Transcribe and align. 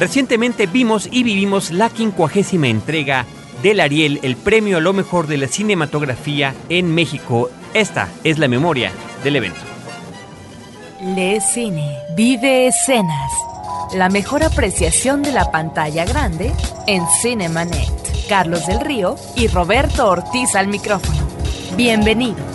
Recientemente 0.00 0.66
vimos 0.66 1.10
y 1.12 1.22
vivimos 1.24 1.70
la 1.70 1.90
quincuagésima 1.90 2.68
entrega 2.68 3.26
del 3.62 3.80
Ariel, 3.80 4.18
el 4.22 4.34
premio 4.34 4.78
a 4.78 4.80
lo 4.80 4.94
mejor 4.94 5.26
de 5.26 5.36
la 5.36 5.46
cinematografía 5.46 6.54
en 6.70 6.94
México. 6.94 7.50
Esta 7.74 8.08
es 8.24 8.38
la 8.38 8.48
memoria 8.48 8.92
del 9.22 9.36
evento. 9.36 9.60
Le 11.14 11.38
Cine, 11.42 11.98
vive 12.16 12.68
escenas. 12.68 13.30
La 13.94 14.08
mejor 14.08 14.42
apreciación 14.42 15.22
de 15.22 15.32
la 15.32 15.50
pantalla 15.50 16.06
grande 16.06 16.50
en 16.86 17.02
Cinemanet. 17.20 18.26
Carlos 18.26 18.66
del 18.66 18.80
Río 18.80 19.16
y 19.36 19.48
Roberto 19.48 20.08
Ortiz 20.08 20.54
al 20.54 20.68
micrófono. 20.68 21.28
Bienvenidos. 21.76 22.49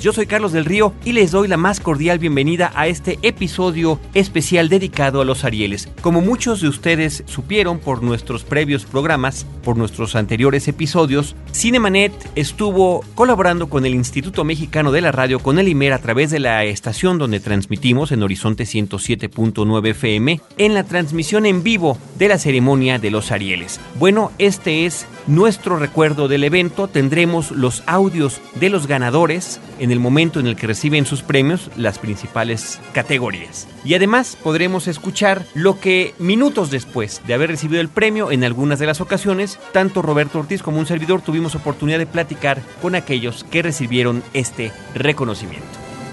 Yo 0.00 0.12
soy 0.12 0.26
Carlos 0.26 0.52
del 0.52 0.64
Río 0.64 0.94
y 1.04 1.12
les 1.12 1.32
doy 1.32 1.48
la 1.48 1.56
más 1.56 1.80
cordial 1.80 2.20
bienvenida 2.20 2.70
a 2.76 2.86
este 2.86 3.18
episodio 3.22 3.98
especial 4.14 4.68
dedicado 4.68 5.20
a 5.20 5.24
los 5.24 5.42
Arieles. 5.42 5.88
Como 6.02 6.20
muchos 6.20 6.60
de 6.60 6.68
ustedes 6.68 7.24
supieron 7.26 7.80
por 7.80 8.04
nuestros 8.04 8.44
previos 8.44 8.84
programas, 8.84 9.46
por 9.64 9.76
nuestros 9.76 10.14
anteriores 10.14 10.68
episodios, 10.68 11.34
Cinemanet 11.52 12.12
estuvo 12.36 13.04
colaborando 13.16 13.68
con 13.68 13.84
el 13.84 13.92
Instituto 13.92 14.44
Mexicano 14.44 14.92
de 14.92 15.00
la 15.00 15.10
Radio, 15.10 15.40
con 15.40 15.58
el 15.58 15.66
IMER 15.66 15.92
a 15.92 15.98
través 15.98 16.30
de 16.30 16.38
la 16.38 16.62
estación 16.62 17.18
donde 17.18 17.40
transmitimos 17.40 18.12
en 18.12 18.22
Horizonte 18.22 18.62
107.9 18.62 19.88
FM, 19.88 20.40
en 20.56 20.74
la 20.74 20.84
transmisión 20.84 21.46
en 21.46 21.64
vivo 21.64 21.98
de 22.16 22.28
la 22.28 22.38
ceremonia 22.38 23.00
de 23.00 23.10
los 23.10 23.32
Arieles. 23.32 23.80
Bueno, 23.98 24.30
este 24.38 24.86
es 24.86 25.08
nuestro 25.26 25.76
recuerdo 25.80 25.95
del 25.96 26.44
evento. 26.44 26.88
Tendremos 26.88 27.50
los 27.52 27.82
audios 27.86 28.42
de 28.56 28.68
los 28.68 28.86
ganadores 28.86 29.60
en 29.78 29.90
el 29.90 29.98
momento 29.98 30.38
en 30.38 30.46
el 30.46 30.54
que 30.54 30.66
reciben 30.66 31.06
sus 31.06 31.22
premios, 31.22 31.70
las 31.74 31.98
principales 31.98 32.78
categorías. 32.92 33.66
Y 33.82 33.94
además 33.94 34.36
podremos 34.42 34.88
escuchar 34.88 35.46
lo 35.54 35.80
que 35.80 36.14
minutos 36.18 36.70
después 36.70 37.22
de 37.26 37.32
haber 37.32 37.48
recibido 37.48 37.80
el 37.80 37.88
premio, 37.88 38.30
en 38.30 38.44
algunas 38.44 38.78
de 38.78 38.84
las 38.84 39.00
ocasiones, 39.00 39.58
tanto 39.72 40.02
Roberto 40.02 40.38
Ortiz 40.38 40.62
como 40.62 40.78
un 40.78 40.86
servidor 40.86 41.22
tuvimos 41.22 41.54
oportunidad 41.54 41.98
de 41.98 42.06
platicar 42.06 42.60
con 42.82 42.94
aquellos 42.94 43.44
que 43.44 43.62
recibieron 43.62 44.22
este 44.34 44.72
reconocimiento. 44.94 45.66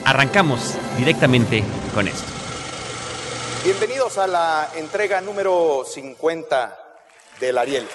Arrancamos 0.06 0.76
directamente 0.98 1.62
con 1.94 2.08
esto. 2.08 2.32
Bienvenidos 3.66 4.18
a 4.18 4.28
la 4.28 4.70
entrega 4.78 5.20
número 5.20 5.84
50 5.86 6.80
del 7.42 7.58
Ariel. 7.58 7.86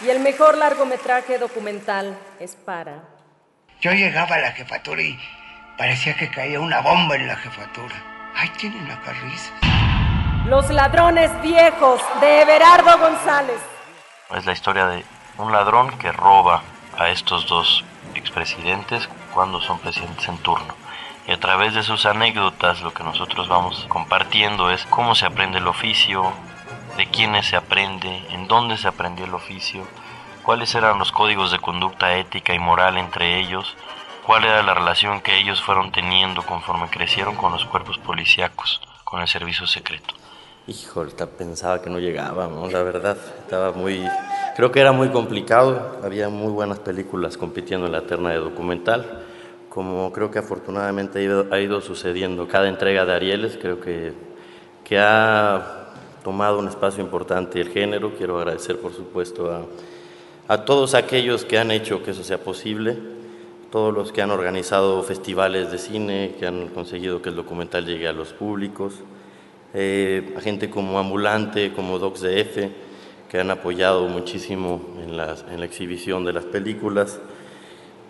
Y 0.00 0.10
el 0.10 0.20
mejor 0.20 0.58
largometraje 0.58 1.38
documental 1.38 2.18
es 2.40 2.56
para... 2.56 3.02
Yo 3.80 3.92
llegaba 3.92 4.36
a 4.36 4.40
la 4.40 4.52
jefatura 4.52 5.02
y 5.02 5.18
parecía 5.78 6.16
que 6.16 6.30
caía 6.30 6.60
una 6.60 6.80
bomba 6.80 7.16
en 7.16 7.26
la 7.26 7.36
jefatura. 7.36 7.94
Ahí 8.34 8.48
tienen 8.50 8.90
a 8.90 9.00
Carrizas. 9.02 9.52
Los 10.46 10.68
ladrones 10.70 11.30
viejos 11.42 12.00
de 12.20 12.42
Everardo 12.42 12.98
González. 12.98 13.60
Es 14.34 14.44
la 14.44 14.52
historia 14.52 14.86
de 14.86 15.04
un 15.38 15.52
ladrón 15.52 15.96
que 15.98 16.12
roba 16.12 16.62
a 16.98 17.08
estos 17.10 17.46
dos 17.46 17.84
expresidentes 18.14 19.08
cuando 19.32 19.60
son 19.60 19.78
presidentes 19.78 20.28
en 20.28 20.38
turno. 20.38 20.74
Y 21.26 21.32
a 21.32 21.40
través 21.40 21.74
de 21.74 21.82
sus 21.82 22.04
anécdotas 22.04 22.82
lo 22.82 22.92
que 22.92 23.04
nosotros 23.04 23.48
vamos 23.48 23.86
compartiendo 23.88 24.70
es 24.70 24.84
cómo 24.86 25.14
se 25.14 25.26
aprende 25.26 25.58
el 25.58 25.66
oficio, 25.66 26.32
de 26.96 27.06
quiénes 27.06 27.46
se 27.46 27.56
aprende, 27.56 28.22
en 28.30 28.46
dónde 28.46 28.76
se 28.76 28.88
aprendió 28.88 29.24
el 29.24 29.34
oficio, 29.34 29.84
cuáles 30.42 30.74
eran 30.74 30.98
los 30.98 31.12
códigos 31.12 31.50
de 31.50 31.58
conducta 31.58 32.16
ética 32.16 32.54
y 32.54 32.58
moral 32.58 32.98
entre 32.98 33.40
ellos, 33.40 33.76
cuál 34.26 34.44
era 34.44 34.62
la 34.62 34.74
relación 34.74 35.20
que 35.20 35.38
ellos 35.38 35.62
fueron 35.62 35.90
teniendo 35.90 36.42
conforme 36.44 36.88
crecieron 36.88 37.34
con 37.34 37.52
los 37.52 37.64
cuerpos 37.64 37.98
policíacos, 37.98 38.80
con 39.04 39.20
el 39.20 39.28
servicio 39.28 39.66
secreto. 39.66 40.14
Híjole, 40.66 41.12
pensaba 41.36 41.82
que 41.82 41.90
no 41.90 41.98
llegaba, 41.98 42.48
la 42.48 42.82
verdad, 42.82 43.18
estaba 43.40 43.72
muy, 43.72 44.08
creo 44.56 44.72
que 44.72 44.80
era 44.80 44.92
muy 44.92 45.10
complicado, 45.10 46.00
había 46.02 46.30
muy 46.30 46.52
buenas 46.52 46.78
películas 46.78 47.36
compitiendo 47.36 47.86
en 47.86 47.92
la 47.92 48.02
terna 48.02 48.30
de 48.30 48.36
documental, 48.36 49.26
como 49.68 50.10
creo 50.12 50.30
que 50.30 50.38
afortunadamente 50.38 51.18
ha 51.18 51.22
ido, 51.22 51.46
ha 51.50 51.58
ido 51.58 51.80
sucediendo. 51.80 52.48
Cada 52.48 52.68
entrega 52.68 53.04
de 53.04 53.14
Arieles, 53.14 53.58
creo 53.60 53.80
que, 53.80 54.14
que 54.84 54.98
ha 54.98 55.83
tomado 56.24 56.58
un 56.58 56.66
espacio 56.66 57.04
importante 57.04 57.60
el 57.60 57.68
género. 57.68 58.14
Quiero 58.16 58.38
agradecer, 58.38 58.80
por 58.80 58.94
supuesto, 58.94 59.52
a, 59.52 59.66
a, 60.48 60.64
todos 60.64 60.94
aquellos 60.94 61.44
que 61.44 61.58
han 61.58 61.70
hecho 61.70 62.02
que 62.02 62.12
eso 62.12 62.24
sea 62.24 62.38
posible, 62.38 62.96
todos 63.70 63.92
los 63.92 64.10
que 64.10 64.22
han 64.22 64.30
organizado 64.30 65.02
festivales 65.02 65.70
de 65.70 65.76
cine, 65.78 66.34
que 66.38 66.46
han 66.46 66.68
conseguido 66.68 67.20
que 67.20 67.28
el 67.28 67.36
documental 67.36 67.84
llegue 67.84 68.08
a 68.08 68.14
los 68.14 68.32
públicos, 68.32 68.94
eh, 69.74 70.34
a 70.36 70.40
gente 70.40 70.70
como 70.70 70.98
Ambulante, 70.98 71.74
como 71.74 71.98
DocsDF, 71.98 72.70
que 73.28 73.38
han 73.38 73.50
apoyado 73.50 74.08
muchísimo 74.08 74.80
en, 75.04 75.18
las, 75.18 75.44
en 75.50 75.60
la 75.60 75.66
exhibición 75.66 76.24
de 76.24 76.32
las 76.32 76.44
películas. 76.44 77.20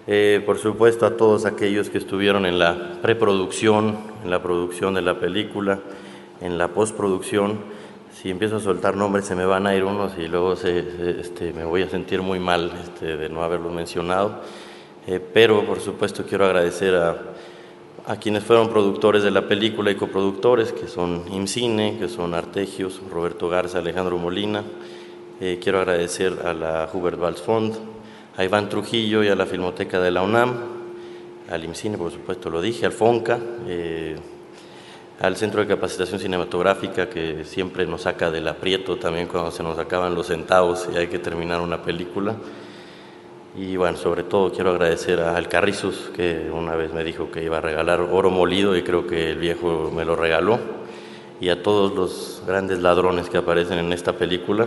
Eh, 0.06 0.40
por 0.46 0.58
supuesto, 0.58 1.04
a 1.06 1.16
todos 1.16 1.46
aquellos 1.46 1.90
que 1.90 1.98
estuvieron 1.98 2.46
en 2.46 2.60
la 2.60 3.00
preproducción, 3.02 3.98
en 4.22 4.30
la 4.30 4.40
producción 4.40 4.94
de 4.94 5.02
la 5.02 5.18
película, 5.18 5.80
en 6.40 6.58
la 6.58 6.68
postproducción 6.68 7.73
si 8.24 8.30
empiezo 8.30 8.56
a 8.56 8.60
soltar 8.60 8.96
nombres 8.96 9.26
se 9.26 9.34
me 9.36 9.44
van 9.44 9.66
a 9.66 9.76
ir 9.76 9.84
unos 9.84 10.16
y 10.16 10.28
luego 10.28 10.56
se, 10.56 11.20
este, 11.20 11.52
me 11.52 11.62
voy 11.62 11.82
a 11.82 11.90
sentir 11.90 12.22
muy 12.22 12.38
mal 12.40 12.72
este, 12.82 13.18
de 13.18 13.28
no 13.28 13.42
haberlo 13.42 13.68
mencionado. 13.68 14.40
Eh, 15.06 15.20
pero 15.20 15.66
por 15.66 15.78
supuesto 15.78 16.24
quiero 16.26 16.46
agradecer 16.46 16.94
a, 16.94 17.18
a, 18.06 18.16
quienes 18.16 18.42
fueron 18.42 18.70
productores 18.70 19.24
de 19.24 19.30
la 19.30 19.46
película 19.46 19.90
y 19.90 19.96
coproductores, 19.96 20.72
que 20.72 20.88
son 20.88 21.24
IMCINE, 21.30 21.98
que 21.98 22.08
son 22.08 22.32
Artegios, 22.32 23.02
Roberto 23.10 23.50
Garza, 23.50 23.80
Alejandro 23.80 24.16
Molina. 24.16 24.64
Eh, 25.38 25.60
quiero 25.62 25.80
agradecer 25.80 26.32
a 26.46 26.54
la 26.54 26.88
Hubert 26.90 27.20
Valls 27.20 27.42
Fond, 27.42 27.74
a 28.38 28.42
Iván 28.42 28.70
Trujillo 28.70 29.22
y 29.22 29.28
a 29.28 29.34
la 29.34 29.44
Filmoteca 29.44 30.00
de 30.00 30.10
la 30.10 30.22
UNAM, 30.22 30.54
al 31.50 31.62
IMCINE 31.62 31.98
por 31.98 32.10
supuesto 32.10 32.48
lo 32.48 32.62
dije, 32.62 32.86
al 32.86 32.92
FONCA. 32.92 33.38
Eh, 33.66 34.16
al 35.20 35.36
Centro 35.36 35.60
de 35.60 35.68
Capacitación 35.68 36.18
Cinematográfica 36.18 37.08
que 37.08 37.44
siempre 37.44 37.86
nos 37.86 38.02
saca 38.02 38.30
del 38.30 38.48
aprieto 38.48 38.96
también 38.96 39.28
cuando 39.28 39.50
se 39.50 39.62
nos 39.62 39.78
acaban 39.78 40.14
los 40.14 40.26
centavos 40.26 40.88
y 40.92 40.96
hay 40.96 41.06
que 41.06 41.18
terminar 41.18 41.60
una 41.60 41.82
película. 41.82 42.34
Y 43.56 43.76
bueno, 43.76 43.96
sobre 43.96 44.24
todo 44.24 44.50
quiero 44.50 44.70
agradecer 44.70 45.20
a 45.20 45.36
Alcarrizos 45.36 46.10
que 46.14 46.50
una 46.52 46.74
vez 46.74 46.92
me 46.92 47.04
dijo 47.04 47.30
que 47.30 47.44
iba 47.44 47.58
a 47.58 47.60
regalar 47.60 48.00
oro 48.00 48.30
molido 48.30 48.76
y 48.76 48.82
creo 48.82 49.06
que 49.06 49.30
el 49.30 49.38
viejo 49.38 49.92
me 49.94 50.04
lo 50.04 50.16
regaló. 50.16 50.58
Y 51.40 51.48
a 51.50 51.62
todos 51.62 51.94
los 51.94 52.42
grandes 52.46 52.80
ladrones 52.80 53.28
que 53.28 53.38
aparecen 53.38 53.78
en 53.78 53.92
esta 53.92 54.14
película, 54.14 54.66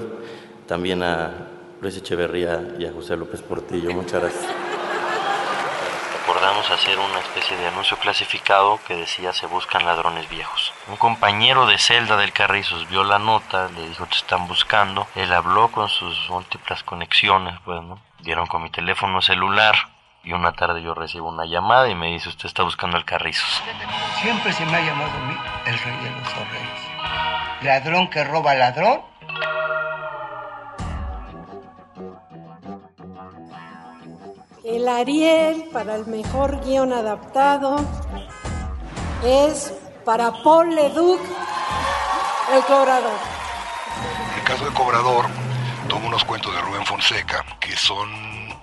también 0.68 1.04
a 1.04 1.48
Luis 1.82 1.98
Echeverría 1.98 2.76
y 2.80 2.86
a 2.86 2.94
José 2.94 3.18
López 3.18 3.42
Portillo. 3.42 3.92
Muchas 3.92 4.22
gracias 4.22 4.77
acordamos 6.48 6.72
hacer 6.72 6.98
una 6.98 7.20
especie 7.20 7.58
de 7.58 7.68
anuncio 7.68 7.98
clasificado 7.98 8.80
que 8.88 8.96
decía 8.96 9.34
se 9.34 9.48
buscan 9.48 9.86
ladrones 9.86 10.30
viejos. 10.30 10.72
Un 10.88 10.96
compañero 10.96 11.66
de 11.66 11.78
celda 11.78 12.16
del 12.16 12.32
Carrizos 12.32 12.88
vio 12.88 13.04
la 13.04 13.20
nota, 13.20 13.68
le 13.76 13.90
dijo 13.90 14.06
te 14.06 14.16
están 14.16 14.48
buscando, 14.48 15.08
él 15.16 15.34
habló 15.34 15.70
con 15.70 15.90
sus 15.90 16.30
múltiples 16.30 16.84
conexiones, 16.84 17.56
pues. 17.66 17.82
Dieron 18.20 18.48
con 18.48 18.64
mi 18.64 18.70
teléfono 18.70 19.22
celular 19.22 19.76
y 20.24 20.32
una 20.32 20.54
tarde 20.54 20.82
yo 20.82 20.94
recibo 20.94 21.28
una 21.28 21.46
llamada 21.46 21.90
y 21.90 21.96
me 21.96 22.14
dice 22.14 22.30
usted 22.30 22.46
está 22.46 22.64
buscando 22.64 22.96
al 22.96 23.04
Carrizos. 23.04 23.62
Siempre 24.22 24.54
se 24.54 24.66
me 24.68 24.78
ha 24.78 24.82
llamado 24.82 25.12
a 25.12 25.28
mí 25.28 25.38
el 25.66 25.78
rey 25.78 25.98
de 25.98 26.12
los 26.12 26.34
reyes. 26.34 27.62
Ladrón 27.62 28.10
que 28.10 28.24
roba 28.24 28.54
ladrón 28.54 29.02
El 34.68 34.90
Ariel 34.90 35.70
para 35.72 35.96
el 35.96 36.06
mejor 36.08 36.60
guion 36.66 36.92
adaptado 36.92 37.78
es 39.24 39.74
para 40.04 40.44
Paul 40.44 40.76
Leduc, 40.76 41.22
el 42.54 42.62
cobrador. 42.66 43.18
El 44.36 44.44
caso 44.44 44.66
de 44.66 44.74
Cobrador 44.74 45.26
toma 45.88 46.08
unos 46.08 46.26
cuentos 46.26 46.54
de 46.54 46.60
Rubén 46.60 46.86
Fonseca 46.86 47.46
que 47.62 47.78
son 47.78 48.10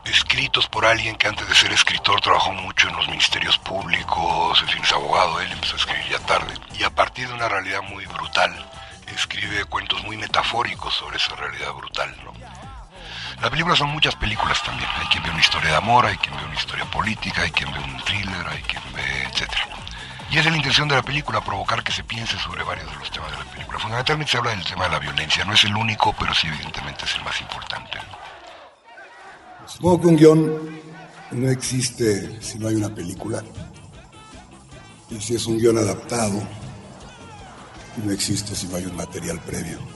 escritos 0.05 0.69
por 0.69 0.85
alguien 0.85 1.17
que 1.17 1.27
antes 1.27 1.49
de 1.49 1.55
ser 1.55 1.73
escritor 1.73 2.21
trabajó 2.21 2.53
mucho 2.53 2.87
en 2.91 2.97
los 2.97 3.09
ministerios 3.09 3.57
públicos, 3.57 4.61
en 4.61 4.69
fin, 4.69 4.83
es 4.83 4.93
abogado, 4.93 5.41
él 5.41 5.51
empezó 5.53 5.73
a 5.73 5.79
escribir 5.79 6.11
ya 6.11 6.19
tarde. 6.27 6.53
Y 6.79 6.83
a 6.83 6.91
partir 6.91 7.29
de 7.29 7.33
una 7.33 7.49
realidad 7.49 7.81
muy 7.81 8.05
brutal, 8.05 8.53
escribe 9.07 9.65
cuentos 9.65 10.05
muy 10.05 10.19
metafóricos 10.19 10.93
sobre 10.93 11.17
esa 11.17 11.35
realidad 11.37 11.73
brutal, 11.73 12.15
¿no? 12.25 12.44
La 13.45 13.51
película 13.51 13.77
son 13.77 13.91
muchas 13.91 14.17
películas 14.17 14.63
también. 14.63 14.89
Hay 14.99 15.07
quien 15.09 15.23
ve 15.23 15.29
una 15.29 15.41
historia 15.41 15.69
de 15.69 15.77
amor, 15.77 16.07
hay 16.07 16.17
quien 16.17 16.35
ve 16.35 16.45
una 16.47 16.55
historia 16.55 16.87
política, 16.87 17.43
hay 17.43 17.51
quien 17.51 17.71
ve 17.75 17.79
un 17.79 18.03
thriller, 18.03 18.47
hay 18.49 18.63
quien 18.63 18.83
ve, 18.95 19.03
etcétera. 19.31 19.69
Y 20.31 20.39
es 20.39 20.47
la 20.47 20.57
intención 20.57 20.89
de 20.89 20.95
la 20.95 21.03
película, 21.03 21.45
provocar 21.45 21.85
que 21.85 21.93
se 21.93 22.03
piense 22.05 22.39
sobre 22.39 22.65
varios 22.65 22.91
de 22.91 22.97
los 22.97 23.11
temas 23.11 23.31
de 23.33 23.37
la 23.37 23.45
película. 23.45 23.79
Fundamentalmente 23.79 24.33
se 24.33 24.39
habla 24.39 24.53
del 24.53 24.65
tema 24.65 24.85
de 24.85 24.93
la 24.93 24.99
violencia. 24.99 25.45
No 25.45 25.53
es 25.53 25.63
el 25.65 25.77
único, 25.77 26.15
pero 26.19 26.33
sí 26.33 26.47
evidentemente 26.47 27.05
es 27.05 27.15
el 27.17 27.23
más 27.23 27.39
importante. 27.39 27.99
Supongo 29.67 30.01
que 30.01 30.07
un 30.07 30.17
guion 30.17 30.81
no 31.33 31.51
existe 31.51 32.41
si 32.41 32.59
no 32.59 32.69
hay 32.69 32.77
una 32.77 32.95
película. 32.95 33.45
Y 35.11 35.21
si 35.21 35.35
es 35.35 35.45
un 35.45 35.59
guion 35.59 35.77
adaptado, 35.77 36.43
no 38.03 38.11
existe 38.11 38.55
si 38.57 38.69
no 38.69 38.77
hay 38.77 38.87
un 38.87 38.97
material 38.97 39.39
previo. 39.41 39.94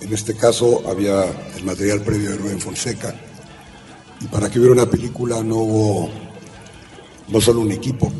En 0.00 0.12
este 0.12 0.34
caso 0.34 0.82
había 0.88 1.24
el 1.56 1.64
material 1.64 2.02
previo 2.02 2.30
de 2.30 2.36
Rubén 2.36 2.60
Fonseca 2.60 3.14
y 4.20 4.26
para 4.26 4.50
que 4.50 4.58
hubiera 4.58 4.74
una 4.74 4.90
película 4.90 5.42
no 5.42 5.56
hubo 5.56 6.10
no 7.28 7.40
solo 7.40 7.60
un 7.60 7.72
equipo, 7.72 8.12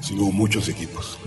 sino 0.00 0.22
muchos 0.30 0.68
equipos. 0.68 1.18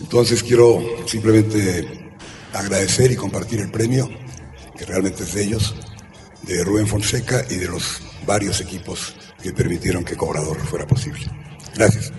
Entonces 0.00 0.42
quiero 0.42 0.80
simplemente 1.06 2.10
agradecer 2.52 3.10
y 3.12 3.16
compartir 3.16 3.60
el 3.60 3.70
premio, 3.70 4.08
que 4.76 4.84
realmente 4.84 5.22
es 5.22 5.34
de 5.34 5.44
ellos, 5.44 5.74
de 6.42 6.64
Rubén 6.64 6.86
Fonseca 6.86 7.44
y 7.48 7.56
de 7.56 7.68
los 7.68 8.02
varios 8.26 8.60
equipos 8.60 9.14
que 9.42 9.52
permitieron 9.52 10.04
que 10.04 10.16
Cobrador 10.16 10.58
fuera 10.60 10.86
posible. 10.86 11.26
Gracias. 11.74 12.12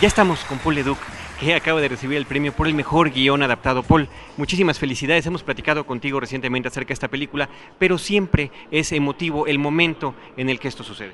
Ya 0.00 0.08
estamos 0.08 0.40
con 0.40 0.58
Paul 0.58 0.76
Leduc, 0.76 0.98
que 1.40 1.54
acaba 1.54 1.80
de 1.80 1.88
recibir 1.88 2.18
el 2.18 2.26
premio 2.26 2.52
por 2.52 2.66
el 2.66 2.74
mejor 2.74 3.10
guion 3.10 3.42
adaptado. 3.42 3.82
Paul, 3.82 4.08
muchísimas 4.36 4.78
felicidades. 4.78 5.24
Hemos 5.24 5.42
platicado 5.42 5.86
contigo 5.86 6.20
recientemente 6.20 6.68
acerca 6.68 6.88
de 6.88 6.94
esta 6.94 7.08
película, 7.08 7.48
pero 7.78 7.96
siempre 7.96 8.50
es 8.70 8.92
emotivo 8.92 9.46
el 9.46 9.58
momento 9.58 10.14
en 10.36 10.50
el 10.50 10.60
que 10.60 10.68
esto 10.68 10.84
sucede. 10.84 11.12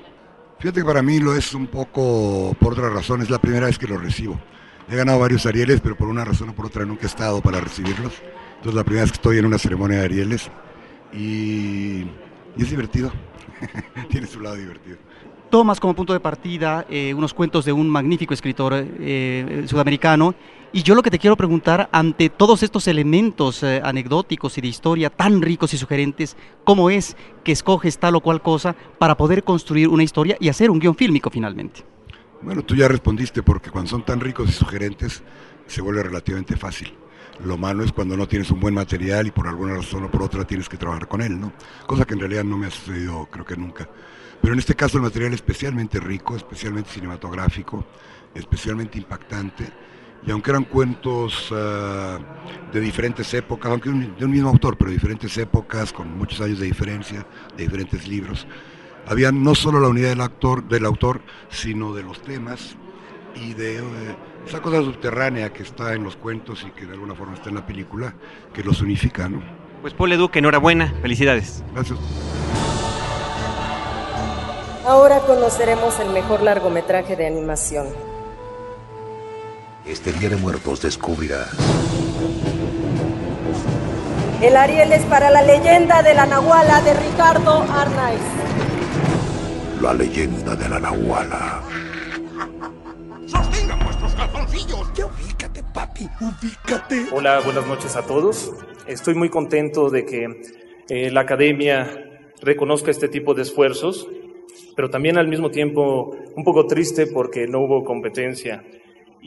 Fíjate 0.59 0.81
que 0.81 0.87
para 0.87 1.03
mí 1.03 1.21
lo 1.21 1.37
es 1.37 1.55
un 1.55 1.69
poco 1.69 2.57
por 2.59 2.73
otra 2.73 2.91
razón, 2.91 3.23
es 3.23 3.31
la 3.31 3.39
primera 3.39 3.67
vez 3.67 3.79
que 3.79 3.87
lo 3.87 3.99
recibo. 3.99 4.39
He 4.91 4.97
ganado 4.97 5.21
varios 5.21 5.47
Arieles, 5.47 5.81
pero 5.81 5.97
por 5.97 6.09
una 6.09 6.25
razón 6.25 6.49
o 6.49 6.55
por 6.55 6.67
otra 6.67 6.85
nunca 6.85 7.05
he 7.05 7.07
estado 7.07 7.41
para 7.41 7.61
recibirlos. 7.61 8.15
Entonces 8.57 8.75
la 8.75 8.85
primera 8.85 9.05
vez 9.05 9.13
que 9.13 9.17
estoy 9.17 9.39
en 9.39 9.47
una 9.47 9.59
ceremonia 9.59 9.99
de 9.99 10.05
Arieles 10.07 10.51
y, 11.13 12.01
y 12.57 12.59
es 12.59 12.71
divertido, 12.71 13.13
tiene 14.11 14.27
su 14.27 14.41
lado 14.41 14.57
divertido 14.57 14.99
tomas 15.51 15.81
como 15.81 15.95
punto 15.95 16.13
de 16.13 16.21
partida 16.21 16.87
eh, 16.89 17.15
unos 17.15 17.35
cuentos 17.35 17.65
de 17.65 17.73
un 17.73 17.89
magnífico 17.89 18.35
escritor 18.35 18.73
eh, 18.75 19.65
sudamericano. 19.67 20.35
Y 20.73 20.83
yo 20.83 20.95
lo 20.95 21.03
que 21.03 21.11
te 21.11 21.19
quiero 21.19 21.37
preguntar, 21.37 21.89
ante 21.93 22.29
todos 22.29 22.63
estos 22.63 22.87
elementos 22.89 23.63
eh, 23.63 23.81
anecdóticos 23.83 24.59
y 24.59 24.61
de 24.61 24.69
historia 24.69 25.11
tan 25.11 25.41
ricos 25.41 25.73
y 25.73 25.79
sugerentes, 25.79 26.37
¿cómo 26.65 26.91
es 26.91 27.17
que 27.45 27.53
escoges 27.53 27.99
tal 27.99 28.17
o 28.17 28.21
cual 28.21 28.43
cosa 28.43 28.75
para 28.99 29.17
poder 29.17 29.45
construir 29.45 29.89
una 29.89 30.03
historia 30.03 30.37
y 30.41 30.49
hacer 30.49 30.71
un 30.71 30.79
guion 30.79 30.95
fílmico 30.95 31.31
finalmente? 31.31 31.85
Bueno, 32.43 32.63
tú 32.63 32.75
ya 32.75 32.89
respondiste, 32.89 33.43
porque 33.43 33.71
cuando 33.71 33.91
son 33.91 34.05
tan 34.05 34.21
ricos 34.21 34.51
y 34.51 34.53
sugerentes 34.53 35.23
se 35.67 35.81
vuelve 35.81 36.03
relativamente 36.03 36.57
fácil. 36.57 36.93
Lo 37.45 37.57
malo 37.59 37.85
es 37.85 37.93
cuando 37.93 38.17
no 38.17 38.27
tienes 38.27 38.51
un 38.51 38.61
buen 38.61 38.75
material 38.75 39.27
y 39.27 39.31
por 39.31 39.47
alguna 39.47 39.75
razón 39.75 40.05
o 40.05 40.11
por 40.11 40.23
otra 40.23 40.45
tienes 40.45 40.69
que 40.69 40.77
trabajar 40.77 41.07
con 41.07 41.21
él, 41.21 41.39
¿no? 41.39 41.53
Cosa 41.87 42.05
que 42.05 42.15
en 42.15 42.21
realidad 42.21 42.45
no 42.45 42.57
me 42.57 42.67
ha 42.67 42.71
sucedido, 42.71 43.29
creo 43.31 43.45
que 43.45 43.57
nunca. 43.57 43.89
Pero 44.41 44.53
en 44.53 44.59
este 44.59 44.75
caso 44.75 44.99
el 44.99 45.03
material 45.03 45.33
es 45.33 45.41
especialmente 45.41 45.99
rico, 46.01 46.37
especialmente 46.37 46.91
cinematográfico, 46.91 47.85
especialmente 48.35 48.99
impactante. 48.99 49.67
Y 50.27 50.31
aunque 50.31 50.51
eran 50.51 50.65
cuentos 50.65 51.53
uh, 51.53 52.19
de 52.73 52.81
diferentes 52.81 53.33
épocas, 53.35 53.71
aunque 53.71 53.91
de 53.91 54.25
un 54.25 54.31
mismo 54.31 54.49
autor, 54.49 54.77
pero 54.77 54.91
de 54.91 54.97
diferentes 54.97 55.37
épocas, 55.39 55.93
con 55.93 56.17
muchos 56.17 56.41
años 56.41 56.59
de 56.59 56.67
diferencia, 56.67 57.27
de 57.57 57.63
diferentes 57.63 58.09
libros, 58.09 58.47
había 59.07 59.31
no 59.31 59.55
solo 59.55 59.79
la 59.79 59.89
unidad 59.89 60.09
del, 60.09 60.21
actor, 60.21 60.67
del 60.67 60.85
autor, 60.85 61.21
sino 61.49 61.95
de 61.95 62.03
los 62.03 62.23
temas 62.23 62.77
y 63.37 63.55
de 63.55 63.83
uh, 63.83 64.47
esa 64.47 64.61
cosa 64.61 64.83
subterránea 64.83 65.53
que 65.53 65.63
está 65.63 65.95
en 65.95 66.05
los 66.05 66.17
cuentos 66.17 66.65
y 66.67 66.71
que 66.71 66.87
de 66.87 66.93
alguna 66.93 67.15
forma 67.15 67.35
está 67.35 67.49
en 67.49 67.57
la 67.57 67.67
película, 67.67 68.15
que 68.53 68.65
los 68.65 68.81
unifica. 68.81 69.29
¿no? 69.29 69.43
Pues 69.81 69.95
Paul 69.95 70.13
Eduque, 70.13 70.39
enhorabuena, 70.39 70.93
felicidades. 71.03 71.63
Gracias. 71.73 71.99
Ahora 74.87 75.19
conoceremos 75.19 75.99
el 75.99 76.11
mejor 76.11 76.43
largometraje 76.45 77.17
de 77.17 77.27
animación. 77.27 77.89
Este 79.85 80.13
Día 80.13 80.29
de 80.29 80.37
Muertos 80.37 80.81
descubrirá. 80.81 81.49
El 84.41 84.57
Ariel 84.57 84.93
es 84.93 85.05
para 85.07 85.29
la 85.33 85.43
leyenda 85.43 86.05
de 86.05 86.15
la 86.15 86.27
Nahuala 86.27 86.81
de 86.83 86.95
Ricardo 86.95 87.67
Arnaiz. 87.69 88.21
La 89.83 89.93
leyenda 89.93 90.55
de 90.55 90.69
la 90.69 90.79
Nahuala. 90.79 91.63
¡Sostengan 93.27 93.81
vuestros 93.81 94.15
calzoncillos! 94.15 94.93
Ya 94.95 95.07
ubícate, 95.07 95.65
papi, 95.75 96.09
ubícate. 96.21 97.07
Hola, 97.11 97.41
buenas 97.41 97.67
noches 97.67 97.97
a 97.97 98.03
todos. 98.03 98.53
Estoy 98.87 99.17
muy 99.17 99.31
contento 99.31 99.91
de 99.91 100.07
que 100.07 100.43
eh, 100.89 101.11
la 101.11 101.23
academia 101.23 101.91
reconozca 102.41 102.93
este 102.93 103.09
tipo 103.09 103.35
de 103.35 103.43
esfuerzos 103.43 104.07
pero 104.75 104.91
también 104.91 105.19
al 105.19 105.29
mismo 105.29 105.51
tiempo 105.51 106.17
un 106.35 106.45
poco 106.45 106.67
triste 106.67 107.07
porque 107.07 107.47
no 107.47 107.61
hubo 107.61 107.85
competencia 107.85 108.63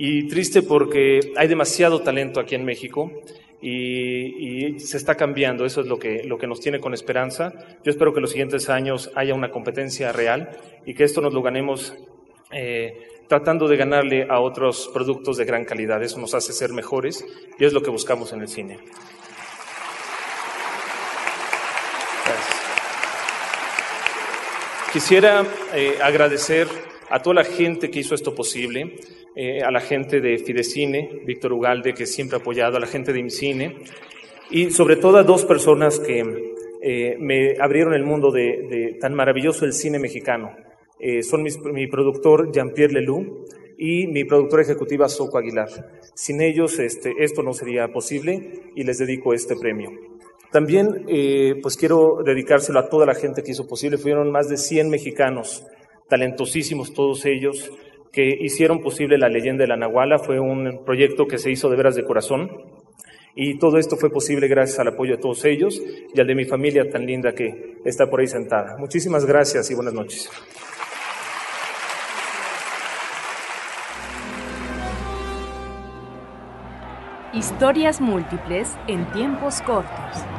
y 0.02 0.28
triste 0.28 0.62
porque 0.62 1.20
hay 1.36 1.48
demasiado 1.48 2.02
talento 2.02 2.40
aquí 2.40 2.56
en 2.56 2.64
México 2.64 3.12
y, 3.62 4.80
se 4.80 4.96
está 4.96 5.16
cambiando, 5.16 5.66
eso 5.66 5.82
es 5.82 5.88
lo 5.88 6.00
que, 6.00 6.24
lo 6.24 6.38
que 6.38 6.48
nos 6.48 6.62
tiene 6.62 6.80
con 6.80 6.94
esperanza. 6.94 7.52
Yo 7.84 7.92
espero 7.92 8.14
que 8.14 8.20
en 8.20 8.22
los 8.22 8.32
siguientes 8.32 8.70
años 8.70 9.12
haya 9.16 9.34
una 9.34 9.52
competencia 9.52 10.14
real 10.14 10.52
y 10.86 10.94
que 10.94 11.04
esto 11.04 11.20
nos 11.20 11.34
lo 11.34 11.42
ganemos 11.42 11.94
eh, 12.52 12.98
tratando 13.28 13.68
de 13.68 13.76
ganarle 13.76 14.26
a 14.30 14.40
otros 14.40 14.90
productos 14.94 15.36
de 15.36 15.46
gran 15.46 15.66
calidad. 15.66 16.02
Eso 16.02 16.20
nos 16.20 16.34
hace 16.34 16.54
ser 16.54 16.72
mejores 16.72 17.26
y 17.60 17.66
es 17.66 17.74
lo 17.74 17.82
que 17.82 17.90
buscamos 17.90 18.32
en 18.32 18.42
el 18.42 18.48
cine. 18.48 18.80
Quisiera 24.92 25.46
eh, 25.76 26.00
agradecer 26.02 26.68
a 27.12 27.22
toda 27.22 27.36
la 27.36 27.44
gente 27.44 27.92
que 27.92 28.00
hizo 28.00 28.16
esto 28.16 28.34
posible, 28.34 28.96
eh, 29.36 29.62
a 29.62 29.70
la 29.70 29.82
gente 29.82 30.20
de 30.20 30.40
Fidecine, 30.40 31.22
Víctor 31.28 31.54
Ugalde, 31.54 31.94
que 31.94 32.08
siempre 32.08 32.38
ha 32.38 32.42
apoyado, 32.42 32.78
a 32.78 32.80
la 32.80 32.88
gente 32.88 33.14
de 33.14 33.20
IMCINE, 33.20 33.78
y 34.50 34.72
sobre 34.72 34.96
todo 34.96 35.18
a 35.18 35.24
dos 35.24 35.46
personas 35.46 36.00
que 36.00 36.24
eh, 36.82 37.18
me 37.20 37.54
abrieron 37.62 37.94
el 37.94 38.04
mundo 38.04 38.32
de, 38.32 38.98
tan 39.00 39.14
maravilloso 39.14 39.64
el 39.64 39.74
cine 39.74 40.00
mexicano. 40.00 40.56
son 41.22 41.44
mi 41.44 41.86
productor 41.86 42.52
Jean-Pierre 42.52 42.94
Leloup 42.94 43.48
y 43.78 44.08
mi 44.08 44.24
productora 44.24 44.64
ejecutiva 44.64 45.08
Soco 45.08 45.38
Aguilar. 45.38 45.70
Sin 46.16 46.42
ellos 46.42 46.80
este, 46.80 47.14
esto 47.20 47.44
no 47.44 47.54
sería 47.54 47.90
posible 47.90 48.72
y 48.76 48.84
les 48.84 48.98
dedico 48.98 49.36
este 49.36 49.56
premio. 49.56 50.09
También, 50.52 51.06
eh, 51.08 51.56
pues 51.62 51.78
quiero 51.78 52.24
dedicárselo 52.26 52.80
a 52.80 52.90
toda 52.90 53.06
la 53.06 53.14
gente 53.14 53.44
que 53.44 53.52
hizo 53.52 53.68
posible. 53.68 53.98
Fueron 53.98 54.32
más 54.32 54.50
de 54.50 54.58
100 54.58 54.90
mexicanos, 54.90 55.64
talentosísimos 56.08 56.94
todos 56.94 57.26
ellos, 57.26 57.72
que 58.12 58.36
hicieron 58.42 58.82
posible 58.82 59.20
la 59.20 59.30
leyenda 59.30 59.64
de 59.64 59.68
la 59.68 59.78
Nahuala. 59.78 60.18
Fue 60.18 60.40
un 60.40 60.84
proyecto 60.86 61.28
que 61.28 61.38
se 61.38 61.52
hizo 61.52 61.70
de 61.70 61.78
veras 61.78 61.96
de 61.96 62.04
corazón. 62.04 62.50
Y 63.36 63.60
todo 63.60 63.78
esto 63.78 63.96
fue 63.96 64.10
posible 64.10 64.48
gracias 64.48 64.80
al 64.80 64.88
apoyo 64.88 65.16
de 65.16 65.22
todos 65.22 65.46
ellos 65.46 65.80
y 66.14 66.20
al 66.20 66.26
de 66.26 66.36
mi 66.36 66.46
familia 66.46 66.90
tan 66.90 67.06
linda 67.06 67.34
que 67.34 67.78
está 67.86 68.10
por 68.10 68.20
ahí 68.20 68.28
sentada. 68.28 68.76
Muchísimas 68.80 69.26
gracias 69.26 69.70
y 69.70 69.76
buenas 69.76 69.94
noches. 69.94 70.30
Historias 77.32 78.02
múltiples 78.02 78.76
en 78.88 79.10
tiempos 79.12 79.62
cortos. 79.62 80.39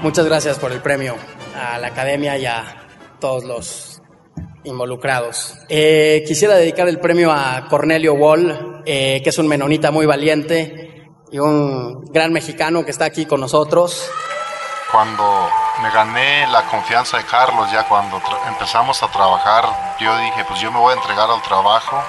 Muchas 0.00 0.26
gracias 0.26 0.58
por 0.58 0.72
el 0.72 0.82
premio 0.82 1.14
a 1.54 1.78
la 1.78 1.86
academia 1.86 2.36
y 2.36 2.46
a 2.46 2.64
todos 3.20 3.44
los 3.44 4.02
involucrados. 4.64 5.56
Eh, 5.68 6.24
quisiera 6.26 6.56
dedicar 6.56 6.88
el 6.88 6.98
premio 6.98 7.32
a 7.32 7.66
Cornelio 7.68 8.14
Wall, 8.14 8.67
eh, 8.90 9.20
que 9.22 9.28
es 9.28 9.36
un 9.36 9.46
menonita 9.46 9.90
muy 9.90 10.06
valiente 10.06 11.04
y 11.30 11.38
un 11.38 12.06
gran 12.06 12.32
mexicano 12.32 12.86
que 12.86 12.90
está 12.90 13.04
aquí 13.04 13.26
con 13.26 13.38
nosotros. 13.38 14.10
Cuando 14.90 15.22
me 15.82 15.90
gané 15.90 16.46
la 16.50 16.62
confianza 16.62 17.18
de 17.18 17.24
Carlos, 17.24 17.70
ya 17.70 17.86
cuando 17.86 18.18
empezamos 18.48 19.02
a 19.02 19.08
trabajar, 19.08 19.96
yo 20.00 20.16
dije, 20.20 20.42
pues 20.48 20.58
yo 20.62 20.72
me 20.72 20.78
voy 20.78 20.94
a 20.94 20.96
entregar 20.96 21.28
al 21.30 21.42
trabajo 21.42 22.02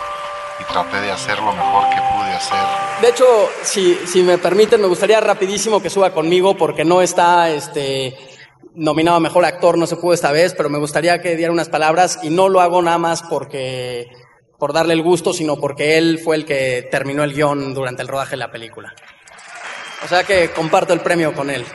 y 0.57 0.63
traté 0.71 1.01
de 1.01 1.11
hacer 1.11 1.37
lo 1.39 1.51
mejor 1.51 1.89
que 1.89 1.97
pude 1.97 2.31
hacer. 2.31 2.57
De 3.01 3.09
hecho, 3.09 3.25
si, 3.61 3.95
si 4.07 4.23
me 4.23 4.37
permiten, 4.37 4.79
me 4.79 4.87
gustaría 4.87 5.19
rapidísimo 5.19 5.81
que 5.81 5.89
suba 5.89 6.13
conmigo 6.13 6.55
porque 6.55 6.85
no 6.85 7.01
está 7.01 7.49
este, 7.49 8.17
nominado 8.73 9.17
a 9.17 9.19
mejor 9.19 9.43
actor, 9.43 9.77
no 9.77 9.85
se 9.85 9.97
pudo 9.97 10.13
esta 10.13 10.31
vez, 10.31 10.53
pero 10.55 10.69
me 10.69 10.79
gustaría 10.79 11.21
que 11.21 11.35
diera 11.35 11.51
unas 11.51 11.67
palabras 11.67 12.19
y 12.23 12.29
no 12.29 12.47
lo 12.47 12.61
hago 12.61 12.81
nada 12.81 12.97
más 12.97 13.21
porque 13.23 14.07
por 14.59 14.73
darle 14.73 14.93
el 14.93 15.01
gusto, 15.01 15.33
sino 15.33 15.55
porque 15.55 15.97
él 15.97 16.19
fue 16.23 16.35
el 16.35 16.45
que 16.45 16.87
terminó 16.91 17.23
el 17.23 17.33
guion 17.33 17.73
durante 17.73 18.01
el 18.01 18.09
rodaje 18.09 18.31
de 18.31 18.37
la 18.37 18.51
película. 18.51 18.93
O 20.03 20.07
sea 20.07 20.23
que 20.23 20.51
comparto 20.51 20.93
el 20.93 20.99
premio 20.99 21.33
con 21.33 21.49
él. 21.49 21.65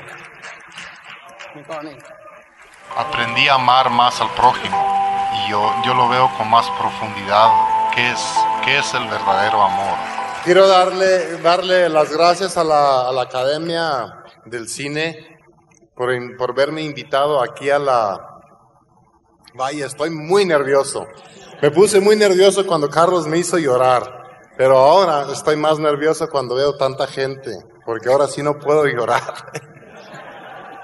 Aprendí 2.97 3.49
a 3.49 3.55
amar 3.55 3.91
más 3.91 4.21
al 4.21 4.31
prójimo 4.35 5.25
y 5.35 5.50
yo, 5.50 5.75
yo 5.85 5.95
lo 5.95 6.09
veo 6.09 6.31
con 6.37 6.49
más 6.50 6.69
profundidad. 6.79 7.50
¿Qué 7.95 8.11
es, 8.11 8.21
qué 8.64 8.79
es 8.79 8.95
el 8.95 9.07
verdadero 9.09 9.62
amor? 9.62 9.97
Quiero 10.45 10.69
darle, 10.69 11.38
darle 11.38 11.88
las 11.88 12.12
gracias 12.12 12.57
a 12.57 12.64
la, 12.64 13.09
a 13.09 13.12
la 13.12 13.23
Academia 13.23 14.25
del 14.45 14.69
Cine 14.69 15.38
por, 15.95 16.11
por 16.37 16.55
verme 16.55 16.83
invitado 16.83 17.43
aquí 17.43 17.71
a 17.71 17.79
la... 17.79 18.21
Vaya, 19.55 19.87
estoy 19.87 20.11
muy 20.11 20.45
nervioso. 20.45 21.07
Me 21.63 21.71
puse 21.71 22.01
muy 22.01 22.17
nervioso 22.17 22.67
cuando 22.67 22.91
Carlos 22.91 23.27
me 23.27 23.39
hizo 23.39 23.59
llorar, 23.59 24.03
pero 24.57 24.77
ahora 24.79 25.27
estoy 25.33 25.57
más 25.57 25.79
nervioso 25.79 26.29
cuando 26.29 26.55
veo 26.55 26.77
tanta 26.77 27.07
gente, 27.07 27.51
porque 27.87 28.11
ahora 28.11 28.27
sí 28.27 28.43
no 28.43 28.59
puedo 28.59 28.87
llorar. 28.87 29.23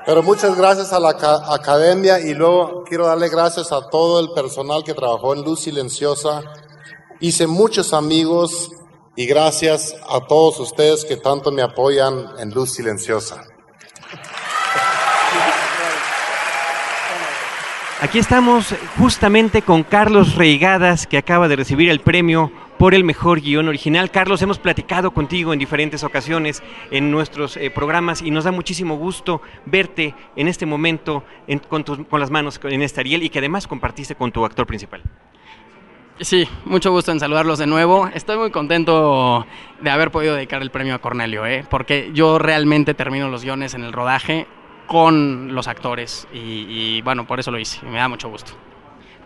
Pero 0.07 0.23
muchas 0.23 0.57
gracias 0.57 0.93
a 0.93 1.01
la 1.01 1.11
academia 1.11 2.19
y 2.21 2.35
luego 2.35 2.85
quiero 2.85 3.07
darle 3.07 3.29
gracias 3.29 3.71
a 3.71 3.89
todo 3.91 4.19
el 4.21 4.31
personal 4.33 4.83
que 4.83 4.95
trabajó 4.95 5.35
en 5.35 5.43
Luz 5.43 5.61
Silenciosa. 5.61 6.43
Hice 7.21 7.47
muchos 7.47 7.93
amigos 7.93 8.71
y 9.15 9.27
gracias 9.27 9.95
a 10.09 10.27
todos 10.27 10.59
ustedes 10.59 11.05
que 11.05 11.17
tanto 11.17 11.53
me 11.53 11.63
apoyan 11.63 12.31
en 12.39 12.51
Luz 12.51 12.73
Silenciosa. 12.73 13.50
Aquí 18.03 18.19
estamos 18.19 18.75
justamente 18.99 19.61
con 19.61 19.83
Carlos 19.83 20.35
Reigadas, 20.35 21.07
que 21.07 21.19
acaba 21.19 21.49
de 21.49 21.57
recibir 21.57 21.91
el 21.91 22.01
premio 22.01 22.51
por 22.79 22.95
el 22.95 23.05
mejor 23.05 23.43
guion 23.43 23.69
original. 23.69 24.11
Carlos, 24.11 24.41
hemos 24.41 24.59
platicado 24.59 25.11
contigo 25.11 25.53
en 25.53 25.59
diferentes 25.59 26.03
ocasiones 26.03 26.63
en 26.91 27.11
nuestros 27.11 27.59
eh, 27.59 27.71
programas 27.71 28.23
y 28.23 28.31
nos 28.31 28.45
da 28.45 28.53
muchísimo 28.53 28.97
gusto 28.97 29.43
verte 29.67 30.15
en 30.35 30.49
este 30.49 30.65
momento 30.65 31.25
con 31.69 32.21
las 32.21 32.31
manos 32.31 32.59
en 32.65 32.81
este 32.81 33.01
Ariel 33.01 33.23
y 33.23 33.29
que 33.29 33.41
además 33.41 33.67
compartiste 33.67 34.15
con 34.15 34.33
tu 34.33 34.47
actor 34.47 34.67
principal. 34.67 35.03
Sí, 36.21 36.49
mucho 36.65 36.91
gusto 36.93 37.13
en 37.13 37.21
saludarlos 37.21 37.59
de 37.59 37.67
nuevo. 37.67 38.09
Estoy 38.15 38.39
muy 38.39 38.51
contento 38.51 39.47
de 39.83 39.91
haber 39.91 40.11
podido 40.11 40.37
dedicar 40.37 40.63
el 40.63 40.71
premio 40.71 40.95
a 40.95 41.01
Cornelio, 41.01 41.45
¿eh? 41.45 41.67
porque 41.69 42.11
yo 42.15 42.39
realmente 42.39 42.95
termino 42.95 43.29
los 43.29 43.45
guiones 43.45 43.75
en 43.75 43.85
el 43.85 43.93
rodaje 43.93 44.47
con 44.91 45.55
los 45.55 45.69
actores 45.69 46.27
y, 46.35 47.01
bueno, 47.03 47.25
por 47.25 47.39
eso 47.39 47.53
lo 47.53 47.61
hice, 47.61 47.87
me 47.87 47.99
da 47.99 48.09
mucho 48.09 48.29
gusto. 48.29 48.51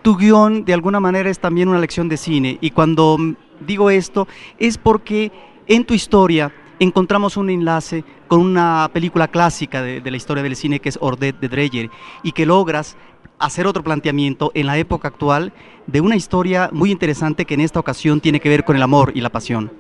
Tu 0.03 0.15
guion 0.15 0.67
de 0.67 0.75
alguna 0.75 1.01
manera 1.01 1.31
es 1.31 1.39
también 1.39 1.71
una 1.71 1.79
lección 1.79 2.07
de 2.07 2.19
cine 2.19 2.59
y 2.61 2.71
cuando 2.71 3.17
digo 3.61 3.89
esto 3.89 4.29
es 4.59 4.77
porque 4.77 5.33
en 5.67 5.87
tu 5.87 5.95
historia 5.95 6.53
encontramos 6.81 7.39
un 7.39 7.49
enlace 7.49 8.05
con 8.29 8.41
una 8.41 8.91
película 8.93 9.29
clásica 9.29 9.81
de, 9.81 10.03
de 10.03 10.11
la 10.11 10.19
historia 10.19 10.43
del 10.43 10.55
cine 10.55 10.81
que 10.81 10.91
es 10.91 10.99
Ordet 11.01 11.41
de 11.41 11.49
Dreyer 11.49 11.91
y 12.23 12.33
que 12.33 12.45
logras 12.45 12.99
hacer 13.39 13.67
otro 13.67 13.83
planteamiento 13.83 14.53
en 14.53 14.67
la 14.67 14.77
época 14.77 15.09
actual 15.09 15.55
de 15.87 16.03
una 16.03 16.15
historia 16.15 16.69
muy 16.75 16.91
interesante 16.91 17.47
que 17.47 17.55
en 17.55 17.61
esta 17.61 17.81
ocasión 17.81 18.21
tiene 18.21 18.39
que 18.39 18.51
ver 18.51 18.67
con 18.67 18.77
el 18.77 18.83
amor 18.83 19.13
y 19.15 19.23
la 19.23 19.31
pasión. 19.31 19.73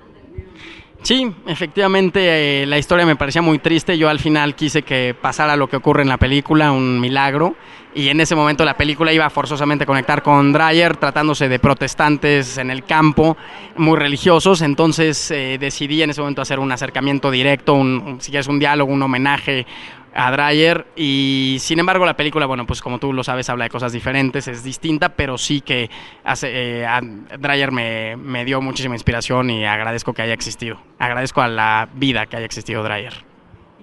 Sí, 1.05 1.31
efectivamente 1.47 2.63
eh, 2.63 2.67
la 2.67 2.79
historia 2.79 3.05
me 3.05 3.15
parecía 3.15 3.43
muy 3.43 3.59
triste. 3.59 3.99
Yo 3.99 4.09
al 4.09 4.19
final 4.19 4.55
quise 4.55 4.81
que 4.81 5.15
pasara 5.21 5.55
lo 5.55 5.69
que 5.69 5.77
ocurre 5.77 6.01
en 6.01 6.09
la 6.09 6.17
película, 6.17 6.73
un 6.73 6.99
milagro. 6.99 7.57
Y 7.95 8.09
en 8.09 8.21
ese 8.21 8.35
momento 8.35 8.65
la 8.65 8.79
película 8.79 9.13
iba 9.13 9.29
forzosamente 9.29 9.85
a 9.85 9.87
conectar 9.87 10.23
con 10.23 10.55
Dreyer, 10.55 10.97
tratándose 10.97 11.51
de 11.51 11.59
protestantes 11.59 12.57
en 12.57 12.71
el 12.71 12.85
campo, 12.85 13.37
muy 13.77 13.99
religiosos. 13.99 14.63
Entonces 14.63 15.31
eh, 15.31 15.59
decidí 15.61 16.03
en 16.03 16.09
ese 16.09 16.23
momento 16.23 16.41
hacer 16.41 16.59
un 16.59 16.73
acercamiento 16.73 17.31
directo, 17.31 17.75
un, 17.75 18.17
si 18.21 18.31
quieres 18.31 18.49
un 18.49 18.59
diálogo, 18.59 18.91
un 18.91 19.03
homenaje 19.03 19.67
a 20.15 20.31
Dreyer 20.31 20.87
y 20.97 21.57
sin 21.61 21.79
embargo 21.81 22.07
la 22.07 22.17
película, 22.17 22.47
bueno, 22.47 22.67
pues 22.67 22.81
como 22.81 22.99
tú 22.99 23.13
lo 23.13 23.25
sabes, 23.25 23.49
habla 23.51 23.65
de 23.65 23.71
cosas 23.71 23.93
diferentes, 23.93 24.49
es 24.49 24.63
distinta, 24.63 25.11
pero 25.11 25.37
sí 25.37 25.61
que 25.61 25.91
hace, 26.23 26.81
eh, 26.81 26.87
a 26.87 27.01
Dreyer 27.01 27.73
me, 27.73 28.17
me, 28.17 28.45
dio 28.45 28.61
muchísima 28.61 28.95
inspiración 28.95 29.51
y 29.51 29.65
agradezco 29.65 30.13
que 30.13 30.23
haya 30.23 30.35
existido, 30.35 30.81
agradezco 30.99 31.43
a 31.43 31.49
la 31.49 31.89
vida 31.95 32.27
que 32.27 32.37
haya 32.37 32.47
existido 32.47 32.83
Dreyer. 32.83 33.25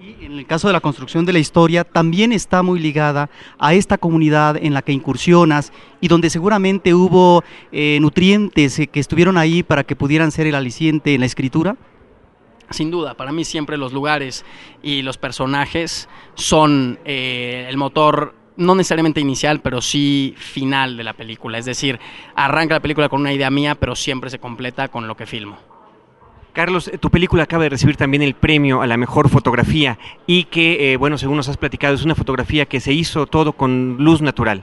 Y 0.02 0.24
en 0.24 0.32
el 0.32 0.46
caso 0.46 0.66
de 0.66 0.72
la 0.72 0.80
construcción 0.80 1.24
de 1.26 1.32
la 1.32 1.38
historia, 1.38 1.84
también 1.84 2.32
está 2.32 2.64
muy 2.64 2.80
ligada 2.80 3.30
a 3.60 3.74
esta 3.74 3.98
comunidad 3.98 4.56
en 4.56 4.74
la 4.74 4.82
que 4.82 4.90
incursionas 4.90 5.72
y 6.00 6.08
donde 6.08 6.28
seguramente 6.28 6.92
hubo 6.92 7.44
eh, 7.70 7.98
nutrientes 8.00 8.80
que 8.90 9.00
estuvieron 9.00 9.38
ahí 9.38 9.62
para 9.62 9.84
que 9.84 9.94
pudieran 9.94 10.32
ser 10.32 10.48
el 10.48 10.56
aliciente 10.56 11.14
en 11.14 11.20
la 11.20 11.26
escritura. 11.26 11.76
Sin 12.72 12.90
duda, 12.90 13.14
para 13.14 13.32
mí 13.32 13.44
siempre 13.44 13.76
los 13.76 13.92
lugares 13.92 14.44
y 14.82 15.02
los 15.02 15.18
personajes 15.18 16.08
son 16.34 16.98
eh, 17.04 17.66
el 17.68 17.76
motor 17.76 18.34
no 18.56 18.74
necesariamente 18.74 19.20
inicial, 19.20 19.60
pero 19.60 19.80
sí 19.80 20.34
final 20.36 20.96
de 20.96 21.04
la 21.04 21.14
película. 21.14 21.58
Es 21.58 21.64
decir, 21.64 21.98
arranca 22.34 22.74
la 22.74 22.80
película 22.80 23.08
con 23.08 23.20
una 23.20 23.32
idea 23.32 23.50
mía, 23.50 23.74
pero 23.74 23.96
siempre 23.96 24.30
se 24.30 24.38
completa 24.38 24.88
con 24.88 25.06
lo 25.06 25.16
que 25.16 25.26
filmo. 25.26 25.58
Carlos, 26.52 26.90
tu 27.00 27.10
película 27.10 27.44
acaba 27.44 27.62
de 27.62 27.70
recibir 27.70 27.96
también 27.96 28.22
el 28.22 28.34
premio 28.34 28.82
a 28.82 28.86
la 28.86 28.98
mejor 28.98 29.30
fotografía 29.30 29.98
y 30.26 30.44
que, 30.44 30.92
eh, 30.92 30.96
bueno, 30.98 31.16
según 31.16 31.38
nos 31.38 31.48
has 31.48 31.56
platicado, 31.56 31.94
es 31.94 32.04
una 32.04 32.14
fotografía 32.14 32.66
que 32.66 32.78
se 32.78 32.92
hizo 32.92 33.26
todo 33.26 33.54
con 33.54 33.96
luz 33.98 34.20
natural. 34.20 34.62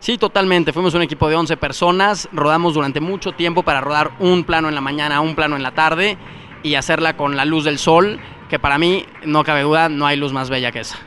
Sí, 0.00 0.18
totalmente. 0.18 0.72
Fuimos 0.72 0.94
un 0.94 1.02
equipo 1.02 1.28
de 1.28 1.36
11 1.36 1.56
personas, 1.56 2.28
rodamos 2.32 2.74
durante 2.74 3.00
mucho 3.00 3.32
tiempo 3.32 3.62
para 3.62 3.80
rodar 3.80 4.12
un 4.18 4.42
plano 4.42 4.68
en 4.68 4.74
la 4.74 4.80
mañana, 4.80 5.20
un 5.20 5.36
plano 5.36 5.54
en 5.56 5.62
la 5.62 5.72
tarde 5.72 6.18
y 6.62 6.74
hacerla 6.74 7.16
con 7.16 7.36
la 7.36 7.44
luz 7.44 7.64
del 7.64 7.78
sol, 7.78 8.20
que 8.48 8.58
para 8.58 8.78
mí, 8.78 9.06
no 9.24 9.44
cabe 9.44 9.62
duda, 9.62 9.88
no 9.88 10.06
hay 10.06 10.16
luz 10.16 10.32
más 10.32 10.50
bella 10.50 10.72
que 10.72 10.80
esa. 10.80 10.98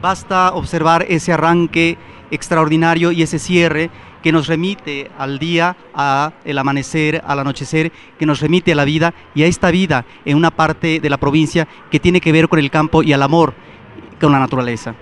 Basta 0.00 0.52
observar 0.52 1.06
ese 1.08 1.32
arranque 1.32 1.98
extraordinario 2.30 3.10
y 3.10 3.22
ese 3.22 3.38
cierre 3.38 3.90
que 4.22 4.32
nos 4.32 4.46
remite 4.46 5.10
al 5.16 5.38
día, 5.38 5.76
a 5.94 6.32
el 6.44 6.58
amanecer, 6.58 7.22
al 7.26 7.38
anochecer, 7.38 7.92
que 8.18 8.26
nos 8.26 8.40
remite 8.40 8.72
a 8.72 8.74
la 8.74 8.84
vida 8.84 9.14
y 9.34 9.42
a 9.42 9.46
esta 9.46 9.70
vida 9.70 10.04
en 10.24 10.36
una 10.36 10.50
parte 10.50 11.00
de 11.00 11.10
la 11.10 11.16
provincia 11.16 11.68
que 11.90 12.00
tiene 12.00 12.20
que 12.20 12.32
ver 12.32 12.48
con 12.48 12.58
el 12.58 12.70
campo 12.70 13.02
y 13.02 13.12
al 13.12 13.22
amor 13.22 13.54
con 14.20 14.32
la 14.32 14.38
naturaleza. 14.38 14.94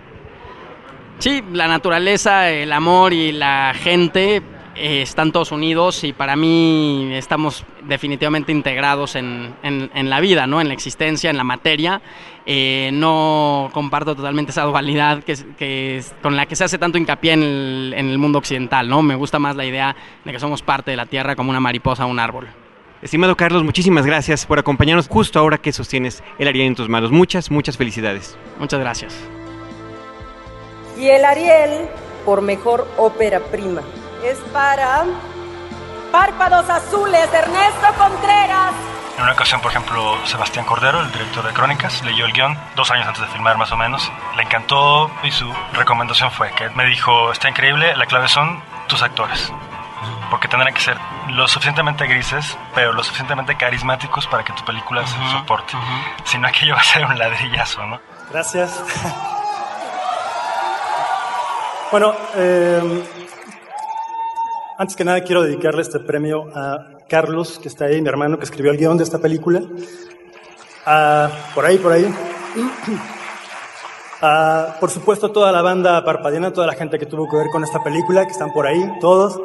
Sí, 1.18 1.42
la 1.52 1.66
naturaleza, 1.66 2.50
el 2.50 2.72
amor 2.72 3.14
y 3.14 3.32
la 3.32 3.72
gente 3.74 4.42
eh, 4.76 5.00
están 5.00 5.32
todos 5.32 5.52
unidos 5.52 6.04
y 6.04 6.12
para 6.12 6.36
mí 6.36 7.08
estamos 7.14 7.64
definitivamente 7.84 8.52
integrados 8.52 9.16
en, 9.16 9.54
en, 9.62 10.10
la 10.10 10.20
vida, 10.20 10.46
¿no? 10.46 10.60
en 10.60 10.68
la 10.68 10.74
existencia, 10.74 11.30
en 11.30 11.38
la 11.38 11.44
materia. 11.44 12.02
Eh, 12.44 12.90
no 12.92 13.70
comparto 13.72 14.14
totalmente 14.14 14.52
esa 14.52 14.64
dualidad 14.64 15.24
que, 15.24 15.34
que, 15.56 16.04
con 16.22 16.36
la 16.36 16.44
que 16.44 16.56
se 16.56 16.64
hace 16.64 16.76
tanto 16.76 16.98
hincapié 16.98 17.32
en 17.32 17.42
el, 17.42 17.94
en 17.96 18.10
el 18.10 18.18
mundo 18.18 18.38
occidental. 18.38 18.86
¿no? 18.88 19.00
Me 19.00 19.14
gusta 19.14 19.38
más 19.38 19.56
la 19.56 19.64
idea 19.64 19.96
de 20.24 20.32
que 20.32 20.38
somos 20.38 20.60
parte 20.60 20.90
de 20.90 20.98
la 20.98 21.06
tierra 21.06 21.36
como 21.36 21.50
una 21.50 21.60
mariposa 21.60 22.04
o 22.04 22.08
un 22.08 22.18
árbol. 22.18 22.46
Estimado 23.00 23.34
Carlos, 23.34 23.64
muchísimas 23.64 24.04
gracias 24.04 24.44
por 24.44 24.58
acompañarnos 24.58 25.08
justo 25.08 25.38
ahora 25.38 25.58
que 25.58 25.72
sostienes 25.72 26.22
el 26.38 26.48
Ariel 26.48 26.66
en 26.66 26.74
tus 26.74 26.88
manos. 26.88 27.10
Muchas, 27.10 27.50
muchas 27.50 27.78
felicidades. 27.78 28.36
Muchas 28.58 28.80
gracias. 28.80 29.16
Y 30.98 31.08
el 31.08 31.24
Ariel 31.24 31.88
por 32.26 32.42
mejor 32.42 32.86
ópera 32.98 33.40
prima 33.40 33.82
es 34.26 34.38
para 34.52 35.04
Párpados 36.10 36.68
Azules 36.68 37.30
de 37.30 37.38
Ernesto 37.38 37.86
Contreras. 37.96 38.72
En 39.16 39.22
una 39.22 39.32
ocasión, 39.32 39.60
por 39.60 39.70
ejemplo, 39.70 40.18
Sebastián 40.26 40.64
Cordero, 40.66 41.00
el 41.00 41.12
director 41.12 41.46
de 41.46 41.52
Crónicas, 41.52 42.02
leyó 42.04 42.26
el 42.26 42.32
guion 42.32 42.58
dos 42.74 42.90
años 42.90 43.06
antes 43.06 43.22
de 43.22 43.28
filmar 43.28 43.56
más 43.56 43.70
o 43.70 43.76
menos. 43.76 44.10
Le 44.36 44.42
encantó 44.42 45.10
y 45.22 45.30
su 45.30 45.50
recomendación 45.72 46.30
fue 46.32 46.50
que 46.52 46.68
me 46.70 46.84
dijo, 46.86 47.30
está 47.30 47.48
increíble, 47.48 47.94
la 47.96 48.06
clave 48.06 48.28
son 48.28 48.60
tus 48.88 49.00
actores. 49.00 49.52
Porque 50.28 50.48
tendrán 50.48 50.74
que 50.74 50.80
ser 50.80 50.98
lo 51.28 51.46
suficientemente 51.46 52.06
grises, 52.06 52.58
pero 52.74 52.92
lo 52.92 53.04
suficientemente 53.04 53.56
carismáticos 53.56 54.26
para 54.26 54.42
que 54.42 54.52
tu 54.52 54.64
película 54.64 55.06
se 55.06 55.16
soporte. 55.30 55.74
Si 56.24 56.36
no, 56.36 56.48
aquello 56.48 56.74
va 56.74 56.80
a 56.80 56.84
ser 56.84 57.06
un 57.06 57.16
ladrillazo, 57.16 57.86
¿no? 57.86 58.00
Gracias. 58.30 58.82
Bueno, 61.88 62.12
eh, 62.34 63.25
antes 64.78 64.96
que 64.96 65.04
nada 65.04 65.20
quiero 65.22 65.42
dedicarle 65.42 65.82
este 65.82 66.00
premio 66.00 66.46
a 66.54 66.98
Carlos, 67.08 67.58
que 67.58 67.68
está 67.68 67.86
ahí, 67.86 68.00
mi 68.02 68.08
hermano 68.08 68.38
que 68.38 68.44
escribió 68.44 68.70
el 68.72 68.78
guion 68.78 68.98
de 68.98 69.04
esta 69.04 69.18
película. 69.18 69.60
por 71.54 71.64
ahí, 71.64 71.78
por 71.78 71.92
ahí. 71.92 72.14
por 74.80 74.90
supuesto, 74.90 75.30
toda 75.30 75.52
la 75.52 75.62
banda 75.62 76.04
parpadeana, 76.04 76.52
toda 76.52 76.66
la 76.66 76.74
gente 76.74 76.98
que 76.98 77.06
tuvo 77.06 77.28
que 77.28 77.36
ver 77.36 77.46
con 77.50 77.64
esta 77.64 77.82
película, 77.82 78.24
que 78.26 78.32
están 78.32 78.52
por 78.52 78.66
ahí, 78.66 78.82
todos. 79.00 79.40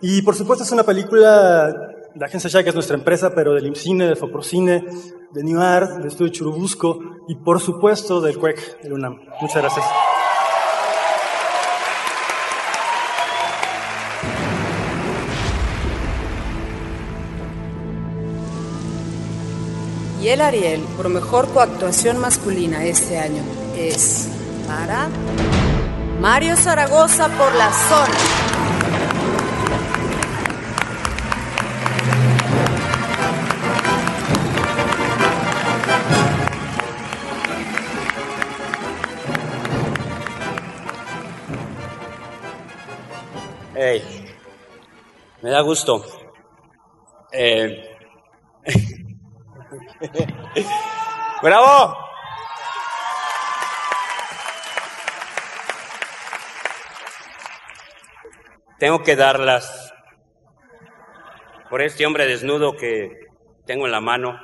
Y 0.00 0.22
por 0.22 0.34
supuesto 0.34 0.64
es 0.64 0.72
una 0.72 0.82
película 0.82 1.72
de 2.14 2.24
Agencia 2.24 2.62
que 2.62 2.68
es 2.68 2.74
nuestra 2.74 2.96
empresa, 2.96 3.34
pero 3.34 3.54
del 3.54 3.66
IMCINE, 3.66 4.06
de 4.06 4.16
Foprocine, 4.16 4.84
de 5.32 5.42
New 5.42 5.60
Art, 5.60 5.96
del 5.96 6.06
Estudio 6.06 6.30
Churubusco 6.30 7.00
y 7.26 7.34
por 7.36 7.60
supuesto 7.60 8.20
del 8.20 8.38
CUEC, 8.38 8.82
del 8.82 8.92
UNAM. 8.92 9.20
Muchas 9.40 9.62
gracias. 9.62 10.13
Y 20.24 20.30
el 20.30 20.40
Ariel 20.40 20.80
por 20.96 21.10
mejor 21.10 21.52
coactuación 21.52 22.16
masculina 22.16 22.82
este 22.86 23.18
año 23.18 23.42
es 23.76 24.26
para 24.66 25.10
Mario 26.18 26.56
Zaragoza 26.56 27.28
por 27.28 27.54
la 27.54 27.70
zona. 27.70 28.14
Hey, 43.74 44.02
me 45.42 45.50
da 45.50 45.60
gusto. 45.60 46.02
Eh, 47.30 47.93
¡Bravo! 51.42 51.96
Tengo 58.78 59.02
que 59.02 59.16
darlas 59.16 59.94
por 61.70 61.80
este 61.80 62.06
hombre 62.06 62.26
desnudo 62.26 62.76
que 62.76 63.08
tengo 63.64 63.86
en 63.86 63.92
la 63.92 64.00
mano 64.00 64.38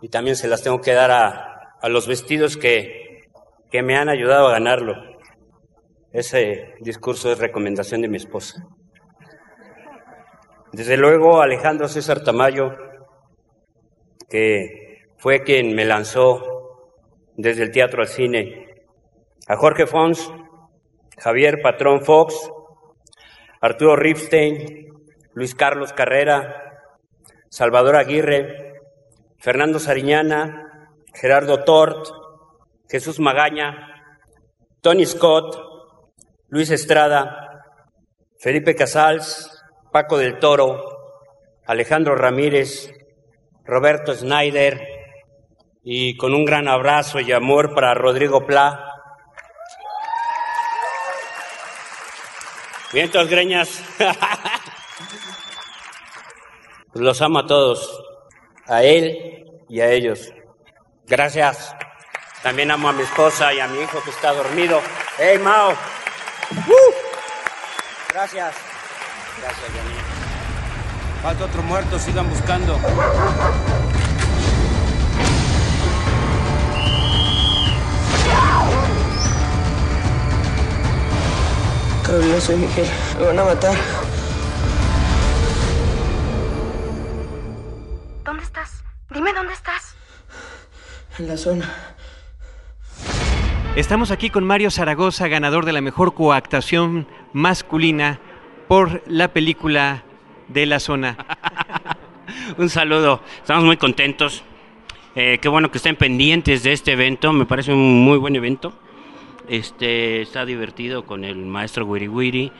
y 0.00 0.08
también 0.08 0.36
se 0.36 0.48
las 0.48 0.62
tengo 0.62 0.80
que 0.80 0.92
dar 0.92 1.10
a, 1.10 1.88
los 1.88 2.06
vestidos 2.06 2.56
que, 2.56 3.22
que 3.70 3.82
me 3.82 3.96
han 3.96 4.08
ayudado 4.08 4.48
a 4.48 4.52
ganarlo. 4.52 4.94
Ese 6.12 6.74
discurso 6.80 7.32
es 7.32 7.38
recomendación 7.38 8.02
de 8.02 8.08
mi 8.08 8.16
esposa. 8.16 8.66
Desde 10.72 10.96
luego, 10.96 11.40
Alejandro 11.40 11.88
César 11.88 12.22
Tamayo, 12.22 12.85
que 14.28 15.04
fue 15.18 15.42
quien 15.42 15.74
me 15.74 15.84
lanzó 15.84 16.92
desde 17.36 17.62
el 17.62 17.70
teatro 17.70 18.02
al 18.02 18.08
cine, 18.08 18.66
a 19.48 19.56
Jorge 19.56 19.86
Fons, 19.86 20.32
Javier 21.18 21.60
Patrón 21.62 22.02
Fox, 22.02 22.50
Arturo 23.60 23.96
Ripstein, 23.96 24.88
Luis 25.32 25.54
Carlos 25.54 25.92
Carrera, 25.92 26.80
Salvador 27.48 27.96
Aguirre, 27.96 28.74
Fernando 29.38 29.78
Sariñana, 29.78 30.90
Gerardo 31.14 31.64
Tort, 31.64 32.08
Jesús 32.88 33.20
Magaña, 33.20 33.96
Tony 34.80 35.06
Scott, 35.06 35.58
Luis 36.48 36.70
Estrada, 36.70 37.64
Felipe 38.38 38.74
Casals, 38.74 39.62
Paco 39.92 40.18
del 40.18 40.38
Toro, 40.38 40.84
Alejandro 41.66 42.14
Ramírez, 42.14 42.92
Roberto 43.66 44.14
Snyder 44.14 44.80
y 45.82 46.16
con 46.16 46.34
un 46.34 46.44
gran 46.44 46.68
abrazo 46.68 47.20
y 47.20 47.32
amor 47.32 47.74
para 47.74 47.94
Rodrigo 47.94 48.46
Pla. 48.46 48.92
Vientos 52.92 53.28
greñas. 53.28 53.82
Pues 56.92 57.04
los 57.04 57.20
amo 57.20 57.40
a 57.40 57.46
todos, 57.46 58.02
a 58.66 58.82
él 58.82 59.44
y 59.68 59.80
a 59.82 59.90
ellos. 59.90 60.32
Gracias. 61.04 61.76
También 62.42 62.70
amo 62.70 62.88
a 62.88 62.94
mi 62.94 63.02
esposa 63.02 63.52
y 63.52 63.60
a 63.60 63.68
mi 63.68 63.82
hijo 63.82 64.02
que 64.02 64.08
está 64.08 64.32
dormido. 64.32 64.80
¡Hey, 65.18 65.38
Mao! 65.38 65.72
¡Uh! 65.72 66.94
Gracias. 68.14 68.54
Gracias, 69.42 69.70
Janine. 69.76 70.15
Falta 71.22 71.44
otro 71.44 71.62
muerto, 71.62 71.98
sigan 71.98 72.28
buscando. 72.28 72.78
Carolina, 82.04 82.40
soy 82.40 82.56
Miguel. 82.56 82.86
Me 83.18 83.26
van 83.26 83.38
a 83.38 83.44
matar. 83.44 83.74
¿Dónde 88.24 88.44
estás? 88.44 88.84
Dime 89.10 89.32
dónde 89.32 89.52
estás. 89.52 89.96
En 91.18 91.26
la 91.26 91.36
zona. 91.36 91.68
Estamos 93.74 94.10
aquí 94.10 94.30
con 94.30 94.44
Mario 94.44 94.70
Zaragoza, 94.70 95.28
ganador 95.28 95.66
de 95.66 95.72
la 95.72 95.80
mejor 95.80 96.14
coactación 96.14 97.06
masculina 97.32 98.20
por 98.68 99.02
la 99.06 99.28
película 99.28 100.05
de 100.48 100.66
la 100.66 100.80
zona. 100.80 101.16
Un 102.58 102.68
saludo, 102.68 103.20
estamos 103.40 103.64
muy 103.64 103.76
contentos. 103.76 104.42
Eh, 105.14 105.38
qué 105.40 105.48
bueno 105.48 105.70
que 105.70 105.78
estén 105.78 105.96
pendientes 105.96 106.62
de 106.62 106.72
este 106.72 106.92
evento, 106.92 107.32
me 107.32 107.46
parece 107.46 107.72
un 107.72 108.04
muy 108.04 108.18
buen 108.18 108.36
evento. 108.36 108.72
Este 109.48 110.20
está 110.20 110.44
divertido 110.44 111.06
con 111.06 111.24
el 111.24 111.36
maestro 111.36 111.86
Wiri 111.86 112.08
Wiri. 112.08 112.52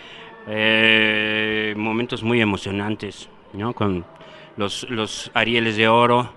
Eh, 0.46 1.74
momentos 1.76 2.22
muy 2.22 2.40
emocionantes, 2.40 3.28
¿no? 3.52 3.72
Con 3.74 4.04
los, 4.56 4.88
los 4.88 5.30
Arieles 5.34 5.76
de 5.76 5.88
Oro 5.88 6.32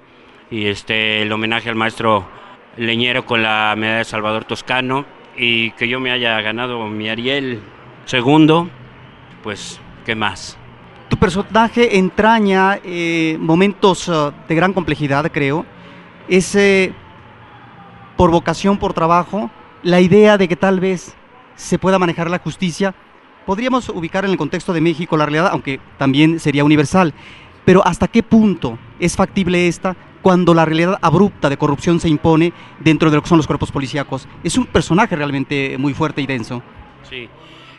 y 0.52 0.66
este 0.66 1.22
el 1.22 1.32
homenaje 1.32 1.70
al 1.70 1.76
maestro 1.76 2.28
Leñero 2.78 3.26
con 3.26 3.44
la 3.44 3.74
medalla 3.78 4.00
de 4.00 4.06
Salvador 4.06 4.46
Toscano 4.46 5.06
y 5.38 5.72
que 5.72 5.88
yo 5.88 6.00
me 6.00 6.12
haya 6.12 6.40
ganado 6.42 6.88
mi 6.88 7.10
Ariel 7.10 7.62
segundo, 8.06 8.70
pues, 9.44 9.80
¿qué 10.06 10.16
más? 10.16 10.59
Tu 11.10 11.18
personaje 11.18 11.98
entraña 11.98 12.80
eh, 12.84 13.38
momentos 13.40 14.08
uh, 14.08 14.32
de 14.48 14.56
gran 14.56 14.74
complejidad, 14.74 15.30
creo. 15.32 15.66
Es 16.28 16.56
por 18.16 18.30
vocación, 18.30 18.78
por 18.78 18.94
trabajo, 18.94 19.50
la 19.82 20.02
idea 20.02 20.38
de 20.38 20.48
que 20.48 20.56
tal 20.56 20.80
vez 20.80 21.16
se 21.56 21.80
pueda 21.80 22.00
manejar 22.00 22.30
la 22.30 22.40
justicia. 22.40 22.94
Podríamos 23.46 23.90
ubicar 23.90 24.26
en 24.26 24.32
el 24.32 24.38
contexto 24.38 24.74
de 24.74 24.82
México 24.82 25.18
la 25.18 25.26
realidad, 25.26 25.50
aunque 25.52 25.80
también 25.98 26.40
sería 26.40 26.64
universal. 26.64 27.14
Pero 27.66 27.86
¿hasta 27.86 28.08
qué 28.08 28.24
punto 28.24 28.78
es 29.00 29.16
factible 29.16 29.68
esta 29.68 29.96
cuando 30.22 30.54
la 30.54 30.66
realidad 30.66 31.00
abrupta 31.02 31.50
de 31.50 31.58
corrupción 31.58 32.00
se 32.00 32.10
impone 32.10 32.54
dentro 32.80 33.10
de 33.10 33.16
lo 33.16 33.22
que 33.22 33.30
son 33.30 33.38
los 33.38 33.48
cuerpos 33.48 33.72
policíacos? 33.72 34.28
Es 34.44 34.58
un 34.58 34.66
personaje 34.66 35.16
realmente 35.16 35.78
muy 35.78 35.94
fuerte 35.94 36.22
y 36.22 36.28
denso. 36.28 36.62
Sí, 37.10 37.30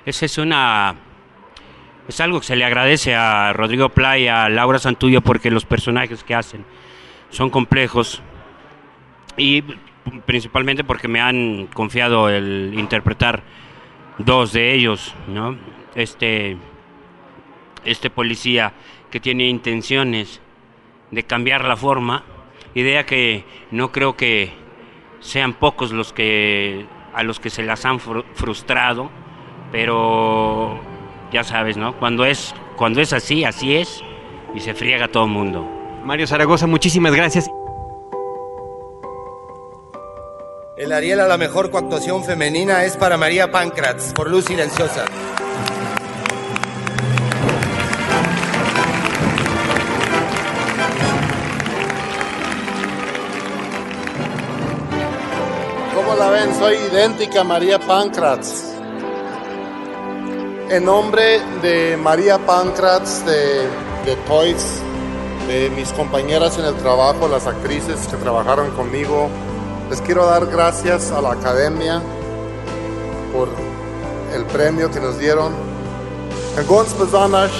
esa 0.04 0.26
es 0.26 0.38
una... 0.38 0.94
Es 2.10 2.20
algo 2.20 2.40
que 2.40 2.46
se 2.46 2.56
le 2.56 2.64
agradece 2.64 3.14
a 3.14 3.52
Rodrigo 3.52 3.88
Playa, 3.90 4.42
a 4.44 4.48
Laura 4.48 4.80
Santullo, 4.80 5.20
porque 5.20 5.48
los 5.48 5.64
personajes 5.64 6.24
que 6.24 6.34
hacen 6.34 6.64
son 7.28 7.50
complejos 7.50 8.20
y 9.36 9.62
principalmente 10.26 10.82
porque 10.82 11.06
me 11.06 11.20
han 11.20 11.68
confiado 11.68 12.28
el 12.28 12.74
interpretar 12.76 13.44
dos 14.18 14.52
de 14.52 14.74
ellos, 14.74 15.14
¿no? 15.28 15.56
Este, 15.94 16.56
este 17.84 18.10
policía 18.10 18.72
que 19.12 19.20
tiene 19.20 19.46
intenciones 19.46 20.40
de 21.12 21.22
cambiar 21.22 21.64
la 21.64 21.76
forma, 21.76 22.24
idea 22.74 23.06
que 23.06 23.44
no 23.70 23.92
creo 23.92 24.16
que 24.16 24.52
sean 25.20 25.52
pocos 25.52 25.92
los 25.92 26.12
que 26.12 26.86
a 27.14 27.22
los 27.22 27.38
que 27.38 27.50
se 27.50 27.62
las 27.62 27.84
han 27.84 28.00
frustrado, 28.00 29.12
pero 29.70 30.89
ya 31.32 31.44
sabes, 31.44 31.76
¿no? 31.76 31.98
Cuando 31.98 32.24
es 32.24 32.54
cuando 32.76 33.00
es 33.00 33.12
así, 33.12 33.44
así 33.44 33.76
es 33.76 34.02
y 34.54 34.60
se 34.60 34.74
friega 34.74 35.08
todo 35.08 35.24
el 35.24 35.30
mundo. 35.30 35.66
Mario 36.02 36.26
Zaragoza, 36.26 36.66
muchísimas 36.66 37.14
gracias. 37.14 37.50
El 40.76 40.92
Ariel 40.92 41.20
a 41.20 41.28
la 41.28 41.36
mejor 41.36 41.70
coactuación 41.70 42.24
femenina 42.24 42.84
es 42.84 42.96
para 42.96 43.18
María 43.18 43.50
Pancratz, 43.50 44.14
por 44.14 44.30
Luz 44.30 44.46
Silenciosa. 44.46 45.04
¿Cómo 55.94 56.16
la 56.16 56.30
ven? 56.30 56.54
Soy 56.54 56.76
idéntica 56.76 57.42
a 57.42 57.44
María 57.44 57.78
Pancratz. 57.78 58.79
En 60.70 60.84
nombre 60.84 61.40
de 61.62 61.96
María 61.96 62.38
Pancratz 62.38 63.24
de, 63.24 63.68
de 64.04 64.14
Toys, 64.28 64.80
de 65.48 65.68
mis 65.70 65.92
compañeras 65.92 66.58
en 66.58 66.64
el 66.64 66.76
trabajo, 66.76 67.26
las 67.26 67.48
actrices 67.48 68.06
que 68.06 68.16
trabajaron 68.16 68.70
conmigo, 68.76 69.28
les 69.90 70.00
quiero 70.00 70.26
dar 70.26 70.46
gracias 70.46 71.10
a 71.10 71.20
la 71.20 71.32
academia 71.32 72.00
por 73.32 73.48
el 74.32 74.44
premio 74.44 74.88
que 74.92 75.00
nos 75.00 75.18
dieron. 75.18 75.52
En 76.56 76.64
ganz 76.68 76.94
besonders, 76.94 77.50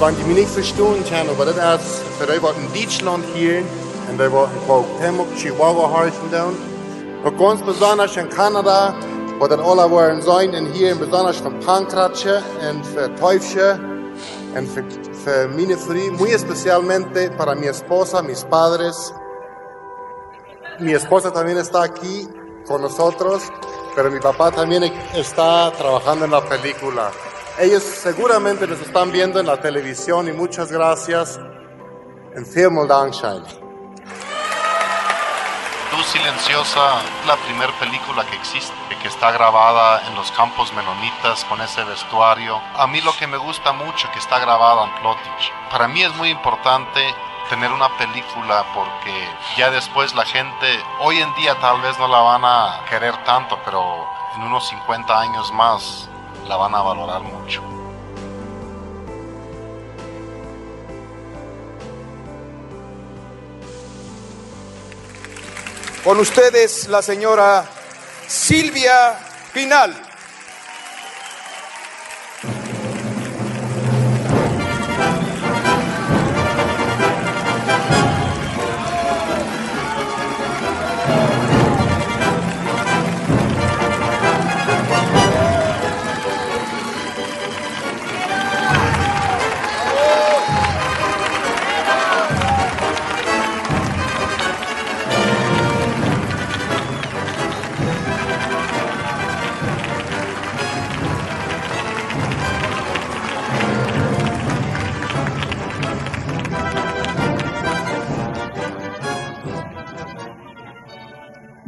want 0.00 0.18
die 0.18 0.24
können, 0.24 1.30
aber 1.30 1.46
das 1.46 1.58
als 1.60 2.02
für 2.18 2.28
euch 2.28 2.56
in 2.56 2.72
Deutschland 2.74 3.24
hier, 3.36 3.62
und 4.10 4.18
die 4.18 4.32
waren 4.32 5.30
in 5.30 5.36
Chihuahua, 5.36 5.88
horchen 5.88 6.28
down. 6.32 6.56
Und 7.22 7.38
ganz 7.38 7.62
besonders 7.62 8.16
in 8.16 8.28
Kanada, 8.28 8.96
wo 9.42 9.48
das 9.48 9.58
alle 9.58 9.90
waren 9.90 10.22
sein, 10.22 10.54
und 10.54 10.66
hier 10.72 10.94
besonders 10.94 11.38
von 11.38 11.58
Pankratsche 11.58 12.40
und 12.70 12.86
für 12.86 13.12
Teufsche, 13.16 13.76
und 14.54 14.68
für, 14.68 14.84
für 15.24 15.48
meine 15.48 15.76
Free, 15.76 16.12
muy 16.12 16.30
especialmente 16.30 17.28
para 17.32 17.56
mi 17.56 17.66
esposa, 17.66 18.22
mis 18.22 18.44
padres, 18.44 19.12
mi 20.78 20.92
esposa 20.92 21.32
también 21.32 21.58
está 21.58 21.82
aquí 21.82 22.28
con 22.68 22.82
nosotros, 22.82 23.42
pero 23.96 24.12
mi 24.12 24.20
papá 24.20 24.52
también 24.52 24.84
está 25.12 25.72
trabajando 25.76 26.24
en 26.24 26.30
la 26.30 26.44
película. 26.44 27.10
Ellos 27.58 27.82
seguramente 27.82 28.68
nos 28.68 28.80
están 28.80 29.10
viendo 29.10 29.40
en 29.40 29.46
la 29.46 29.60
televisión 29.60 30.28
y 30.28 30.32
muchas 30.32 30.70
gracias. 30.70 31.40
En 32.36 32.46
Film 32.46 32.86
Dankschein. 32.86 33.61
Luz 35.92 36.06
Silenciosa, 36.06 37.02
la 37.26 37.36
primera 37.36 37.72
película 37.78 38.24
que 38.24 38.36
existe, 38.36 38.72
que 39.02 39.08
está 39.08 39.30
grabada 39.30 40.02
en 40.08 40.14
los 40.14 40.32
campos 40.32 40.72
menonitas 40.72 41.44
con 41.44 41.60
ese 41.60 41.84
vestuario. 41.84 42.58
A 42.76 42.86
mí 42.86 43.02
lo 43.02 43.12
que 43.12 43.26
me 43.26 43.36
gusta 43.36 43.72
mucho 43.72 44.10
que 44.10 44.18
está 44.18 44.38
grabada 44.38 44.84
en 44.84 44.94
Plotich. 45.02 45.52
Para 45.70 45.88
mí 45.88 46.02
es 46.02 46.14
muy 46.14 46.30
importante 46.30 47.14
tener 47.50 47.70
una 47.70 47.90
película 47.98 48.64
porque 48.74 49.28
ya 49.58 49.70
después 49.70 50.14
la 50.14 50.24
gente 50.24 50.82
hoy 51.00 51.18
en 51.18 51.34
día 51.34 51.60
tal 51.60 51.82
vez 51.82 51.98
no 51.98 52.08
la 52.08 52.20
van 52.20 52.44
a 52.44 52.80
querer 52.88 53.14
tanto, 53.24 53.58
pero 53.62 54.08
en 54.34 54.44
unos 54.44 54.66
50 54.68 55.20
años 55.20 55.52
más 55.52 56.08
la 56.46 56.56
van 56.56 56.74
a 56.74 56.80
valorar 56.80 57.20
mucho. 57.20 57.62
Con 66.04 66.18
ustedes 66.18 66.88
la 66.88 67.00
señora 67.00 67.64
Silvia 68.26 69.16
Pinal. 69.54 70.11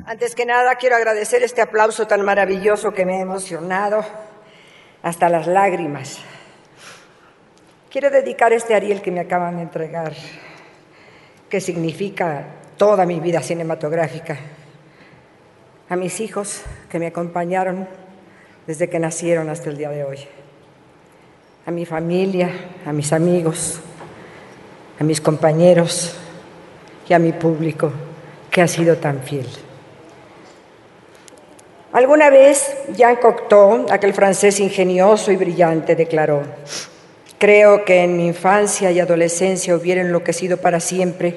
Antes 0.07 0.35
que 0.35 0.45
nada, 0.45 0.75
quiero 0.75 0.97
agradecer 0.97 1.43
este 1.43 1.63
aplauso 1.63 2.07
tan 2.07 2.21
maravilloso 2.21 2.93
que 2.93 3.07
me 3.07 3.17
ha 3.17 3.21
emocionado 3.21 4.05
hasta 5.03 5.31
las 5.31 5.47
lágrimas. 5.47 6.19
Quiero 7.89 8.11
dedicar 8.11 8.53
este 8.53 8.75
Ariel 8.75 9.01
que 9.01 9.11
me 9.11 9.21
acaban 9.21 9.57
de 9.57 9.63
entregar, 9.63 10.13
que 11.49 11.59
significa 11.59 12.45
toda 12.77 13.07
mi 13.07 13.19
vida 13.19 13.41
cinematográfica, 13.41 14.37
a 15.89 15.97
mis 15.97 16.21
hijos 16.21 16.61
que 16.91 16.99
me 16.99 17.07
acompañaron 17.07 17.89
desde 18.67 18.91
que 18.91 18.99
nacieron 18.99 19.49
hasta 19.49 19.71
el 19.71 19.79
día 19.79 19.89
de 19.89 20.05
hoy, 20.05 20.19
a 21.65 21.71
mi 21.71 21.87
familia, 21.87 22.51
a 22.85 22.93
mis 22.93 23.11
amigos, 23.11 23.81
a 25.01 25.05
mis 25.05 25.23
compañeros 25.23 26.15
y 27.09 27.15
a 27.15 27.19
mi 27.19 27.33
público 27.33 27.91
que 28.51 28.61
ha 28.61 28.69
sido 28.69 28.99
tan 28.99 29.23
fiel. 29.23 29.49
Alguna 31.95 32.29
vez 32.29 32.77
Jean 32.97 33.15
Cocteau, 33.15 33.87
aquel 33.89 34.15
francés 34.15 34.59
ingenioso 34.59 35.31
y 35.31 35.37
brillante, 35.37 35.95
declaró, 35.95 36.43
creo 37.39 37.85
que 37.85 38.03
en 38.03 38.17
mi 38.17 38.27
infancia 38.27 38.91
y 38.91 38.99
adolescencia 38.99 39.77
hubiera 39.77 40.01
enloquecido 40.01 40.57
para 40.57 40.81
siempre 40.81 41.37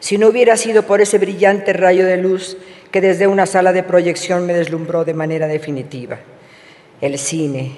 si 0.00 0.18
no 0.18 0.28
hubiera 0.28 0.58
sido 0.58 0.82
por 0.82 1.00
ese 1.00 1.16
brillante 1.16 1.72
rayo 1.72 2.04
de 2.04 2.18
luz 2.18 2.58
que 2.90 3.00
desde 3.00 3.26
una 3.26 3.46
sala 3.46 3.72
de 3.72 3.82
proyección 3.82 4.44
me 4.44 4.52
deslumbró 4.52 5.06
de 5.06 5.14
manera 5.14 5.46
definitiva. 5.46 6.18
El 7.00 7.18
cine, 7.18 7.72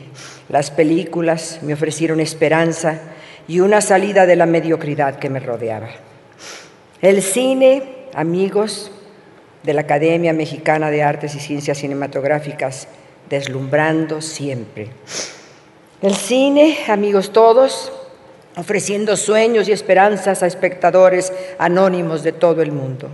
las 0.49 0.73
películas 0.73 1.61
me 1.63 1.75
ofrecieron 1.75 2.19
esperanza 2.19 3.03
y 3.47 3.61
una 3.61 3.81
salida 3.81 4.27
de 4.27 4.35
la 4.35 4.47
mediocridad 4.47 5.21
que 5.21 5.31
me 5.31 5.39
rodeaba. 5.39 5.91
El 7.01 7.23
cine, 7.23 7.85
amigos, 8.15 8.91
de 9.67 9.75
la 9.75 9.81
Academia 9.83 10.33
Mexicana 10.33 10.91
de 10.91 11.03
Artes 11.03 11.35
y 11.35 11.41
Ciencias 11.41 11.79
Cinematográficas, 11.79 12.87
deslumbrando 13.29 14.23
siempre. 14.23 14.89
El 16.01 16.15
cine, 16.15 16.79
amigos 16.87 17.33
todos, 17.33 17.93
ofreciendo 18.57 19.17
sueños 19.17 19.69
y 19.69 19.73
esperanzas 19.73 20.45
a 20.45 20.47
espectadores 20.47 21.33
anónimos 21.59 22.23
de 22.23 22.31
todo 22.31 22.63
el 22.63 22.71
mundo. 22.71 23.09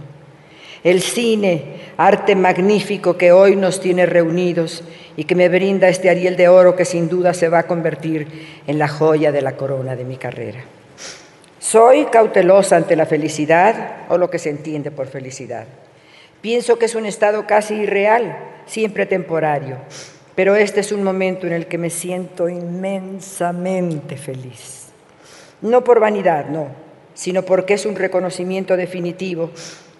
El 0.84 1.00
cine, 1.00 1.80
arte 1.96 2.36
magnífico 2.36 3.16
que 3.16 3.32
hoy 3.32 3.56
nos 3.56 3.80
tiene 3.80 4.04
reunidos 4.04 4.84
y 5.16 5.24
que 5.24 5.34
me 5.34 5.48
brinda 5.48 5.88
este 5.88 6.10
Ariel 6.10 6.36
de 6.36 6.48
Oro 6.48 6.76
que 6.76 6.84
sin 6.84 7.08
duda 7.08 7.32
se 7.32 7.48
va 7.48 7.60
a 7.60 7.66
convertir 7.66 8.60
en 8.66 8.78
la 8.78 8.88
joya 8.88 9.32
de 9.32 9.40
la 9.40 9.56
corona 9.56 9.96
de 9.96 10.04
mi 10.04 10.18
carrera. 10.18 10.60
Soy 11.58 12.04
cautelosa 12.06 12.76
ante 12.76 12.94
la 12.96 13.06
felicidad 13.06 14.02
o 14.10 14.18
lo 14.18 14.28
que 14.28 14.38
se 14.38 14.50
entiende 14.50 14.90
por 14.90 15.06
felicidad. 15.06 15.66
Pienso 16.42 16.76
que 16.76 16.86
es 16.86 16.96
un 16.96 17.06
estado 17.06 17.46
casi 17.46 17.74
irreal, 17.74 18.36
siempre 18.66 19.06
temporario. 19.06 19.78
pero 20.34 20.56
este 20.56 20.80
es 20.80 20.92
un 20.92 21.04
momento 21.04 21.46
en 21.46 21.52
el 21.52 21.66
que 21.66 21.76
me 21.76 21.90
siento 21.90 22.48
inmensamente 22.48 24.16
feliz. 24.16 24.88
No 25.60 25.84
por 25.84 26.00
vanidad, 26.00 26.46
no, 26.46 26.68
sino 27.12 27.42
porque 27.42 27.74
es 27.74 27.84
un 27.84 27.96
reconocimiento 27.96 28.78
definitivo 28.78 29.50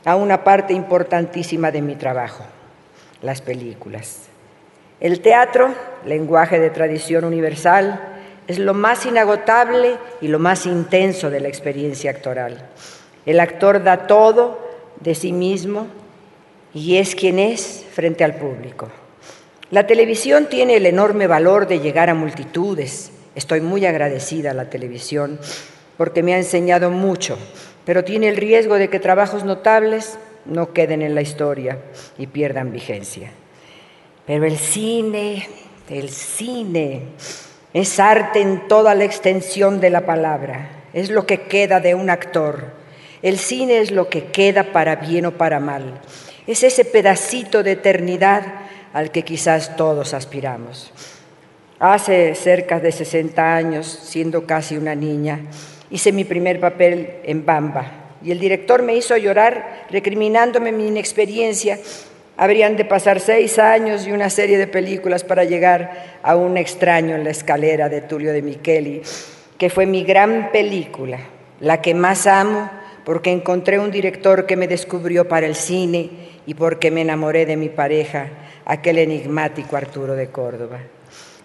a 0.07 0.17
una 0.17 0.43
parte 0.43 0.73
importantísima 0.73 1.71
de 1.71 1.83
mi 1.83 1.97
trabajo, 1.97 2.45
las 3.21 3.43
películas. 3.43 4.23
El 5.01 5.21
teatro, 5.21 5.75
lenguaje 6.07 6.59
de 6.59 6.71
tradición 6.71 7.25
universal, 7.25 8.01
es 8.49 8.59
lo 8.59 8.73
más 8.73 9.05
inagotable 9.05 9.99
y 10.23 10.29
lo 10.29 10.39
más 10.39 10.65
intenso 10.65 11.29
de 11.29 11.41
la 11.41 11.49
experiencia 11.49 12.11
actoral. 12.11 12.71
El 13.27 13.39
actor 13.39 13.85
da 13.85 14.07
todo 14.07 14.59
de 15.01 15.15
sí 15.15 15.33
mismo 15.33 15.89
y 16.75 16.97
es 16.97 17.15
quien 17.15 17.39
es 17.39 17.85
frente 17.93 18.25
al 18.25 18.37
público. 18.37 18.89
La 19.71 19.87
televisión 19.87 20.49
tiene 20.51 20.77
el 20.77 20.87
enorme 20.87 21.27
valor 21.27 21.67
de 21.67 21.81
llegar 21.81 22.11
a 22.11 22.15
multitudes. 22.15 23.11
Estoy 23.35 23.61
muy 23.61 23.87
agradecida 23.87 24.51
a 24.51 24.55
la 24.55 24.69
televisión 24.69 25.39
porque 25.97 26.23
me 26.23 26.35
ha 26.35 26.39
enseñado 26.39 26.91
mucho, 26.91 27.39
pero 27.85 28.05
tiene 28.05 28.29
el 28.29 28.37
riesgo 28.37 28.75
de 28.77 28.89
que 28.89 29.01
trabajos 29.01 29.45
notables 29.45 30.19
no 30.45 30.73
queden 30.73 31.03
en 31.03 31.15
la 31.15 31.23
historia 31.23 31.79
y 32.19 32.27
pierdan 32.27 32.73
vigencia. 32.73 33.31
Pero 34.27 34.45
el 34.45 34.59
cine, 34.59 35.49
el 35.89 36.09
cine, 36.09 37.03
es 37.73 37.99
arte 37.99 38.41
en 38.41 38.69
toda 38.69 38.95
la 38.95 39.05
extensión 39.05 39.81
de 39.81 39.91
la 39.91 40.05
palabra, 40.05 40.85
es 40.93 41.11
lo 41.11 41.27
que 41.27 41.43
queda 41.43 41.81
de 41.81 41.95
un 41.95 42.11
actor. 42.11 42.83
El 43.23 43.39
cine 43.39 43.79
es 43.79 43.91
lo 43.91 44.09
que 44.09 44.27
queda 44.27 44.73
para 44.73 44.97
bien 44.97 45.27
o 45.27 45.33
para 45.33 45.61
mal. 45.61 46.01
Es 46.47 46.63
ese 46.63 46.85
pedacito 46.85 47.63
de 47.63 47.73
eternidad 47.73 48.43
al 48.93 49.11
que 49.11 49.23
quizás 49.23 49.77
todos 49.77 50.15
aspiramos. 50.15 50.93
Hace 51.79 52.35
cerca 52.35 52.81
de 52.81 52.93
60 52.93 53.55
años, 53.55 53.87
siendo 53.87 54.47
casi 54.47 54.77
una 54.77 54.95
niña, 54.95 55.41
hice 55.91 56.13
mi 56.13 56.25
primer 56.25 56.61
papel 56.61 57.15
en 57.25 57.45
Bamba 57.45 57.99
y 58.23 58.31
el 58.31 58.39
director 58.39 58.83
me 58.83 58.95
hizo 58.95 59.17
llorar 59.17 59.87
recriminándome 59.91 60.71
mi 60.71 60.87
inexperiencia 60.87 61.79
Habrían 62.37 62.77
de 62.77 62.85
pasar 62.85 63.21
seis 63.21 63.59
años 63.59 64.07
y 64.07 64.13
una 64.13 64.31
serie 64.31 64.57
de 64.57 64.67
películas 64.67 65.23
para 65.23 65.45
llegar 65.45 66.19
a 66.23 66.35
un 66.35 66.57
extraño 66.57 67.15
en 67.15 67.25
la 67.25 67.31
escalera 67.31 67.91
de 67.91 68.01
Tulio 68.01 68.33
de 68.33 68.41
Micheli, 68.41 69.03
que 69.59 69.69
fue 69.69 69.85
mi 69.85 70.03
gran 70.03 70.51
película, 70.51 71.19
la 71.61 71.83
que 71.83 71.95
más 71.95 72.27
amo 72.27 72.71
porque 73.05 73.31
encontré 73.31 73.79
un 73.79 73.91
director 73.91 74.47
que 74.47 74.57
me 74.57 74.67
descubrió 74.67 75.29
para 75.29 75.47
el 75.47 75.57
cine 75.57 76.11
y 76.47 76.55
porque 76.55 76.91
me 76.91 77.03
enamoré 77.03 77.47
de 77.47 77.57
mi 77.57 77.69
pareja, 77.69 78.29
aquel 78.65 78.99
enigmático 78.99 79.77
Arturo 79.77 80.15
de 80.15 80.29
Córdoba. 80.29 80.79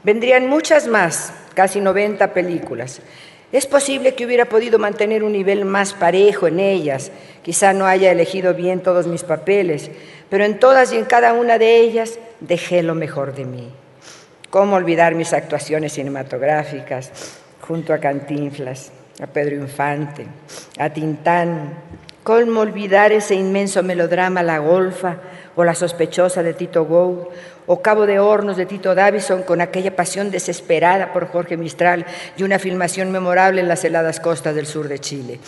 Vendrían 0.03 0.47
muchas 0.47 0.87
más, 0.87 1.33
casi 1.53 1.81
90 1.81 2.33
películas, 2.33 3.01
es 3.51 3.65
posible 3.65 4.13
que 4.13 4.25
hubiera 4.25 4.45
podido 4.45 4.77
mantener 4.77 5.23
un 5.23 5.31
nivel 5.31 5.63
más 5.63 5.93
parejo 5.93 6.47
en 6.47 6.59
ellas, 6.59 7.11
quizá 7.43 7.71
no 7.71 7.85
haya 7.85 8.11
elegido 8.11 8.53
bien 8.53 8.81
todos 8.81 9.07
mis 9.07 9.23
papeles, 9.23 9.89
pero 10.29 10.43
en 10.43 10.59
todas 10.59 10.91
y 10.91 10.97
en 10.97 11.05
cada 11.05 11.31
una 11.31 11.57
de 11.57 11.77
ellas 11.77 12.19
dejé 12.41 12.83
lo 12.83 12.93
mejor 12.93 13.33
de 13.33 13.45
mí. 13.45 13.71
¿Cómo 14.49 14.75
olvidar 14.75 15.15
mis 15.15 15.31
actuaciones 15.31 15.93
cinematográficas 15.93 17.39
junto 17.61 17.93
a 17.93 17.99
Cantinflas, 17.99 18.91
a 19.21 19.27
Pedro 19.27 19.55
Infante, 19.55 20.25
a 20.77 20.89
Tintán? 20.89 21.73
¿Cómo 22.27 22.59
olvidar 22.59 23.13
ese 23.13 23.35
inmenso 23.35 23.83
melodrama 23.83 24.43
La 24.43 24.59
Golfa 24.59 25.15
o 25.55 25.63
La 25.63 25.73
sospechosa 25.73 26.43
de 26.43 26.53
Tito 26.53 26.83
Gould 26.83 27.29
o 27.67 27.81
Cabo 27.81 28.05
de 28.05 28.19
Hornos 28.19 28.57
de 28.57 28.65
Tito 28.65 28.93
Davison 28.93 29.43
con 29.43 29.61
aquella 29.61 29.95
pasión 29.95 30.29
desesperada 30.29 31.13
por 31.13 31.29
Jorge 31.29 31.55
Mistral 31.55 32.05
y 32.35 32.43
una 32.43 32.59
filmación 32.59 33.13
memorable 33.13 33.61
en 33.61 33.69
las 33.69 33.85
heladas 33.85 34.19
costas 34.19 34.55
del 34.55 34.65
sur 34.65 34.89
de 34.89 34.99
Chile. 34.99 35.39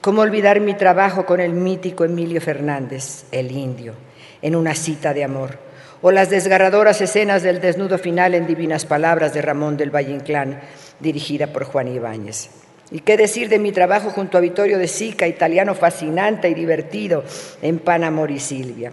¿Cómo 0.00 0.22
olvidar 0.22 0.60
mi 0.60 0.74
trabajo 0.74 1.26
con 1.26 1.40
el 1.40 1.52
mítico 1.52 2.04
Emilio 2.04 2.40
Fernández, 2.40 3.24
el 3.32 3.50
indio, 3.50 3.94
en 4.40 4.54
una 4.54 4.76
cita 4.76 5.12
de 5.12 5.24
amor? 5.24 5.58
O 6.00 6.12
las 6.12 6.30
desgarradoras 6.30 7.00
escenas 7.00 7.42
del 7.42 7.60
desnudo 7.60 7.98
final 7.98 8.36
en 8.36 8.46
Divinas 8.46 8.86
Palabras 8.86 9.34
de 9.34 9.42
Ramón 9.42 9.76
del 9.76 9.92
Valle 9.92 10.12
Inclán, 10.12 10.60
dirigida 11.00 11.48
por 11.48 11.64
Juan 11.64 11.88
Ibáñez. 11.88 12.59
¿Y 12.90 13.00
qué 13.00 13.16
decir 13.16 13.48
de 13.48 13.58
mi 13.58 13.72
trabajo 13.72 14.10
junto 14.10 14.36
a 14.36 14.40
Vittorio 14.40 14.78
de 14.78 14.88
Sica, 14.88 15.28
italiano 15.28 15.74
fascinante 15.74 16.48
y 16.48 16.54
divertido 16.54 17.24
en 17.62 17.78
Pan, 17.78 18.04
Amor 18.04 18.30
y 18.30 18.40
Silvia? 18.40 18.92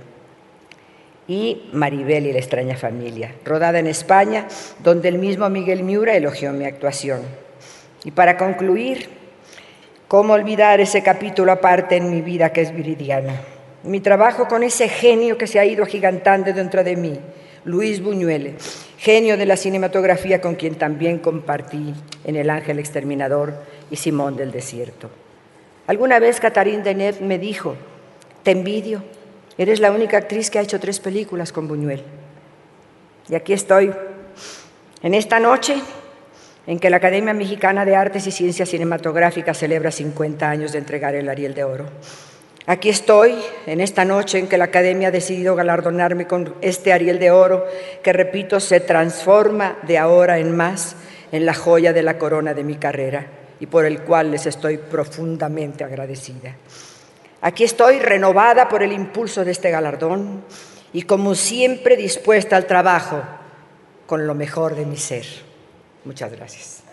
y 1.28 1.70
Maribel 1.74 2.26
y 2.26 2.32
la 2.32 2.40
extraña 2.40 2.78
familia, 2.78 3.36
rodada 3.44 3.80
en 3.80 3.88
España, 3.88 4.48
donde 4.82 5.10
el 5.10 5.18
mismo 5.18 5.50
Miguel 5.50 5.84
Miura 5.84 6.16
elogió 6.16 6.54
mi 6.54 6.66
actuación. 6.66 7.22
Y 8.06 8.12
para 8.12 8.38
concluir, 8.38 9.10
¿cómo 10.08 10.34
olvidar 10.34 10.80
ese 10.80 11.04
capítulo 11.04 11.52
aparte 11.52 11.98
en 11.98 12.10
mi 12.10 12.22
vida 12.22 12.54
que 12.54 12.62
es 12.62 12.74
viridiana? 12.74 13.42
Mi 13.84 14.00
trabajo 14.00 14.48
con 14.48 14.64
ese 14.64 14.88
genio 14.88 15.38
que 15.38 15.48
se 15.48 15.60
ha 15.60 15.66
ido 15.66 15.84
agigantando 15.84 16.54
dentro 16.54 16.84
de 16.84 16.96
mí, 16.96 17.20
Luis 17.66 18.02
Buñuel, 18.02 18.56
genio 18.98 19.38
de 19.38 19.46
la 19.46 19.58
cinematografía 19.58 20.42
con 20.42 20.56
quien 20.56 20.76
también 20.76 21.20
compartí 21.20 21.94
en 22.24 22.36
El 22.36 22.50
Ángel 22.50 22.80
Exterminador 22.80 23.54
y 23.90 23.96
Simón 23.96 24.36
del 24.36 24.52
Desierto. 24.52 25.10
Alguna 25.88 26.20
vez 26.20 26.40
Catherine 26.40 26.84
Deneuve 26.84 27.22
me 27.22 27.40
dijo, 27.40 27.76
te 28.44 28.52
envidio, 28.52 29.04
Eres 29.58 29.80
la 29.80 29.92
única 29.92 30.18
actriz 30.18 30.52
que 30.52 30.60
ha 30.60 30.62
hecho 30.62 30.80
tres 30.80 31.00
películas 31.00 31.52
con 31.52 31.68
Buñuel. 31.68 32.04
Y 33.28 33.34
aquí 33.34 33.54
estoy, 33.54 33.92
en 35.02 35.14
esta 35.14 35.40
noche 35.40 35.76
en 36.68 36.80
que 36.80 36.90
la 36.90 36.98
Academia 36.98 37.34
Mexicana 37.34 37.86
de 37.86 37.96
Artes 37.96 38.28
y 38.28 38.32
Ciencias 38.32 38.70
Cinematográficas 38.70 39.58
celebra 39.58 39.90
50 39.90 40.50
años 40.50 40.74
de 40.74 40.80
entregar 40.80 41.16
el 41.16 41.28
Ariel 41.28 41.56
de 41.56 41.64
Oro. 41.64 41.86
Aquí 42.70 42.90
estoy, 42.90 43.34
en 43.66 43.80
esta 43.80 44.04
noche 44.04 44.40
en 44.40 44.50
que 44.50 44.58
la 44.58 44.66
Academia 44.66 45.08
ha 45.08 45.12
decidido 45.12 45.56
galardonarme 45.56 46.28
con 46.28 46.54
este 46.60 46.92
Ariel 46.92 47.18
de 47.18 47.32
Oro, 47.32 47.66
que 48.04 48.12
repito, 48.12 48.60
se 48.60 48.82
transforma 48.82 49.78
de 49.84 49.98
ahora 49.98 50.38
en 50.38 50.54
más 50.54 50.98
en 51.32 51.46
la 51.46 51.54
joya 51.54 51.94
de 51.94 52.04
la 52.04 52.18
corona 52.18 52.54
de 52.54 52.66
mi 52.66 52.76
carrera 52.76 53.26
y 53.62 53.68
por 53.68 53.86
el 53.86 54.02
cual 54.02 54.32
les 54.32 54.48
estoy 54.48 54.80
profundamente 54.80 55.86
agradecida. 55.86 56.58
Aquí 57.40 57.64
estoy 57.64 58.00
renovada 58.00 58.68
por 58.68 58.84
el 58.84 58.92
impulso 58.92 59.46
de 59.46 59.52
este 59.52 59.72
galardón 59.72 60.44
y 60.92 61.04
como 61.04 61.36
siempre 61.36 61.96
dispuesta 61.96 62.58
al 62.58 62.68
trabajo 62.68 63.24
con 64.08 64.28
lo 64.28 64.36
mejor 64.36 64.76
de 64.76 64.86
mi 64.86 64.98
ser. 64.98 65.26
Muchas 66.04 66.34
gracias. 66.34 66.87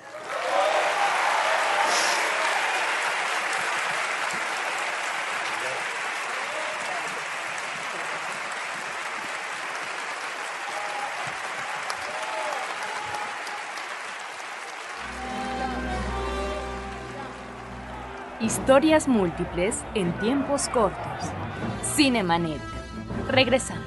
Historias 18.44 19.08
múltiples 19.08 19.82
en 19.94 20.12
tiempos 20.18 20.68
cortos. 20.68 21.00
Cinemanet. 21.96 22.60
Regresamos. 23.30 23.82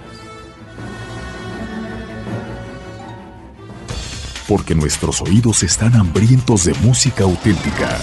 Porque 4.48 4.74
nuestros 4.74 5.22
oídos 5.22 5.62
están 5.62 5.96
hambrientos 5.96 6.66
de 6.66 6.74
música 6.82 7.26
auténtica. 7.26 8.00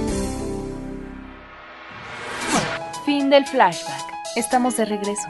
Fin 3.04 3.30
del 3.30 3.44
flashback. 3.46 4.04
Estamos 4.36 4.76
de 4.76 4.84
regreso. 4.84 5.26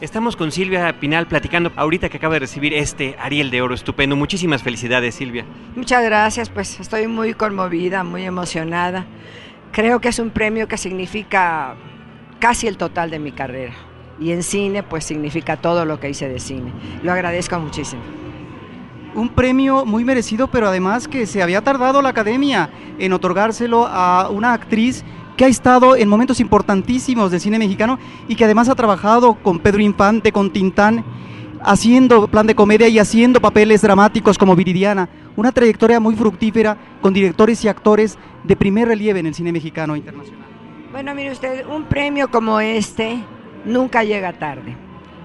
Estamos 0.00 0.36
con 0.36 0.52
Silvia 0.52 1.00
Pinal 1.00 1.26
platicando 1.26 1.72
ahorita 1.74 2.10
que 2.10 2.18
acaba 2.18 2.34
de 2.34 2.40
recibir 2.40 2.74
este 2.74 3.16
Ariel 3.18 3.50
de 3.50 3.62
Oro 3.62 3.74
estupendo. 3.74 4.14
Muchísimas 4.14 4.62
felicidades, 4.62 5.14
Silvia. 5.14 5.46
Muchas 5.74 6.04
gracias, 6.04 6.50
pues 6.50 6.78
estoy 6.80 7.06
muy 7.06 7.32
conmovida, 7.32 8.04
muy 8.04 8.24
emocionada. 8.24 9.06
Creo 9.72 10.00
que 10.00 10.08
es 10.08 10.18
un 10.18 10.28
premio 10.28 10.68
que 10.68 10.76
significa 10.76 11.76
casi 12.40 12.66
el 12.66 12.76
total 12.76 13.10
de 13.10 13.18
mi 13.18 13.32
carrera. 13.32 13.72
Y 14.18 14.32
en 14.32 14.42
cine, 14.42 14.82
pues 14.82 15.04
significa 15.04 15.56
todo 15.56 15.84
lo 15.84 16.00
que 16.00 16.10
hice 16.10 16.28
de 16.28 16.40
cine. 16.40 16.72
Lo 17.02 17.12
agradezco 17.12 17.58
muchísimo. 17.58 18.02
Un 19.14 19.28
premio 19.30 19.84
muy 19.84 20.04
merecido, 20.04 20.46
pero 20.48 20.68
además 20.68 21.08
que 21.08 21.26
se 21.26 21.42
había 21.42 21.62
tardado 21.62 22.02
la 22.02 22.10
academia 22.10 22.70
en 22.98 23.12
otorgárselo 23.12 23.86
a 23.86 24.28
una 24.30 24.52
actriz 24.52 25.04
que 25.36 25.44
ha 25.44 25.48
estado 25.48 25.96
en 25.96 26.08
momentos 26.08 26.40
importantísimos 26.40 27.30
del 27.30 27.40
cine 27.40 27.58
mexicano 27.58 27.98
y 28.28 28.36
que 28.36 28.44
además 28.44 28.68
ha 28.68 28.74
trabajado 28.74 29.34
con 29.34 29.58
Pedro 29.58 29.82
Infante, 29.82 30.32
con 30.32 30.50
Tintán, 30.50 31.04
haciendo 31.62 32.26
plan 32.28 32.46
de 32.46 32.54
comedia 32.54 32.88
y 32.88 32.98
haciendo 32.98 33.40
papeles 33.40 33.82
dramáticos 33.82 34.38
como 34.38 34.56
Viridiana. 34.56 35.08
Una 35.36 35.52
trayectoria 35.52 36.00
muy 36.00 36.14
fructífera 36.14 36.76
con 37.02 37.12
directores 37.12 37.62
y 37.64 37.68
actores 37.68 38.18
de 38.44 38.56
primer 38.56 38.88
relieve 38.88 39.20
en 39.20 39.26
el 39.26 39.34
cine 39.34 39.52
mexicano 39.52 39.96
internacional. 39.96 40.46
Bueno, 40.92 41.14
mire 41.14 41.32
usted, 41.32 41.66
un 41.66 41.84
premio 41.84 42.30
como 42.30 42.60
este 42.60 43.18
nunca 43.66 44.04
llega 44.04 44.32
tarde. 44.32 44.74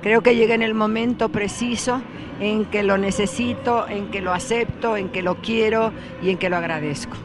Creo 0.01 0.21
que 0.21 0.35
llega 0.35 0.55
en 0.55 0.63
el 0.63 0.73
momento 0.73 1.29
preciso 1.29 2.01
en 2.39 2.65
que 2.65 2.83
lo 2.83 2.97
necesito, 2.97 3.87
en 3.87 4.09
que 4.09 4.19
lo 4.19 4.33
acepto, 4.33 4.97
en 4.97 5.09
que 5.09 5.21
lo 5.21 5.35
quiero 5.35 5.93
y 6.21 6.31
en 6.31 6.37
que 6.37 6.49
lo 6.49 6.57
agradezco. 6.57 7.15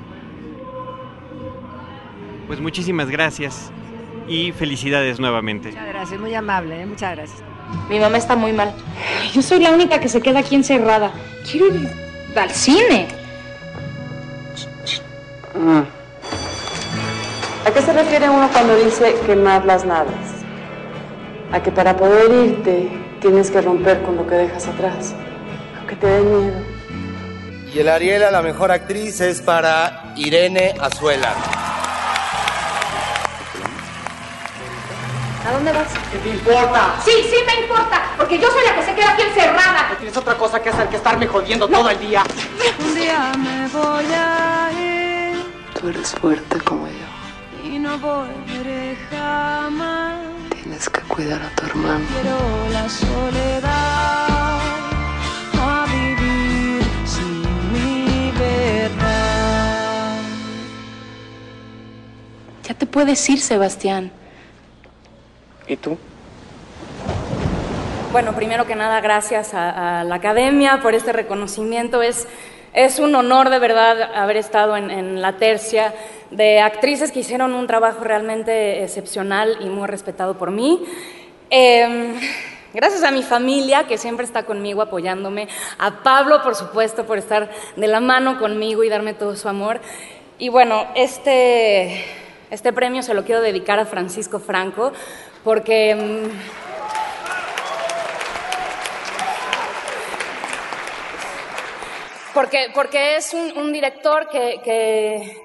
Pues 2.46 2.60
muchísimas 2.60 3.08
gracias 3.08 3.72
y 4.28 4.52
felicidades 4.52 5.18
nuevamente. 5.18 5.70
Muchas 5.70 5.88
gracias, 5.88 6.20
muy 6.20 6.34
amable, 6.34 6.82
¿eh? 6.82 6.86
muchas 6.86 7.16
gracias. 7.16 7.42
Mi 7.88 7.98
mamá 7.98 8.18
está 8.18 8.36
muy 8.36 8.52
mal. 8.52 8.72
Yo 9.32 9.42
soy 9.42 9.58
la 9.58 9.70
única 9.70 9.98
que 9.98 10.08
se 10.08 10.20
queda 10.20 10.40
aquí 10.40 10.54
encerrada. 10.54 11.10
Quiero 11.50 11.66
ir 11.68 11.88
al 12.36 12.50
cine. 12.50 13.08
Mm. 15.54 15.82
¿A 17.66 17.70
qué 17.72 17.82
se 17.82 17.92
refiere 17.92 18.28
uno 18.28 18.48
cuando 18.52 18.76
dice 18.76 19.16
quemar 19.26 19.64
las 19.64 19.84
naves? 19.84 20.35
A 21.52 21.62
que 21.62 21.70
para 21.70 21.96
poder 21.96 22.30
irte 22.48 22.90
tienes 23.20 23.50
que 23.50 23.60
romper 23.60 24.02
con 24.02 24.16
lo 24.16 24.26
que 24.26 24.34
dejas 24.34 24.66
atrás, 24.66 25.14
aunque 25.78 25.96
te 25.96 26.06
dé 26.06 26.20
miedo. 26.22 26.58
Y 27.72 27.78
el 27.78 27.88
Ariel 27.88 28.24
a 28.24 28.30
la 28.30 28.42
mejor 28.42 28.70
actriz 28.72 29.20
es 29.20 29.40
para 29.42 30.12
Irene 30.16 30.74
Azuela. 30.80 31.32
¿A 35.48 35.52
dónde 35.52 35.72
vas? 35.72 35.86
¿Qué 36.10 36.18
te 36.18 36.28
importa? 36.30 36.94
Sí, 37.04 37.12
sí 37.30 37.36
me 37.46 37.62
importa, 37.62 38.02
porque 38.16 38.38
yo 38.38 38.50
soy 38.50 38.64
la 38.64 38.74
que 38.74 38.82
se 38.82 38.94
queda 38.94 39.12
aquí 39.12 39.22
encerrada. 39.22 39.88
¿No 39.90 39.96
tienes 39.96 40.16
otra 40.16 40.34
cosa 40.34 40.60
que 40.60 40.70
hacer 40.70 40.88
que 40.88 40.96
estarme 40.96 41.26
jodiendo 41.28 41.68
todo 41.68 41.88
el 41.90 41.98
día? 42.00 42.24
Un 42.80 42.94
día 42.94 43.32
me 43.38 43.68
voy 43.68 44.04
a 44.12 44.70
ir 44.72 45.36
Tú 45.80 45.88
eres 45.88 46.10
fuerte 46.14 46.58
como 46.60 46.88
yo. 46.88 47.68
y 47.68 47.78
no 47.78 47.96
volveré 47.98 48.96
jamás. 49.10 50.18
Cuidar 51.16 51.42
a 51.42 51.48
tu 51.48 51.64
hermano. 51.64 52.04
Quiero 52.12 52.38
la 52.70 52.88
soledad 52.90 54.60
a 55.58 55.86
vivir 55.90 56.84
sin 57.06 57.40
mi 57.72 58.30
verdad. 58.38 60.20
Ya 62.64 62.74
te 62.74 62.84
puedes 62.84 63.26
ir, 63.30 63.40
Sebastián. 63.40 64.12
¿Y 65.66 65.76
tú? 65.78 65.96
Bueno, 68.12 68.34
primero 68.34 68.66
que 68.66 68.76
nada, 68.76 69.00
gracias 69.00 69.54
a, 69.54 70.00
a 70.00 70.04
la 70.04 70.16
academia 70.16 70.82
por 70.82 70.94
este 70.94 71.14
reconocimiento. 71.14 72.02
Es, 72.02 72.28
es 72.76 72.98
un 72.98 73.14
honor 73.14 73.48
de 73.48 73.58
verdad 73.58 74.14
haber 74.14 74.36
estado 74.36 74.76
en, 74.76 74.90
en 74.90 75.22
la 75.22 75.38
tercia 75.38 75.94
de 76.30 76.60
actrices 76.60 77.10
que 77.10 77.20
hicieron 77.20 77.54
un 77.54 77.66
trabajo 77.66 78.04
realmente 78.04 78.84
excepcional 78.84 79.56
y 79.60 79.70
muy 79.70 79.86
respetado 79.86 80.36
por 80.36 80.50
mí. 80.50 80.84
Eh, 81.48 82.14
gracias 82.74 83.02
a 83.02 83.10
mi 83.10 83.22
familia 83.22 83.86
que 83.86 83.96
siempre 83.96 84.26
está 84.26 84.42
conmigo 84.42 84.82
apoyándome, 84.82 85.48
a 85.78 86.02
Pablo 86.02 86.42
por 86.42 86.54
supuesto 86.54 87.06
por 87.06 87.16
estar 87.16 87.48
de 87.76 87.86
la 87.86 88.00
mano 88.00 88.38
conmigo 88.38 88.84
y 88.84 88.90
darme 88.90 89.14
todo 89.14 89.36
su 89.36 89.48
amor. 89.48 89.80
Y 90.38 90.50
bueno, 90.50 90.86
este, 90.94 92.04
este 92.50 92.74
premio 92.74 93.02
se 93.02 93.14
lo 93.14 93.24
quiero 93.24 93.40
dedicar 93.40 93.78
a 93.78 93.86
Francisco 93.86 94.38
Franco 94.38 94.92
porque... 95.42 96.28
Porque, 102.36 102.66
porque 102.74 103.16
es 103.16 103.32
un, 103.32 103.56
un 103.56 103.72
director 103.72 104.28
que, 104.28 104.60
que, 104.62 105.42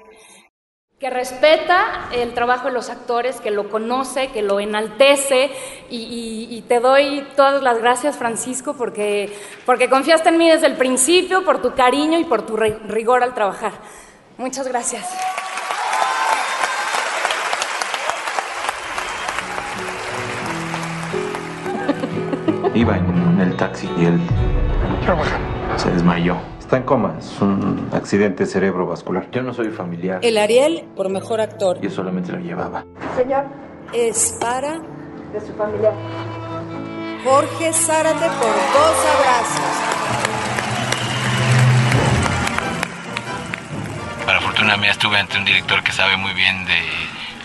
que 1.00 1.08
respeta 1.08 2.10
el 2.12 2.34
trabajo 2.34 2.66
de 2.66 2.74
los 2.74 2.90
actores, 2.90 3.40
que 3.40 3.50
lo 3.50 3.70
conoce, 3.70 4.28
que 4.28 4.42
lo 4.42 4.60
enaltece 4.60 5.50
y, 5.88 5.96
y- 5.96 6.54
y 6.54 6.60
te 6.68 6.80
doy 6.80 7.26
todas 7.34 7.62
las 7.62 7.78
gracias, 7.78 8.18
Francisco, 8.18 8.74
porque, 8.76 9.34
porque 9.64 9.88
confiaste 9.88 10.28
en 10.28 10.36
mí 10.36 10.50
desde 10.50 10.66
el 10.66 10.76
principio, 10.76 11.46
por 11.46 11.62
tu 11.62 11.74
cariño 11.74 12.18
y 12.18 12.24
por 12.24 12.42
tu 12.42 12.58
ri- 12.58 12.78
rigor 12.86 13.22
al 13.22 13.32
trabajar. 13.32 13.72
Muchas 14.36 14.68
gracias. 14.68 15.08
Iba 22.74 22.96
en 22.96 23.38
el 23.40 23.56
taxi 23.56 23.88
y 23.98 24.06
él 24.06 24.20
se 25.76 25.90
desmayó. 25.90 26.36
Está 26.72 26.80
en 26.80 26.86
coma, 26.86 27.16
es 27.18 27.38
un 27.42 27.90
accidente 27.92 28.46
cerebrovascular. 28.46 29.30
Yo 29.30 29.42
no 29.42 29.52
soy 29.52 29.68
familiar. 29.68 30.20
El 30.22 30.38
Ariel 30.38 30.88
por 30.96 31.10
mejor 31.10 31.42
actor. 31.42 31.78
Yo 31.82 31.90
solamente 31.90 32.32
lo 32.32 32.38
llevaba. 32.38 32.86
Señor. 33.14 33.44
Es 33.92 34.38
para. 34.40 34.80
De 35.34 35.40
su 35.46 35.52
familia. 35.52 35.92
Jorge 37.24 37.74
Zárate 37.74 38.24
por 38.24 38.54
dos 38.72 38.96
abrazos. 39.12 39.72
Para 44.24 44.40
fortuna 44.40 44.78
mía 44.78 44.92
estuve 44.92 45.18
ante 45.18 45.36
un 45.36 45.44
director 45.44 45.82
que 45.82 45.92
sabe 45.92 46.16
muy 46.16 46.32
bien 46.32 46.64
de 46.64 46.78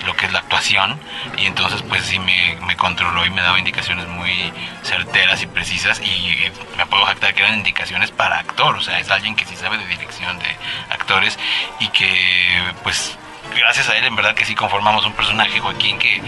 lo 0.08 0.16
que 0.16 0.26
es 0.26 0.32
la 0.32 0.40
actuación 0.40 0.98
y 1.38 1.46
entonces 1.46 1.84
pues 1.84 2.04
sí 2.04 2.18
me, 2.18 2.58
me 2.66 2.76
controló 2.78 3.26
y 3.26 3.30
me 3.30 3.42
daba 3.42 3.60
indicaciones 3.60 4.08
muy 4.08 4.52
certeras 4.82 5.44
y 5.44 5.48
precisas 5.48 6.00
y 6.00 6.50
me 6.78 6.86
puedo 6.86 7.06
jactar 7.06 7.34
que 7.34 7.42
eran 7.42 7.56
indicaciones 7.56 8.12
para 8.12 8.40
actor, 8.40 8.78
o 8.78 8.82
sea, 8.82 9.00
es 9.00 9.12
alguien 9.12 9.36
que 9.36 9.46
sí 9.46 9.56
sabe 9.56 9.78
de 9.78 9.86
dirección 9.86 10.40
de 10.40 10.48
actores 10.90 11.38
y 11.80 11.90
que 11.90 12.64
pues 12.84 13.18
gracias 13.56 13.90
a 13.90 13.98
él 13.98 14.06
en 14.06 14.16
verdad 14.16 14.34
que 14.34 14.46
sí 14.46 14.56
conformamos 14.56 15.06
un 15.06 15.14
personaje, 15.14 15.60
Joaquín, 15.60 16.00
que, 16.00 16.22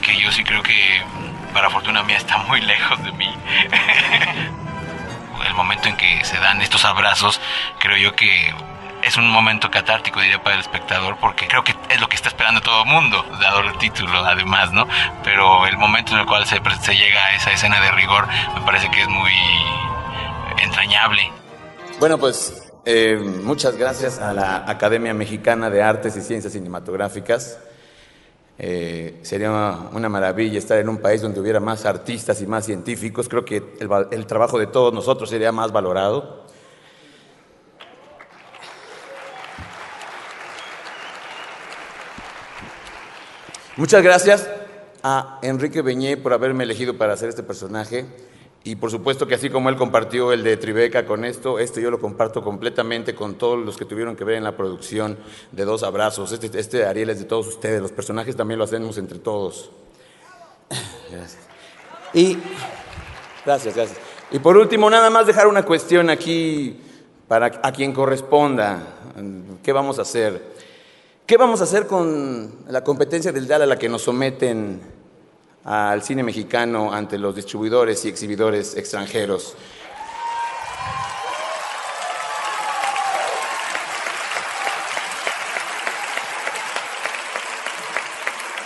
que 0.00 0.20
yo 0.20 0.30
sí 0.30 0.44
creo 0.44 0.62
que 0.62 1.02
para 1.52 1.68
fortuna 1.68 2.04
mía 2.04 2.18
está 2.18 2.38
muy 2.38 2.60
lejos 2.60 3.02
de 3.02 3.12
mí. 3.12 3.28
el 5.46 5.54
momento 5.54 5.88
en 5.88 5.96
que 5.96 6.24
se 6.24 6.38
dan 6.38 6.60
estos 6.60 6.84
abrazos, 6.84 7.40
creo 7.78 7.96
yo 7.96 8.14
que 8.14 8.54
es 9.06 9.16
un 9.16 9.30
momento 9.30 9.70
catártico, 9.70 10.20
diría, 10.20 10.42
para 10.42 10.56
el 10.56 10.60
espectador, 10.60 11.16
porque 11.20 11.46
creo 11.46 11.62
que 11.62 11.74
es 11.88 12.00
lo 12.00 12.08
que 12.08 12.16
está 12.16 12.28
esperando 12.28 12.60
todo 12.60 12.82
el 12.82 12.88
mundo, 12.88 13.24
dado 13.40 13.60
el 13.60 13.78
título, 13.78 14.10
además, 14.18 14.72
¿no? 14.72 14.86
Pero 15.22 15.64
el 15.66 15.78
momento 15.78 16.12
en 16.12 16.20
el 16.20 16.26
cual 16.26 16.44
se, 16.44 16.56
llega 16.58 17.26
a 17.26 17.36
esa 17.36 17.52
escena 17.52 17.80
de 17.80 17.92
rigor 17.92 18.26
me 18.54 18.60
parece 18.62 18.90
que 18.90 19.02
es 19.02 19.08
muy 19.08 19.32
entrañable. 20.60 21.30
Bueno, 22.00 22.18
pues 22.18 22.72
eh, 22.84 23.16
muchas 23.44 23.76
gracias 23.76 24.18
a 24.18 24.32
la 24.32 24.68
Academia 24.68 25.14
Mexicana 25.14 25.70
de 25.70 25.82
Artes 25.82 26.16
y 26.16 26.20
Ciencias 26.20 26.52
Cinematográficas. 26.52 27.60
Eh, 28.58 29.20
sería 29.22 29.50
una, 29.92 30.08
maravilla 30.08 30.58
estar 30.58 30.78
en 30.78 30.88
un 30.88 30.96
país 30.96 31.20
donde 31.20 31.38
hubiera 31.40 31.60
más 31.60 31.86
artistas 31.86 32.40
y 32.42 32.46
más 32.46 32.64
científicos. 32.64 33.28
Creo 33.28 33.44
que 33.44 33.62
el 34.10 34.26
trabajo 34.26 34.58
de 34.58 34.66
todos 34.66 34.92
nosotros 34.92 35.30
sería 35.30 35.52
más 35.52 35.70
valorado. 35.70 36.45
Muchas 43.76 44.02
gracias 44.02 44.48
a 45.02 45.38
Enrique 45.42 45.82
Beñé 45.82 46.16
por 46.16 46.32
haberme 46.32 46.64
elegido 46.64 46.96
para 46.96 47.12
hacer 47.12 47.28
este 47.28 47.42
personaje. 47.42 48.06
Y 48.64 48.76
por 48.76 48.90
supuesto 48.90 49.26
que 49.26 49.34
así 49.34 49.50
como 49.50 49.68
él 49.68 49.76
compartió 49.76 50.32
el 50.32 50.42
de 50.42 50.56
Tribeca 50.56 51.04
con 51.04 51.26
esto, 51.26 51.58
este 51.58 51.82
yo 51.82 51.90
lo 51.90 52.00
comparto 52.00 52.42
completamente 52.42 53.14
con 53.14 53.34
todos 53.34 53.62
los 53.62 53.76
que 53.76 53.84
tuvieron 53.84 54.16
que 54.16 54.24
ver 54.24 54.36
en 54.36 54.44
la 54.44 54.56
producción 54.56 55.18
de 55.52 55.66
Dos 55.66 55.82
Abrazos. 55.82 56.32
Este, 56.32 56.58
este 56.58 56.86
Ariel 56.86 57.10
es 57.10 57.18
de 57.18 57.26
todos 57.26 57.46
ustedes, 57.48 57.82
los 57.82 57.92
personajes 57.92 58.34
también 58.34 58.56
lo 58.56 58.64
hacemos 58.64 58.96
entre 58.96 59.18
todos. 59.18 59.70
Gracias. 61.10 61.38
Y 62.14 62.38
gracias, 63.44 63.76
gracias. 63.76 63.98
Y 64.30 64.38
por 64.38 64.56
último, 64.56 64.88
nada 64.88 65.10
más 65.10 65.26
dejar 65.26 65.48
una 65.48 65.64
cuestión 65.64 66.08
aquí 66.08 66.80
para 67.28 67.60
a 67.62 67.72
quien 67.72 67.92
corresponda. 67.92 68.80
¿Qué 69.62 69.72
vamos 69.72 69.98
a 69.98 70.02
hacer? 70.02 70.56
¿Qué 71.26 71.36
vamos 71.36 71.60
a 71.60 71.64
hacer 71.64 71.86
con 71.86 72.66
la 72.68 72.84
competencia 72.84 73.32
del 73.32 73.48
DAL 73.48 73.62
a 73.62 73.66
la 73.66 73.78
que 73.78 73.88
nos 73.88 74.02
someten 74.02 74.80
al 75.66 76.00
cine 76.02 76.22
mexicano 76.22 76.92
ante 76.92 77.18
los 77.18 77.34
distribuidores 77.34 78.04
y 78.04 78.08
exhibidores 78.08 78.76
extranjeros. 78.76 79.56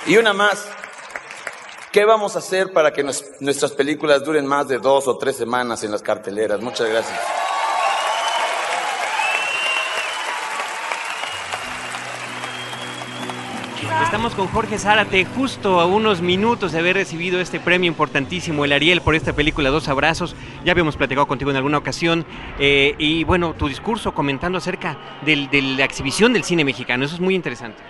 Y 0.07 0.19
una 0.19 0.35
más. 0.35 0.69
¿Qué 1.91 2.05
vamos 2.05 2.37
a 2.37 2.41
hacer 2.41 2.73
para 2.73 2.93
que 2.93 3.03
nuestras 3.03 3.73
películas 3.73 4.23
duren 4.23 4.47
más 4.47 4.69
de 4.69 4.79
dos 4.79 5.09
o 5.09 5.17
tres 5.17 5.37
semanas 5.37 5.83
en 5.83 5.91
las 5.91 6.03
carteleras? 6.03 6.61
Muchas 6.61 6.89
gracias. 6.89 7.19
Estamos 14.03 14.35
con 14.35 14.49
Jorge 14.49 14.79
Zárate, 14.79 15.25
justo 15.25 15.79
a 15.81 15.87
unos 15.87 16.21
minutos 16.21 16.73
de 16.73 16.79
haber 16.79 16.97
recibido 16.97 17.41
este 17.41 17.61
premio 17.61 17.87
importantísimo, 17.87 18.65
el 18.65 18.73
Ariel, 18.73 19.03
por 19.03 19.15
esta 19.15 19.35
película 19.35 19.71
Dos 19.71 19.89
Abrazos. 19.89 20.35
Ya 20.65 20.73
habíamos 20.73 20.97
platicado 20.97 21.27
contigo 21.29 21.51
en 21.51 21.57
alguna 21.57 21.79
ocasión. 21.79 22.27
Eh, 22.59 22.95
y 22.99 23.25
bueno, 23.25 23.55
tu 23.55 23.69
discurso 23.69 24.13
comentando 24.13 24.59
acerca 24.59 24.99
de 25.23 25.49
la 25.77 25.85
exhibición 25.85 26.33
del 26.33 26.45
cine 26.45 26.65
mexicano, 26.65 27.05
eso 27.05 27.15
es 27.15 27.21
muy 27.21 27.35
interesante. 27.35 27.81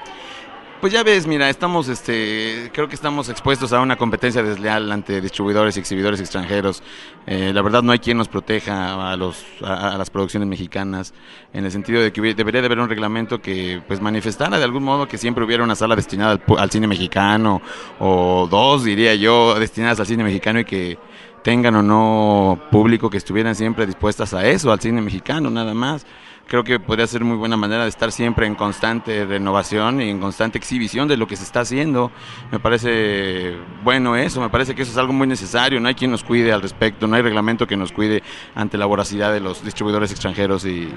Pues 0.81 0.95
ya 0.95 1.03
ves, 1.03 1.26
mira, 1.26 1.51
estamos, 1.51 1.89
este, 1.89 2.70
creo 2.72 2.89
que 2.89 2.95
estamos 2.95 3.28
expuestos 3.28 3.70
a 3.74 3.83
una 3.83 3.97
competencia 3.97 4.43
desleal 4.43 4.91
ante 4.91 5.20
distribuidores 5.20 5.76
y 5.76 5.81
exhibidores 5.81 6.20
extranjeros. 6.20 6.83
Eh, 7.26 7.53
la 7.53 7.61
verdad 7.61 7.83
no 7.83 7.93
hay 7.93 7.99
quien 7.99 8.16
nos 8.16 8.28
proteja 8.28 9.12
a, 9.12 9.14
los, 9.14 9.45
a, 9.62 9.99
las 9.99 10.09
producciones 10.09 10.49
mexicanas, 10.49 11.12
en 11.53 11.66
el 11.66 11.70
sentido 11.70 12.01
de 12.01 12.14
que 12.14 12.22
debería 12.33 12.62
de 12.62 12.66
haber 12.66 12.78
un 12.78 12.89
reglamento 12.89 13.43
que 13.43 13.83
pues 13.87 14.01
manifestara 14.01 14.57
de 14.57 14.64
algún 14.64 14.83
modo 14.83 15.07
que 15.07 15.18
siempre 15.18 15.45
hubiera 15.45 15.62
una 15.62 15.74
sala 15.74 15.97
destinada 15.97 16.41
al, 16.57 16.70
cine 16.70 16.87
mexicano, 16.87 17.61
o 17.99 18.49
dos, 18.51 18.83
diría 18.83 19.14
yo, 19.14 19.57
destinadas 19.59 20.01
al 20.01 20.07
cine 20.07 20.24
mexicano 20.24 20.61
y 20.61 20.64
que 20.64 20.99
tengan 21.45 21.74
o 21.74 21.83
no 21.83 22.59
público 22.70 23.11
que 23.11 23.18
estuvieran 23.18 23.55
siempre 23.55 23.85
dispuestas 23.85 24.33
a 24.33 24.47
eso, 24.47 24.72
al 24.72 24.81
cine 24.81 25.03
mexicano, 25.03 25.51
nada 25.51 25.74
más 25.74 26.07
creo 26.51 26.64
que 26.64 26.80
podría 26.80 27.07
ser 27.07 27.22
muy 27.22 27.36
buena 27.36 27.57
manera 27.57 27.84
de 27.84 27.88
estar 27.88 28.11
siempre 28.11 28.44
en 28.44 28.57
constante 28.57 29.24
renovación 29.24 30.03
y 30.03 30.11
en 30.11 30.18
constante 30.18 30.59
exhibición 30.59 31.07
de 31.07 31.16
lo 31.16 31.28
que 31.28 31.36
se 31.36 31.44
está 31.44 31.61
haciendo. 31.61 32.11
Me 32.51 32.59
parece 32.59 33.55
bueno 33.84 34.16
eso, 34.16 34.40
me 34.40 34.48
parece 34.48 34.74
que 34.74 34.82
eso 34.82 34.90
es 34.90 34.98
algo 34.98 35.12
muy 35.12 35.28
necesario, 35.28 35.78
no 35.78 35.86
hay 35.86 35.94
quien 35.94 36.11
nos 36.11 36.24
cuide 36.24 36.53
al 36.53 36.61
respecto, 36.61 37.07
no 37.07 37.14
hay 37.14 37.22
reglamento 37.22 37.68
que 37.68 37.76
nos 37.76 37.92
cuide 37.92 38.24
ante 38.57 38.76
la 38.76 38.86
voracidad 38.86 39.32
de 39.32 39.38
los 39.38 39.64
distribuidores 39.64 40.11
extranjeros 40.11 40.64
y, 40.66 40.88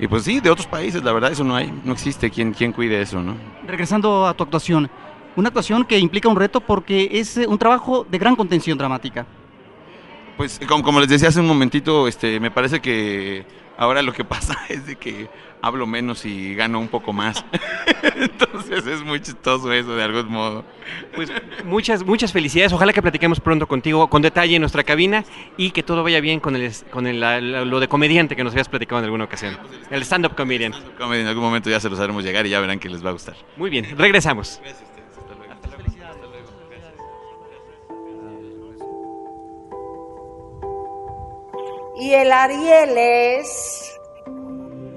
y 0.00 0.08
pues 0.08 0.24
sí, 0.24 0.40
de 0.40 0.50
otros 0.50 0.66
países, 0.66 1.04
la 1.04 1.12
verdad 1.12 1.30
eso 1.30 1.44
no 1.44 1.54
hay, 1.54 1.72
no 1.84 1.92
existe 1.92 2.28
quien, 2.28 2.52
quien 2.52 2.72
cuide 2.72 3.00
eso, 3.00 3.22
¿no? 3.22 3.36
Regresando 3.68 4.26
a 4.26 4.34
tu 4.34 4.42
actuación, 4.42 4.90
una 5.36 5.50
actuación 5.50 5.84
que 5.84 6.00
implica 6.00 6.28
un 6.28 6.36
reto 6.36 6.60
porque 6.60 7.10
es 7.12 7.36
eh, 7.36 7.46
un 7.46 7.58
trabajo 7.58 8.04
de 8.10 8.18
gran 8.18 8.34
contención 8.34 8.76
dramática. 8.76 9.24
Pues 10.36 10.60
como, 10.66 10.82
como 10.82 10.98
les 10.98 11.08
decía 11.08 11.28
hace 11.28 11.38
un 11.38 11.46
momentito, 11.46 12.08
este, 12.08 12.40
me 12.40 12.50
parece 12.50 12.80
que 12.80 13.46
Ahora 13.76 14.02
lo 14.02 14.12
que 14.12 14.24
pasa 14.24 14.58
es 14.68 14.86
de 14.86 14.96
que 14.96 15.28
hablo 15.62 15.86
menos 15.86 16.26
y 16.26 16.54
gano 16.54 16.78
un 16.78 16.88
poco 16.88 17.12
más. 17.12 17.44
Entonces 18.16 18.86
es 18.86 19.02
muy 19.02 19.20
chistoso 19.20 19.72
eso 19.72 19.96
de 19.96 20.02
algún 20.02 20.28
modo. 20.30 20.64
Pues 21.14 21.32
muchas, 21.64 22.04
muchas 22.04 22.32
felicidades. 22.32 22.72
Ojalá 22.72 22.92
que 22.92 23.00
platiquemos 23.00 23.40
pronto 23.40 23.66
contigo 23.66 24.08
con 24.08 24.20
detalle 24.20 24.56
en 24.56 24.60
nuestra 24.60 24.84
cabina 24.84 25.24
y 25.56 25.70
que 25.70 25.82
todo 25.82 26.02
vaya 26.02 26.20
bien 26.20 26.38
con, 26.40 26.54
el, 26.54 26.70
con 26.90 27.06
el, 27.06 27.20
lo 27.68 27.80
de 27.80 27.88
comediante 27.88 28.36
que 28.36 28.44
nos 28.44 28.52
habías 28.52 28.68
platicado 28.68 28.98
en 28.98 29.04
alguna 29.04 29.24
ocasión. 29.24 29.58
El 29.90 30.02
stand-up 30.02 30.34
comedian. 30.34 30.74
En 31.00 31.26
algún 31.26 31.42
momento 31.44 31.70
ya 31.70 31.80
se 31.80 31.88
los 31.88 31.98
haremos 31.98 32.24
llegar 32.24 32.46
y 32.46 32.50
ya 32.50 32.60
verán 32.60 32.78
que 32.78 32.90
les 32.90 33.04
va 33.04 33.10
a 33.10 33.12
gustar. 33.12 33.34
Muy 33.56 33.70
bien, 33.70 33.96
regresamos. 33.96 34.60
Y 41.96 42.12
el 42.12 42.32
Ariel 42.32 42.98
es 42.98 44.00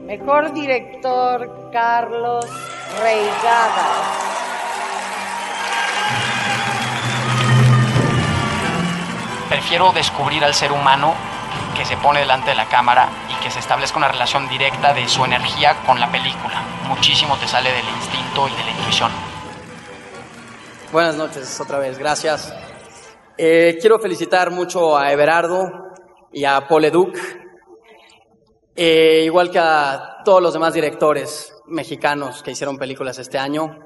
mejor 0.05 0.51
director 0.51 1.69
Carlos 1.71 2.45
Reigada. 2.99 3.85
Prefiero 9.47 9.91
descubrir 9.91 10.43
al 10.43 10.55
ser 10.55 10.71
humano 10.71 11.13
que 11.75 11.85
se 11.85 11.95
pone 11.97 12.21
delante 12.21 12.49
de 12.49 12.55
la 12.55 12.65
cámara 12.65 13.07
y 13.29 13.43
que 13.43 13.51
se 13.51 13.59
establezca 13.59 13.97
una 13.97 14.07
relación 14.07 14.49
directa 14.49 14.91
de 14.93 15.07
su 15.07 15.23
energía 15.23 15.75
con 15.85 15.99
la 15.99 16.11
película. 16.11 16.63
Muchísimo 16.87 17.37
te 17.37 17.47
sale 17.47 17.71
del 17.71 17.87
instinto 17.87 18.47
y 18.47 18.55
de 18.55 18.63
la 18.63 18.71
intuición. 18.71 19.11
Buenas 20.91 21.15
noches 21.15 21.61
otra 21.61 21.77
vez, 21.77 21.99
gracias. 21.99 22.51
Eh, 23.37 23.77
quiero 23.79 23.99
felicitar 23.99 24.49
mucho 24.49 24.97
a 24.97 25.11
Everardo, 25.11 25.86
y 26.31 26.45
a 26.45 26.67
Paul 26.67 26.85
Educ, 26.85 27.17
eh, 28.75 29.23
igual 29.25 29.49
que 29.49 29.59
a 29.59 30.17
todos 30.23 30.41
los 30.41 30.53
demás 30.53 30.73
directores 30.73 31.53
mexicanos 31.65 32.43
que 32.43 32.51
hicieron 32.51 32.77
películas 32.77 33.17
este 33.17 33.37
año. 33.37 33.79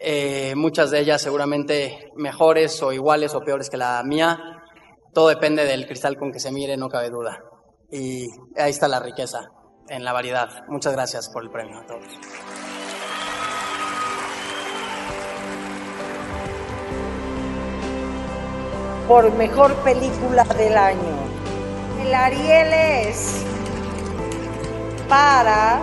Eh, 0.00 0.54
muchas 0.56 0.90
de 0.90 1.00
ellas 1.00 1.22
seguramente 1.22 2.12
mejores 2.16 2.82
o 2.82 2.92
iguales 2.92 3.34
o 3.34 3.40
peores 3.40 3.68
que 3.68 3.76
la 3.76 4.02
mía. 4.04 4.38
Todo 5.12 5.28
depende 5.28 5.64
del 5.64 5.86
cristal 5.86 6.16
con 6.16 6.32
que 6.32 6.40
se 6.40 6.52
mire, 6.52 6.76
no 6.76 6.88
cabe 6.88 7.10
duda. 7.10 7.42
Y 7.90 8.26
ahí 8.56 8.70
está 8.70 8.88
la 8.88 9.00
riqueza, 9.00 9.50
en 9.88 10.04
la 10.04 10.12
variedad. 10.12 10.64
Muchas 10.68 10.92
gracias 10.92 11.28
por 11.30 11.42
el 11.42 11.50
premio 11.50 11.78
a 11.78 11.86
todos. 11.86 12.06
Por 19.06 19.32
mejor 19.34 19.74
película 19.84 20.44
del 20.44 20.76
año. 20.76 21.25
El 22.06 22.14
Ariel 22.14 22.72
es 22.72 23.44
para 25.08 25.80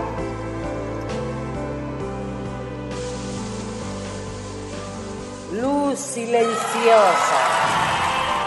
Luz 5.52 5.98
Silenciosa. 5.98 7.36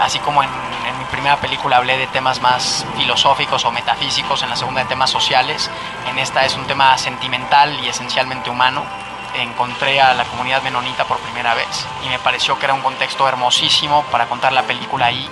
Así 0.01 0.17
como 0.17 0.41
en, 0.41 0.49
mi 0.49 1.05
primera 1.11 1.39
película 1.39 1.77
hablé 1.77 1.99
de 1.99 2.07
temas 2.07 2.41
más 2.41 2.83
filosóficos 2.97 3.63
o 3.65 3.71
metafísicos, 3.71 4.41
en 4.41 4.49
la 4.49 4.55
segunda 4.55 4.81
de 4.81 4.89
temas 4.89 5.11
sociales, 5.11 5.69
en 6.09 6.17
esta 6.17 6.45
es 6.45 6.55
un 6.55 6.65
tema 6.65 6.97
sentimental 6.97 7.79
y 7.83 7.89
esencialmente 7.89 8.49
humano. 8.49 8.85
Encontré 9.35 10.01
a 10.01 10.15
la 10.15 10.23
comunidad 10.23 10.63
menonita 10.63 11.05
por 11.05 11.19
primera 11.19 11.53
vez 11.53 11.85
y 12.03 12.09
me 12.09 12.17
pareció 12.17 12.57
que 12.57 12.65
era 12.65 12.73
un 12.73 12.81
contexto 12.81 13.29
hermosísimo 13.29 14.03
para 14.11 14.25
contar 14.25 14.51
la 14.51 14.63
película 14.63 15.05
ahí 15.05 15.29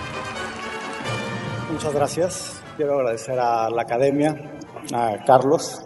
Muchas 1.76 1.94
gracias. 1.94 2.62
Quiero 2.78 2.94
agradecer 2.94 3.38
a 3.38 3.70
la 3.70 3.82
academia, 3.82 4.34
a 4.94 5.26
Carlos, 5.26 5.82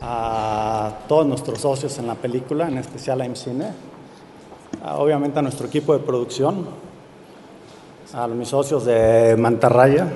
a 0.00 0.92
todos 1.06 1.24
nuestros 1.24 1.60
socios 1.60 1.96
en 2.00 2.08
la 2.08 2.16
película, 2.16 2.66
en 2.66 2.78
especial 2.78 3.20
a 3.20 3.24
IMCINE, 3.24 3.68
obviamente 4.96 5.38
a 5.38 5.42
nuestro 5.42 5.68
equipo 5.68 5.92
de 5.92 6.00
producción, 6.00 6.66
a 8.12 8.26
mis 8.26 8.48
socios 8.48 8.84
de 8.84 9.36
Mantarraya 9.38 10.08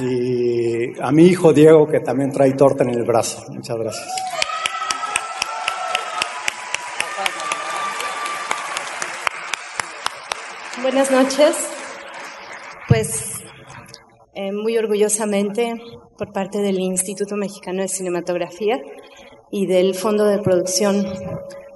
y 0.00 0.96
a 1.02 1.10
mi 1.10 1.24
hijo 1.24 1.52
Diego 1.52 1.88
que 1.88 1.98
también 1.98 2.30
trae 2.30 2.52
torta 2.52 2.84
en 2.84 2.90
el 2.90 3.02
brazo. 3.02 3.42
Muchas 3.48 3.78
gracias. 3.78 4.14
Buenas 10.80 11.10
noches 11.10 11.71
pues 12.88 13.40
eh, 14.34 14.52
muy 14.52 14.78
orgullosamente 14.78 15.74
por 16.16 16.32
parte 16.32 16.58
del 16.58 16.78
Instituto 16.78 17.36
Mexicano 17.36 17.82
de 17.82 17.88
Cinematografía 17.88 18.80
y 19.50 19.66
del 19.66 19.94
Fondo 19.94 20.24
de 20.24 20.38
Producción 20.38 21.04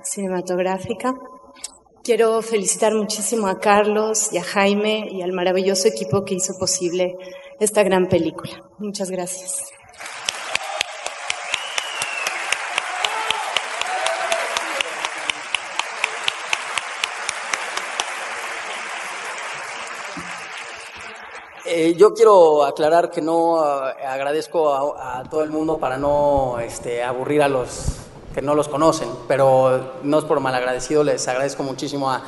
Cinematográfica. 0.02 1.14
Quiero 2.02 2.40
felicitar 2.40 2.94
muchísimo 2.94 3.48
a 3.48 3.58
Carlos 3.58 4.32
y 4.32 4.38
a 4.38 4.42
Jaime 4.42 5.08
y 5.10 5.22
al 5.22 5.32
maravilloso 5.32 5.88
equipo 5.88 6.24
que 6.24 6.34
hizo 6.34 6.56
posible 6.58 7.16
esta 7.58 7.82
gran 7.82 8.08
película. 8.08 8.62
Muchas 8.78 9.10
gracias. 9.10 9.72
Eh, 21.78 21.94
yo 21.94 22.14
quiero 22.14 22.64
aclarar 22.64 23.10
que 23.10 23.20
no 23.20 23.62
eh, 23.62 24.06
agradezco 24.08 24.72
a, 24.74 25.22
todo 25.28 25.42
el 25.42 25.50
mundo 25.50 25.76
para 25.76 25.98
no 25.98 26.56
este, 26.58 27.02
aburrir 27.02 27.42
a 27.42 27.48
los 27.48 27.98
que 28.34 28.40
no 28.40 28.54
los 28.54 28.66
conocen, 28.66 29.10
pero 29.28 29.98
no 30.02 30.18
es 30.18 30.24
por 30.24 30.40
malagradecido, 30.40 31.04
les 31.04 31.28
agradezco 31.28 31.62
muchísimo 31.64 32.10
a, 32.10 32.22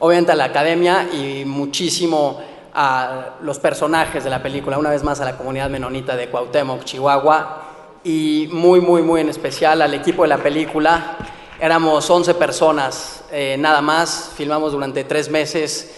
obviamente 0.00 0.32
a 0.32 0.34
la 0.34 0.44
academia 0.44 1.08
y 1.14 1.46
muchísimo 1.46 2.42
a 2.74 3.36
los 3.40 3.58
personajes 3.58 4.22
de 4.22 4.28
la 4.28 4.42
película, 4.42 4.76
una 4.76 4.90
vez 4.90 5.02
más 5.02 5.18
a 5.22 5.24
la 5.24 5.38
comunidad 5.38 5.70
menonita 5.70 6.14
de 6.14 6.28
Cuauhtémoc, 6.28 6.84
Chihuahua, 6.84 7.62
y 8.04 8.50
muy, 8.52 8.82
muy, 8.82 9.00
muy 9.00 9.22
en 9.22 9.30
especial 9.30 9.80
al 9.80 9.94
equipo 9.94 10.24
de 10.24 10.28
la 10.28 10.38
película, 10.38 11.16
Éramos 11.58 12.08
11 12.08 12.34
personas, 12.34 13.24
eh, 13.30 13.56
nada 13.58 13.80
más, 13.80 14.30
filmamos 14.34 14.72
durante 14.72 15.04
tres 15.04 15.30
meses 15.30 15.94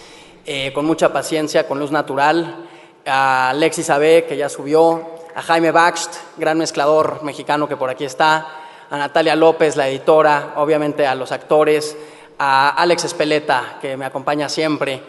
con 0.74 0.84
mucha 0.84 1.12
paciencia, 1.12 1.68
con 1.68 1.78
luz 1.78 1.92
natural. 1.92 2.68
A 3.06 3.50
Alexis 3.50 3.90
Abe, 3.90 4.24
que 4.24 4.36
ya 4.36 4.48
subió, 4.48 5.10
a 5.34 5.42
Jaime 5.42 5.70
Baxt, 5.70 6.14
gran 6.36 6.58
mezclador 6.58 7.22
mexicano 7.22 7.68
que 7.68 7.76
por 7.76 7.90
aquí 7.90 8.04
está, 8.04 8.46
a 8.90 8.96
Natalia 8.96 9.34
López, 9.34 9.76
la 9.76 9.88
editora, 9.88 10.52
obviamente 10.56 11.06
a 11.06 11.14
los 11.14 11.32
actores, 11.32 11.96
a 12.38 12.70
Alex 12.70 13.04
Espeleta, 13.04 13.78
que 13.80 13.96
me 13.96 14.04
acompaña 14.04 14.48
siempre, 14.48 15.02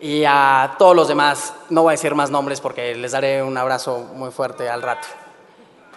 y 0.00 0.24
a 0.26 0.74
todos 0.78 0.96
los 0.96 1.08
demás. 1.08 1.54
No 1.68 1.82
voy 1.82 1.92
a 1.92 1.92
decir 1.92 2.14
más 2.14 2.30
nombres 2.30 2.60
porque 2.60 2.94
les 2.94 3.12
daré 3.12 3.42
un 3.42 3.56
abrazo 3.56 3.98
muy 4.14 4.30
fuerte 4.30 4.68
al 4.68 4.82
rato. 4.82 5.08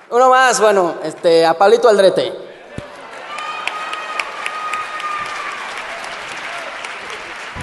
Uno 0.09 0.29
más, 0.29 0.59
bueno, 0.59 0.95
este, 1.03 1.45
a 1.45 1.53
Pablito 1.55 1.89
Aldrete. 1.89 2.52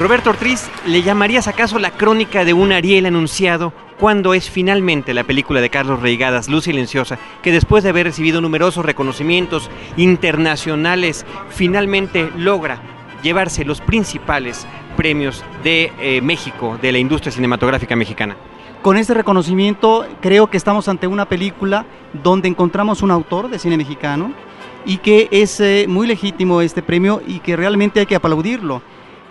Roberto 0.00 0.30
Ortiz, 0.30 0.70
¿le 0.86 1.02
llamarías 1.02 1.46
acaso 1.46 1.78
la 1.78 1.90
crónica 1.90 2.46
de 2.46 2.54
un 2.54 2.72
Ariel 2.72 3.04
anunciado 3.04 3.74
cuando 3.98 4.32
es 4.32 4.48
finalmente 4.48 5.12
la 5.12 5.24
película 5.24 5.60
de 5.60 5.68
Carlos 5.68 6.00
Reigadas, 6.00 6.48
Luz 6.48 6.64
Silenciosa, 6.64 7.18
que 7.42 7.52
después 7.52 7.84
de 7.84 7.90
haber 7.90 8.06
recibido 8.06 8.40
numerosos 8.40 8.86
reconocimientos 8.86 9.68
internacionales, 9.98 11.26
finalmente 11.50 12.30
logra 12.34 12.80
llevarse 13.22 13.66
los 13.66 13.82
principales 13.82 14.66
premios 14.96 15.44
de 15.62 15.92
eh, 16.00 16.22
México, 16.22 16.78
de 16.80 16.92
la 16.92 16.98
industria 16.98 17.30
cinematográfica 17.30 17.94
mexicana? 17.94 18.36
Con 18.80 18.96
este 18.96 19.12
reconocimiento 19.12 20.06
creo 20.22 20.48
que 20.48 20.56
estamos 20.56 20.88
ante 20.88 21.08
una 21.08 21.26
película 21.26 21.84
donde 22.14 22.48
encontramos 22.48 23.02
un 23.02 23.10
autor 23.10 23.50
de 23.50 23.58
cine 23.58 23.76
mexicano 23.76 24.32
y 24.86 24.96
que 24.96 25.28
es 25.30 25.60
eh, 25.60 25.84
muy 25.86 26.06
legítimo 26.06 26.62
este 26.62 26.80
premio 26.80 27.20
y 27.26 27.40
que 27.40 27.54
realmente 27.54 28.00
hay 28.00 28.06
que 28.06 28.16
aplaudirlo. 28.16 28.80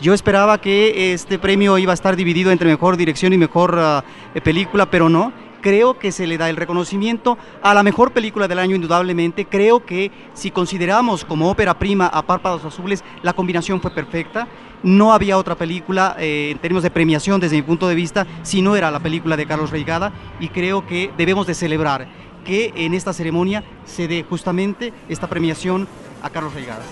Yo 0.02 0.14
esperaba 0.14 0.62
que 0.62 1.12
este 1.14 1.38
premio 1.40 1.78
iba 1.78 1.92
a 1.92 1.94
estar 1.94 2.16
dividido 2.16 2.52
entre 2.52 2.70
mejor 2.70 2.96
dirección 2.96 3.34
y 3.34 3.38
mejor 3.38 3.76
ah, 3.78 4.06
eh, 4.34 4.40
película, 4.40 4.90
pero 4.90 5.10
no. 5.10 5.34
Creo 5.62 6.00
que 6.00 6.14
se 6.14 6.26
le 6.26 6.38
da 6.38 6.50
el 6.50 6.56
reconocimiento 6.56 7.38
a 7.62 7.74
la 7.74 7.84
mejor 7.84 8.14
película 8.14 8.48
del 8.48 8.60
año, 8.60 8.78
indudablemente. 8.78 9.44
Creo 9.44 9.86
que 9.86 10.10
si 10.34 10.52
consideramos 10.52 11.26
como 11.26 11.52
ópera 11.52 11.78
prima 11.78 12.08
a 12.08 12.22
Párpados 12.22 12.64
Azules, 12.64 13.04
la 13.24 13.34
combinación 13.34 13.82
fue 13.82 13.92
perfecta. 13.92 14.48
No 14.84 15.12
había 15.12 15.38
otra 15.38 15.56
película 15.56 16.16
eh, 16.18 16.52
en 16.52 16.60
términos 16.60 16.84
de 16.84 16.92
premiación 16.92 17.42
desde 17.42 17.58
mi 17.58 17.64
punto 17.64 17.90
de 17.90 17.96
vista 17.96 18.26
si 18.44 18.62
no 18.62 18.78
era 18.78 18.92
la 18.92 19.02
película 19.02 19.36
de 19.36 19.46
Carlos 19.46 19.72
Reigada 19.72 20.14
y 20.40 20.48
creo 20.48 20.88
que 20.88 21.12
debemos 21.18 21.46
de 21.46 21.56
celebrar 21.56 22.08
que 22.46 22.72
en 22.78 22.94
esta 22.94 23.12
ceremonia 23.12 23.66
se 23.84 24.08
dé 24.08 24.24
justamente 24.24 24.94
esta 25.10 25.28
premiación 25.28 25.90
a 26.24 26.30
Carlos 26.30 26.54
Reigada. 26.54 26.84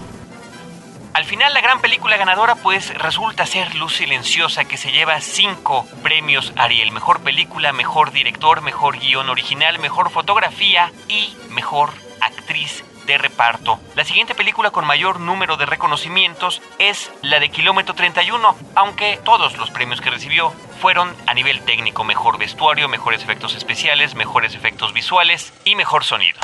Al 1.17 1.25
final 1.25 1.51
la 1.51 1.61
gran 1.61 1.81
película 1.81 2.15
ganadora 2.15 2.53
pues 2.53 2.95
resulta 2.95 3.47
ser 3.47 3.73
Luz 3.73 3.95
Silenciosa 3.95 4.65
que 4.65 4.77
se 4.77 4.91
lleva 4.91 5.19
cinco 5.19 5.83
premios 6.03 6.53
Ariel. 6.55 6.91
Mejor 6.91 7.21
película, 7.21 7.73
mejor 7.73 8.11
director, 8.11 8.61
mejor 8.61 8.99
guion 8.99 9.27
original, 9.27 9.79
mejor 9.79 10.11
fotografía 10.11 10.91
y 11.07 11.35
mejor 11.49 11.89
actriz 12.21 12.85
de 13.07 13.17
reparto. 13.17 13.79
La 13.95 14.05
siguiente 14.05 14.35
película 14.35 14.69
con 14.69 14.85
mayor 14.85 15.19
número 15.19 15.57
de 15.57 15.65
reconocimientos 15.65 16.61
es 16.77 17.11
la 17.23 17.39
de 17.39 17.49
Kilómetro 17.49 17.95
31, 17.95 18.55
aunque 18.75 19.19
todos 19.25 19.57
los 19.57 19.71
premios 19.71 20.01
que 20.01 20.11
recibió 20.11 20.51
fueron 20.79 21.15
a 21.25 21.33
nivel 21.33 21.61
técnico, 21.61 22.03
mejor 22.03 22.37
vestuario, 22.37 22.89
mejores 22.89 23.23
efectos 23.23 23.55
especiales, 23.55 24.13
mejores 24.13 24.53
efectos 24.53 24.93
visuales 24.93 25.51
y 25.65 25.75
mejor 25.75 26.03
sonido. 26.03 26.39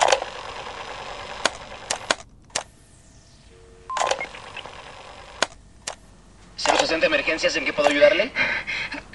¿060 6.64 7.06
emergencias 7.06 7.56
en 7.58 7.66
qué 7.66 7.74
puedo 7.74 7.90
ayudarle? 7.90 8.32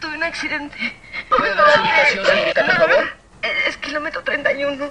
Tuve 0.01 0.17
un 0.17 0.23
accidente. 0.23 0.77
¿Puede 1.29 1.55
dar 1.55 1.73
su 1.73 1.81
ubicación, 1.81 2.27
señorita, 2.27 2.67
por 2.67 2.77
favor? 2.77 3.09
Es 3.67 3.77
kilómetro 3.79 4.23
31. 4.23 4.89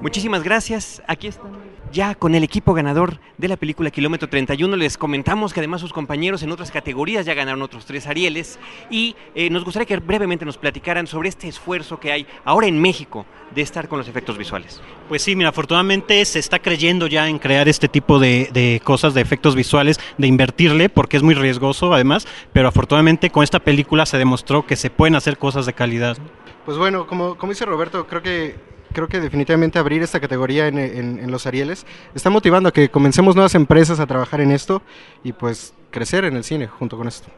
Muchísimas 0.00 0.42
gracias. 0.42 1.02
Aquí 1.06 1.28
están 1.28 1.59
ya 1.92 2.14
con 2.14 2.34
el 2.34 2.44
equipo 2.44 2.74
ganador 2.74 3.18
de 3.38 3.48
la 3.48 3.56
película 3.56 3.90
Kilómetro 3.90 4.28
31. 4.28 4.76
Les 4.76 4.96
comentamos 4.96 5.52
que 5.52 5.60
además 5.60 5.80
sus 5.80 5.92
compañeros 5.92 6.42
en 6.42 6.50
otras 6.52 6.70
categorías 6.70 7.26
ya 7.26 7.34
ganaron 7.34 7.62
otros 7.62 7.84
tres 7.86 8.06
Arieles 8.06 8.58
y 8.90 9.16
eh, 9.34 9.50
nos 9.50 9.64
gustaría 9.64 9.86
que 9.86 9.96
brevemente 9.96 10.44
nos 10.44 10.58
platicaran 10.58 11.06
sobre 11.06 11.28
este 11.28 11.48
esfuerzo 11.48 11.98
que 11.98 12.12
hay 12.12 12.26
ahora 12.44 12.66
en 12.66 12.80
México 12.80 13.26
de 13.54 13.62
estar 13.62 13.88
con 13.88 13.98
los 13.98 14.08
efectos 14.08 14.38
visuales. 14.38 14.80
Pues 15.08 15.22
sí, 15.22 15.34
mira, 15.34 15.48
afortunadamente 15.48 16.24
se 16.24 16.38
está 16.38 16.60
creyendo 16.60 17.06
ya 17.06 17.28
en 17.28 17.38
crear 17.38 17.68
este 17.68 17.88
tipo 17.88 18.18
de, 18.18 18.48
de 18.52 18.80
cosas, 18.84 19.14
de 19.14 19.20
efectos 19.20 19.56
visuales, 19.56 19.98
de 20.18 20.26
invertirle, 20.26 20.88
porque 20.88 21.16
es 21.16 21.22
muy 21.22 21.34
riesgoso 21.34 21.92
además, 21.92 22.26
pero 22.52 22.68
afortunadamente 22.68 23.30
con 23.30 23.42
esta 23.42 23.58
película 23.58 24.06
se 24.06 24.18
demostró 24.18 24.66
que 24.66 24.76
se 24.76 24.90
pueden 24.90 25.16
hacer 25.16 25.38
cosas 25.38 25.66
de 25.66 25.72
calidad. 25.72 26.16
Pues 26.64 26.78
bueno, 26.78 27.06
como, 27.06 27.36
como 27.36 27.52
dice 27.52 27.64
Roberto, 27.64 28.06
creo 28.06 28.22
que 28.22 28.70
creo 28.92 29.08
que 29.08 29.20
definitivamente 29.20 29.78
abrir 29.78 30.02
esta 30.02 30.20
categoría 30.20 30.68
en, 30.68 30.78
en, 30.78 31.18
en, 31.18 31.30
los 31.30 31.46
Arieles 31.46 31.86
está 32.14 32.30
motivando 32.30 32.68
a 32.68 32.72
que 32.72 32.88
comencemos 32.88 33.34
nuevas 33.34 33.54
empresas 33.54 34.00
a 34.00 34.06
trabajar 34.06 34.40
en 34.40 34.50
esto 34.50 34.82
y 35.24 35.32
pues 35.32 35.74
crecer 35.90 36.24
en 36.24 36.36
el 36.36 36.44
cine 36.44 36.66
junto 36.66 36.96
con 36.96 37.08
esto. 37.08 37.28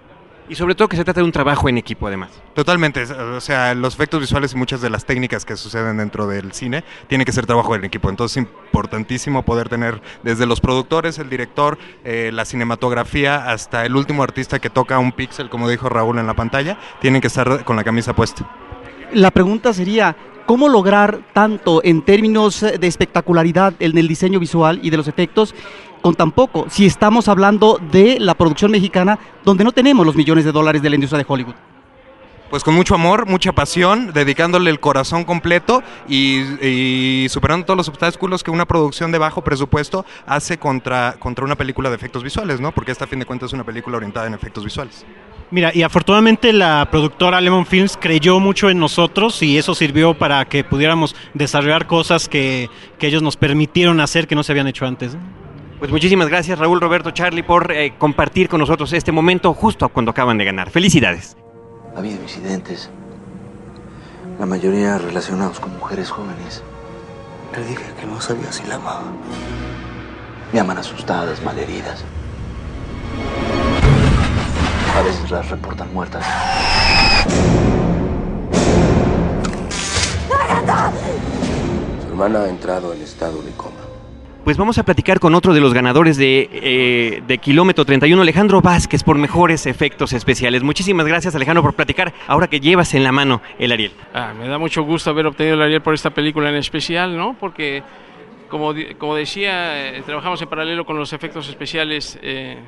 Y 0.48 0.54
sobre 0.54 0.74
todo 0.74 0.88
que 0.88 0.96
se 0.96 1.04
trata 1.04 1.20
de 1.20 1.24
un 1.24 1.32
trabajo 1.32 1.68
en 1.68 1.78
equipo 1.78 2.08
además. 2.08 2.30
Totalmente, 2.54 3.04
o 3.04 3.40
sea, 3.40 3.74
los 3.74 3.94
efectos 3.94 4.20
visuales 4.20 4.52
y 4.52 4.56
muchas 4.56 4.80
de 4.82 4.90
las 4.90 5.04
técnicas 5.04 5.44
que 5.44 5.56
suceden 5.56 5.96
dentro 5.96 6.26
del 6.26 6.52
cine 6.52 6.84
tienen 7.06 7.24
que 7.24 7.32
ser 7.32 7.46
trabajo 7.46 7.74
en 7.74 7.84
equipo. 7.84 8.10
Entonces 8.10 8.36
es 8.36 8.42
importantísimo 8.42 9.44
poder 9.44 9.68
tener 9.68 10.02
desde 10.22 10.44
los 10.46 10.60
productores, 10.60 11.18
el 11.18 11.30
director, 11.30 11.78
eh, 12.04 12.30
la 12.32 12.44
cinematografía, 12.44 13.50
hasta 13.50 13.86
el 13.86 13.94
último 13.94 14.22
artista 14.22 14.58
que 14.58 14.68
toca 14.68 14.98
un 14.98 15.12
píxel, 15.12 15.48
como 15.48 15.68
dijo 15.68 15.88
Raúl 15.88 16.18
en 16.18 16.26
la 16.26 16.34
pantalla, 16.34 16.76
tienen 17.00 17.20
que 17.20 17.28
estar 17.28 17.64
con 17.64 17.76
la 17.76 17.84
camisa 17.84 18.14
puesta. 18.14 18.46
La 19.14 19.30
pregunta 19.30 19.72
sería, 19.72 20.16
¿Cómo 20.46 20.68
lograr 20.68 21.20
tanto 21.32 21.80
en 21.84 22.02
términos 22.02 22.60
de 22.60 22.86
espectacularidad 22.86 23.74
en 23.78 23.96
el 23.96 24.08
diseño 24.08 24.40
visual 24.40 24.80
y 24.82 24.90
de 24.90 24.96
los 24.96 25.08
efectos 25.08 25.54
con 26.00 26.14
tan 26.14 26.32
poco? 26.32 26.66
Si 26.68 26.84
estamos 26.84 27.28
hablando 27.28 27.78
de 27.90 28.18
la 28.18 28.34
producción 28.34 28.70
mexicana, 28.70 29.18
donde 29.44 29.64
no 29.64 29.72
tenemos 29.72 30.04
los 30.04 30.16
millones 30.16 30.44
de 30.44 30.52
dólares 30.52 30.82
de 30.82 30.90
la 30.90 30.96
industria 30.96 31.18
de 31.18 31.26
Hollywood. 31.28 31.54
Pues 32.50 32.64
con 32.64 32.74
mucho 32.74 32.94
amor, 32.94 33.24
mucha 33.24 33.52
pasión, 33.52 34.12
dedicándole 34.12 34.70
el 34.70 34.78
corazón 34.78 35.24
completo 35.24 35.82
y, 36.06 37.26
superando 37.30 37.64
todos 37.64 37.78
los 37.78 37.88
obstáculos 37.88 38.42
que 38.42 38.50
una 38.50 38.66
producción 38.66 39.10
de 39.10 39.16
bajo 39.16 39.42
presupuesto 39.42 40.04
hace 40.26 40.58
contra, 40.58 41.16
contra 41.18 41.46
una 41.46 41.56
película 41.56 41.88
de 41.88 41.96
efectos 41.96 42.22
visuales, 42.22 42.60
¿no? 42.60 42.72
Porque 42.72 42.92
esta, 42.92 43.06
a 43.06 43.08
fin 43.08 43.20
de 43.20 43.24
cuentas, 43.24 43.48
es 43.48 43.52
una 43.54 43.64
película 43.64 43.96
orientada 43.96 44.26
en 44.26 44.34
efectos 44.34 44.64
visuales. 44.64 45.06
Mira, 45.52 45.70
y 45.74 45.82
afortunadamente 45.82 46.50
la 46.54 46.88
productora 46.90 47.38
Lemon 47.38 47.66
Films 47.66 47.98
creyó 48.00 48.40
mucho 48.40 48.70
en 48.70 48.78
nosotros 48.78 49.42
y 49.42 49.58
eso 49.58 49.74
sirvió 49.74 50.14
para 50.14 50.42
que 50.46 50.64
pudiéramos 50.64 51.14
desarrollar 51.34 51.86
cosas 51.86 52.26
que, 52.26 52.70
que 52.98 53.08
ellos 53.08 53.22
nos 53.22 53.36
permitieron 53.36 54.00
hacer 54.00 54.26
que 54.26 54.34
no 54.34 54.44
se 54.44 54.52
habían 54.52 54.66
hecho 54.66 54.86
antes. 54.86 55.14
Pues 55.78 55.90
muchísimas 55.90 56.28
gracias 56.28 56.58
Raúl, 56.58 56.80
Roberto, 56.80 57.10
Charlie 57.10 57.42
por 57.42 57.70
eh, 57.70 57.92
compartir 57.98 58.48
con 58.48 58.60
nosotros 58.60 58.94
este 58.94 59.12
momento 59.12 59.52
justo 59.52 59.90
cuando 59.90 60.12
acaban 60.12 60.38
de 60.38 60.46
ganar. 60.46 60.70
Felicidades. 60.70 61.36
Ha 61.94 61.98
habido 61.98 62.22
incidentes, 62.22 62.88
la 64.40 64.46
mayoría 64.46 64.96
relacionados 64.96 65.60
con 65.60 65.76
mujeres 65.76 66.08
jóvenes. 66.08 66.62
Le 67.54 67.62
dije 67.66 67.84
que 68.00 68.06
no 68.06 68.22
sabía 68.22 68.50
si 68.52 68.66
la 68.66 68.76
amaba. 68.76 69.12
Me 70.50 70.60
aman 70.60 70.78
asustadas, 70.78 71.42
malheridas. 71.44 72.06
A 74.94 75.02
veces 75.02 75.30
las 75.30 75.50
reportan 75.50 75.92
muertas. 75.94 76.24
Su 82.02 82.08
hermana 82.08 82.42
ha 82.42 82.48
entrado 82.48 82.92
en 82.92 83.00
estado 83.00 83.42
de 83.42 83.52
coma. 83.52 83.80
Pues 84.44 84.56
vamos 84.56 84.76
a 84.76 84.82
platicar 84.82 85.18
con 85.18 85.34
otro 85.34 85.54
de 85.54 85.60
los 85.60 85.72
ganadores 85.72 86.16
de, 86.18 86.50
eh, 86.52 87.22
de 87.26 87.38
Kilómetro 87.38 87.84
31, 87.84 88.20
Alejandro 88.20 88.60
Vázquez, 88.60 89.02
por 89.02 89.16
mejores 89.16 89.66
efectos 89.66 90.12
especiales. 90.12 90.62
Muchísimas 90.62 91.06
gracias, 91.06 91.34
Alejandro, 91.34 91.62
por 91.62 91.74
platicar 91.74 92.12
ahora 92.26 92.48
que 92.48 92.60
llevas 92.60 92.92
en 92.94 93.04
la 93.04 93.12
mano 93.12 93.40
el 93.58 93.72
Ariel. 93.72 93.92
Ah, 94.12 94.34
me 94.36 94.46
da 94.46 94.58
mucho 94.58 94.82
gusto 94.82 95.10
haber 95.10 95.26
obtenido 95.26 95.54
el 95.54 95.62
Ariel 95.62 95.80
por 95.80 95.94
esta 95.94 96.10
película 96.10 96.50
en 96.50 96.56
especial, 96.56 97.16
¿no? 97.16 97.34
Porque, 97.38 97.82
como, 98.50 98.74
como 98.98 99.14
decía, 99.14 99.96
eh, 99.96 100.02
trabajamos 100.04 100.42
en 100.42 100.48
paralelo 100.48 100.84
con 100.84 100.98
los 100.98 101.12
efectos 101.12 101.48
especiales. 101.48 102.18
Eh, 102.20 102.58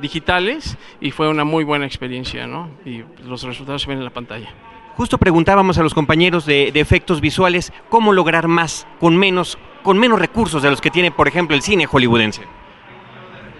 digitales 0.00 0.76
y 1.00 1.10
fue 1.10 1.28
una 1.28 1.44
muy 1.44 1.64
buena 1.64 1.86
experiencia, 1.86 2.46
¿no? 2.46 2.70
Y 2.84 3.04
los 3.26 3.42
resultados 3.42 3.82
se 3.82 3.88
ven 3.88 3.98
en 3.98 4.04
la 4.04 4.10
pantalla. 4.10 4.48
Justo 4.96 5.18
preguntábamos 5.18 5.76
a 5.78 5.82
los 5.82 5.94
compañeros 5.94 6.46
de, 6.46 6.70
de, 6.72 6.80
efectos 6.80 7.20
visuales 7.20 7.72
cómo 7.88 8.12
lograr 8.12 8.46
más 8.46 8.86
con 9.00 9.16
menos, 9.16 9.58
con 9.82 9.98
menos 9.98 10.20
recursos 10.20 10.62
de 10.62 10.70
los 10.70 10.80
que 10.80 10.90
tiene, 10.90 11.10
por 11.10 11.26
ejemplo, 11.26 11.56
el 11.56 11.62
cine 11.62 11.86
hollywoodense. 11.86 12.42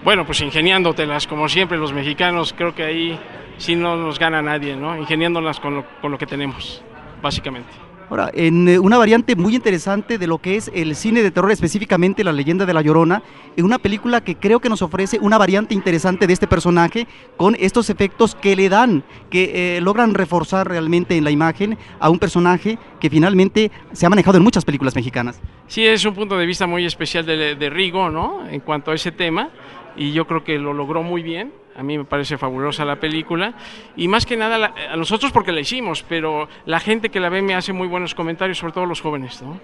Bueno, 0.05 0.26
pues 0.26 0.41
ingeniándotelas, 0.43 1.26
como 1.26 1.49
siempre 1.49 1.78
los 1.78 1.93
mexicanos, 1.93 2.55
creo 2.57 2.74
que 2.74 2.85
ahí 2.85 3.18
sí 3.57 3.74
no 3.74 3.97
nos 3.97 4.18
gana 4.18 4.43
nadie, 4.43 4.76
¿no? 4.76 4.97
Ingeniándolas 4.97 5.59
con 5.59 5.74
lo, 5.74 5.85
con 6.01 6.12
lo 6.12 6.18
que 6.18 6.26
tenemos, 6.26 6.82
básicamente. 7.22 7.72
Ahora, 8.11 8.31
en 8.35 8.69
eh, 8.69 8.79
una 8.79 8.99
variante 8.99 9.35
muy 9.35 9.55
interesante 9.55 10.19
de 10.19 10.27
lo 10.27 10.39
que 10.39 10.57
es 10.57 10.71
el 10.75 10.95
cine 10.95 11.23
de 11.23 11.31
terror, 11.31 11.51
específicamente 11.51 12.23
La 12.23 12.33
leyenda 12.33 12.67
de 12.67 12.75
la 12.75 12.83
Llorona, 12.83 13.23
en 13.57 13.65
una 13.65 13.79
película 13.79 14.23
que 14.23 14.37
creo 14.37 14.61
que 14.61 14.69
nos 14.69 14.83
ofrece 14.83 15.19
una 15.21 15.39
variante 15.39 15.75
interesante 15.75 16.27
de 16.27 16.33
este 16.33 16.47
personaje 16.47 17.07
con 17.37 17.57
estos 17.59 17.91
efectos 17.91 18.35
que 18.35 18.57
le 18.57 18.69
dan, 18.69 19.05
que 19.31 19.77
eh, 19.77 19.81
logran 19.81 20.15
reforzar 20.15 20.69
realmente 20.69 21.17
en 21.17 21.25
la 21.25 21.31
imagen 21.31 21.79
a 21.99 22.11
un 22.11 22.19
personaje 22.19 22.79
que 23.01 23.09
finalmente 23.09 23.71
se 23.93 24.07
ha 24.07 24.11
manejado 24.11 24.37
en 24.37 24.45
muchas 24.45 24.65
películas 24.65 24.95
mexicanas. 24.95 25.41
Sí, 25.67 25.85
es 25.87 26.05
un 26.05 26.15
punto 26.15 26.37
de 26.37 26.47
vista 26.47 26.67
muy 26.67 26.85
especial 26.85 27.25
de, 27.25 27.55
de 27.55 27.71
Rigo, 27.71 28.11
¿no? 28.11 28.47
En 28.49 28.61
cuanto 28.61 28.91
a 28.91 28.95
ese 28.95 29.13
tema, 29.13 29.51
y 29.97 30.13
yo 30.13 30.27
creo 30.27 30.45
que 30.45 30.59
lo 30.59 30.75
logró 30.75 31.03
muy 31.03 31.23
bien. 31.23 31.64
A 31.77 31.83
mí 31.83 31.99
me 31.99 32.05
parece 32.05 32.39
fabulosa 32.39 32.85
la 32.85 32.97
película 32.97 33.53
y 33.97 34.07
más 34.09 34.25
que 34.27 34.37
nada 34.37 34.59
la- 34.59 34.75
a 34.93 34.97
nosotros 34.97 35.33
porque 35.33 35.51
la 35.53 35.61
hicimos, 35.61 36.05
pero 36.09 36.49
la 36.66 36.79
gente 36.81 37.09
que 37.11 37.18
la 37.20 37.29
ve 37.29 37.43
me 37.43 37.55
hace 37.55 37.72
muy 37.72 37.89
buenos 37.89 38.14
comentarios, 38.14 38.59
sobre 38.59 38.72
todo 38.72 38.87
los 38.87 39.01
jóvenes, 39.01 39.43
¿no? 39.43 39.59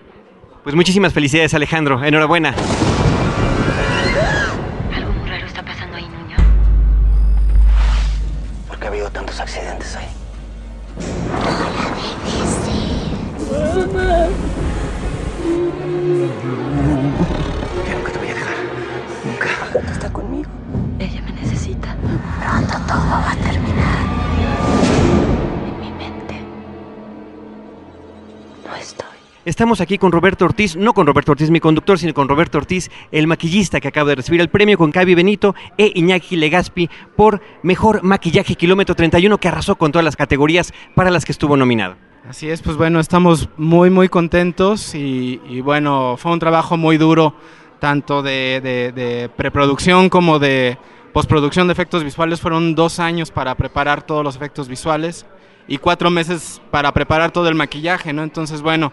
Pues 0.64 0.74
muchísimas 0.74 1.12
felicidades 1.14 1.54
Alejandro, 1.54 2.02
enhorabuena. 2.04 2.50
Algo 4.94 5.12
muy 5.12 5.28
raro 5.28 5.46
está 5.46 5.62
pasando 5.64 5.96
ahí, 5.96 6.04
Nuño. 6.04 6.36
¿Por 8.68 8.78
qué 8.78 8.84
ha 8.86 8.88
habido 8.88 9.10
tantos 9.10 9.38
accidentes 9.40 9.96
ahí? 9.96 10.06
Que 16.42 16.59
todo 22.90 23.10
va 23.10 23.30
a 23.32 23.36
terminar. 23.36 23.98
En 25.64 25.80
mi 25.80 25.90
mente. 25.92 26.34
No 28.66 28.74
estoy. 28.74 29.06
Estamos 29.44 29.80
aquí 29.80 29.96
con 29.96 30.10
Roberto 30.12 30.44
Ortiz, 30.44 30.76
no 30.76 30.92
con 30.92 31.06
Roberto 31.06 31.32
Ortiz 31.32 31.50
mi 31.50 31.60
conductor, 31.60 31.98
sino 31.98 32.12
con 32.14 32.28
Roberto 32.28 32.58
Ortiz, 32.58 32.90
el 33.12 33.26
maquillista 33.26 33.80
que 33.80 33.88
acaba 33.88 34.08
de 34.10 34.16
recibir 34.16 34.40
el 34.40 34.48
premio 34.48 34.76
con 34.76 34.90
Cavi 34.90 35.14
Benito 35.14 35.54
e 35.78 35.92
Iñaki 35.94 36.34
Legaspi 36.36 36.90
por 37.16 37.40
Mejor 37.62 38.02
Maquillaje 38.02 38.54
Kilómetro 38.56 38.94
31 38.96 39.38
que 39.38 39.48
arrasó 39.48 39.76
con 39.76 39.92
todas 39.92 40.04
las 40.04 40.16
categorías 40.16 40.72
para 40.94 41.10
las 41.10 41.24
que 41.24 41.32
estuvo 41.32 41.56
nominado. 41.56 41.94
Así 42.28 42.50
es, 42.50 42.60
pues 42.60 42.76
bueno, 42.76 43.00
estamos 43.00 43.48
muy, 43.56 43.88
muy 43.88 44.08
contentos 44.08 44.94
y, 44.94 45.40
y 45.48 45.60
bueno, 45.62 46.16
fue 46.18 46.32
un 46.32 46.38
trabajo 46.38 46.76
muy 46.76 46.98
duro, 46.98 47.34
tanto 47.78 48.22
de, 48.22 48.60
de- 48.62 48.92
de 48.92 49.28
preproducción 49.30 50.10
como 50.10 50.38
de 50.38 50.76
postproducción 51.12 51.66
de 51.66 51.72
efectos 51.72 52.04
visuales. 52.04 52.40
Fueron 52.40 52.74
dos 52.74 52.98
años 52.98 53.30
para 53.30 53.54
preparar 53.54 54.02
todos 54.02 54.24
los 54.24 54.36
efectos 54.36 54.68
visuales 54.68 55.26
y 55.68 55.78
cuatro 55.78 56.10
meses 56.10 56.60
para 56.70 56.92
preparar 56.92 57.30
todo 57.30 57.48
el 57.48 57.54
maquillaje, 57.54 58.12
¿no? 58.12 58.22
Entonces, 58.22 58.62
bueno, 58.62 58.92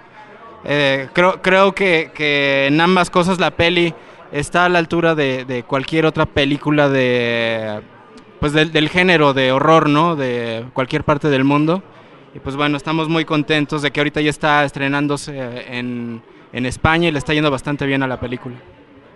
eh, 0.64 1.10
creo, 1.14 1.42
creo 1.42 1.74
que, 1.74 2.12
que 2.14 2.68
en 2.68 2.80
ambas 2.82 3.10
cosas 3.10 3.40
la 3.40 3.52
peli 3.52 3.94
está 4.32 4.66
a 4.66 4.70
la 4.70 4.80
altura 4.80 5.16
de, 5.16 5.46
de 5.46 5.64
cualquier 5.64 6.06
otra 6.06 6.26
película 6.26 6.90
de 6.90 7.82
pues 8.40 8.54
del, 8.54 8.72
del 8.72 8.90
género 8.90 9.34
de 9.34 9.52
horror, 9.52 9.90
¿no? 9.90 10.16
De 10.16 10.66
cualquier 10.74 11.04
parte 11.04 11.30
del 11.30 11.44
mundo. 11.44 11.82
Y 12.36 12.40
pues 12.40 12.56
bueno, 12.56 12.78
estamos 12.78 13.10
muy 13.10 13.26
contentos 13.26 13.82
de 13.82 13.90
que 13.90 14.00
ahorita 14.00 14.22
ya 14.22 14.30
está 14.30 14.64
estrenándose 14.64 15.34
en, 15.76 16.22
en 16.54 16.66
España 16.68 17.08
y 17.08 17.12
le 17.12 17.18
está 17.18 17.34
yendo 17.34 17.50
bastante 17.50 17.88
bien 17.88 18.04
a 18.04 18.08
la 18.08 18.20
película. 18.20 18.56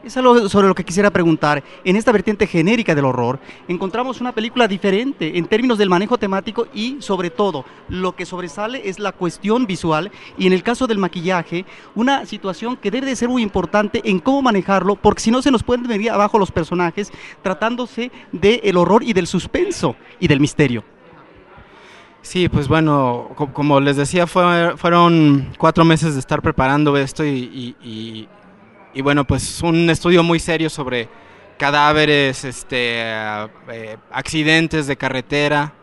Es 0.04 0.18
algo 0.18 0.50
sobre 0.50 0.68
lo 0.68 0.74
que 0.74 0.84
quisiera 0.84 1.12
preguntar. 1.12 1.64
En 1.84 1.96
esta 1.96 2.12
vertiente 2.12 2.48
genérica 2.48 2.96
del 2.96 3.06
horror, 3.06 3.40
encontramos 3.68 4.20
una 4.20 4.32
película 4.32 4.68
diferente 4.68 5.38
en 5.38 5.46
términos 5.46 5.78
del 5.78 5.90
manejo 5.90 6.18
temático 6.18 6.66
y, 6.74 6.98
sobre 7.02 7.30
todo, 7.30 7.66
lo 7.88 8.16
que 8.16 8.26
sobresale 8.26 8.82
es 8.90 8.98
la 8.98 9.12
cuestión 9.12 9.68
visual 9.68 10.12
y, 10.40 10.48
en 10.48 10.54
el 10.54 10.64
caso 10.64 10.88
del 10.88 10.98
maquillaje, 10.98 11.66
una 11.94 12.26
situación 12.26 12.78
que 12.78 12.90
debe 12.90 13.06
de 13.06 13.16
ser 13.16 13.30
muy 13.30 13.44
importante 13.44 14.02
en 14.04 14.18
cómo 14.20 14.42
manejarlo, 14.42 14.96
porque 14.96 15.22
si 15.22 15.30
no 15.30 15.40
se 15.44 15.52
nos 15.52 15.62
pueden 15.62 15.86
venir 15.88 16.10
abajo 16.10 16.40
los 16.40 16.50
personajes 16.52 17.12
tratándose 17.44 18.12
del 18.32 18.78
horror 18.78 19.04
y 19.04 19.14
del 19.14 19.28
suspenso 19.28 19.96
y 20.20 20.28
del 20.28 20.40
misterio. 20.40 20.84
Sí, 22.24 22.50
pues 22.50 22.68
bueno, 22.68 23.30
co- 23.36 23.54
como 23.54 23.80
les 23.80 23.98
decía, 23.98 24.26
fue- 24.26 24.74
fueron 24.78 25.50
cuatro 25.60 25.86
meses 25.86 26.14
de 26.16 26.20
estar 26.20 26.42
preparando 26.42 26.98
esto 26.98 27.24
y- 27.24 27.76
y 28.94 29.02
bueno, 29.02 29.26
pues 29.26 29.62
un 29.62 29.90
estudio 29.90 30.24
muy 30.24 30.40
serio 30.40 30.70
sobre 30.70 31.10
cadáveres, 31.58 32.44
este, 32.44 33.02
eh, 33.02 33.98
accidentes 34.12 34.88
de 34.88 34.98
carretera 34.98 35.74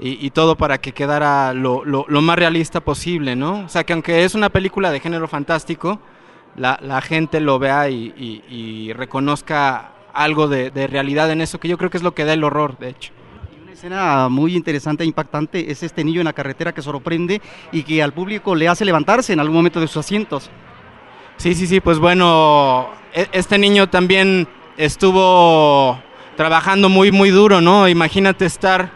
y, 0.00 0.30
todo 0.30 0.56
para 0.56 0.78
que 0.78 0.92
quedara 0.92 1.52
lo, 1.52 1.84
lo- 1.84 2.06
lo 2.08 2.22
más 2.22 2.38
realista 2.38 2.78
posible, 2.80 3.34
¿no? 3.34 3.64
O 3.64 3.68
sea, 3.68 3.82
que 3.84 3.92
aunque 3.92 4.24
es 4.24 4.36
una 4.36 4.48
película 4.48 4.92
de 4.92 5.00
género 5.00 5.26
fantástico, 5.26 5.98
la, 6.56 6.78
la 6.80 7.00
gente 7.00 7.40
lo 7.40 7.58
vea 7.58 7.90
y, 7.90 8.14
y- 8.16 8.44
y 8.48 8.92
reconozca 8.92 9.90
algo 10.14 10.46
de, 10.46 10.70
de 10.70 10.86
realidad 10.86 11.30
en 11.32 11.40
eso, 11.40 11.58
que 11.58 11.66
yo 11.68 11.76
creo 11.78 11.90
que 11.90 11.96
es 11.96 12.04
lo 12.04 12.14
que 12.14 12.24
da 12.24 12.32
el 12.32 12.44
horror, 12.44 12.78
de 12.78 12.90
hecho. 12.90 13.12
Una 13.60 13.72
escena 13.72 14.28
muy 14.28 14.54
interesante 14.56 15.02
e 15.02 15.06
impactante 15.08 15.70
es 15.70 15.82
este 15.82 16.04
niño 16.04 16.20
en 16.20 16.26
la 16.26 16.32
carretera 16.32 16.72
que 16.72 16.80
sorprende 16.80 17.42
y 17.72 17.82
que 17.82 18.00
al 18.02 18.12
público 18.12 18.54
le 18.54 18.68
hace 18.68 18.84
levantarse 18.84 19.32
en 19.32 19.40
algún 19.40 19.56
momento 19.56 19.80
de 19.80 19.88
sus 19.88 19.98
asientos. 19.98 20.48
Sí, 21.38 21.54
sí, 21.54 21.66
sí, 21.66 21.80
pues 21.80 21.98
bueno, 21.98 22.90
e- 23.14 23.28
este 23.32 23.58
niño 23.58 23.88
también 23.88 24.46
estuvo 24.76 25.98
trabajando 26.36 26.88
muy, 26.88 27.10
muy 27.12 27.30
duro, 27.30 27.60
¿no? 27.60 27.88
Imagínate 27.88 28.44
estar 28.44 28.90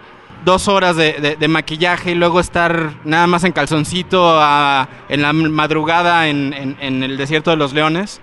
dos 0.44 0.66
horas 0.68 0.96
de, 0.96 1.12
de- 1.14 1.36
de 1.36 1.48
maquillaje 1.48 2.10
y 2.10 2.14
luego 2.16 2.40
estar 2.40 2.94
nada 3.04 3.26
más 3.28 3.44
en 3.44 3.52
calzoncito 3.52 4.38
a- 4.40 4.88
en 5.08 5.22
la 5.22 5.32
madrugada 5.32 6.26
en, 6.28 6.52
en- 6.52 6.76
en 6.80 7.02
el 7.04 7.16
desierto 7.16 7.50
de 7.50 7.56
los 7.56 7.72
leones. 7.72 8.20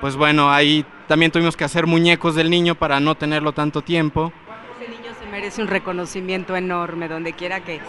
Pues 0.00 0.14
bueno, 0.16 0.50
ahí 0.50 0.84
también 1.08 1.32
tuvimos 1.32 1.56
que 1.56 1.64
hacer 1.64 1.86
muñecos 1.86 2.34
del 2.36 2.50
niño 2.50 2.76
para 2.76 3.00
no 3.00 3.14
tenerlo 3.16 3.52
tanto 3.52 3.82
tiempo. 3.82 4.32
Ese 4.80 4.90
niño 4.90 5.10
se 5.18 5.26
merece 5.26 5.60
un 5.62 5.68
reconocimiento 5.68 6.54
enorme 6.56 7.08
donde 7.08 7.32
quiera 7.32 7.60
que. 7.60 7.80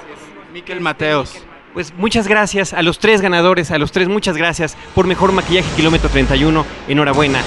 Miquel 0.54 0.82
Mateos. 0.82 1.46
Pues 1.78 1.94
muchas 1.96 2.28
gracias 2.28 2.74
a 2.74 2.82
los 2.82 2.98
tres 2.98 3.22
ganadores, 3.22 3.70
a 3.70 3.78
los 3.78 3.92
tres 3.92 4.08
muchas 4.08 4.36
gracias 4.36 4.76
por 4.96 5.06
Mejor 5.06 5.32
Maquillaje 5.32 5.70
Kilómetro 5.76 6.10
31, 6.10 6.66
enhorabuena. 6.88 7.40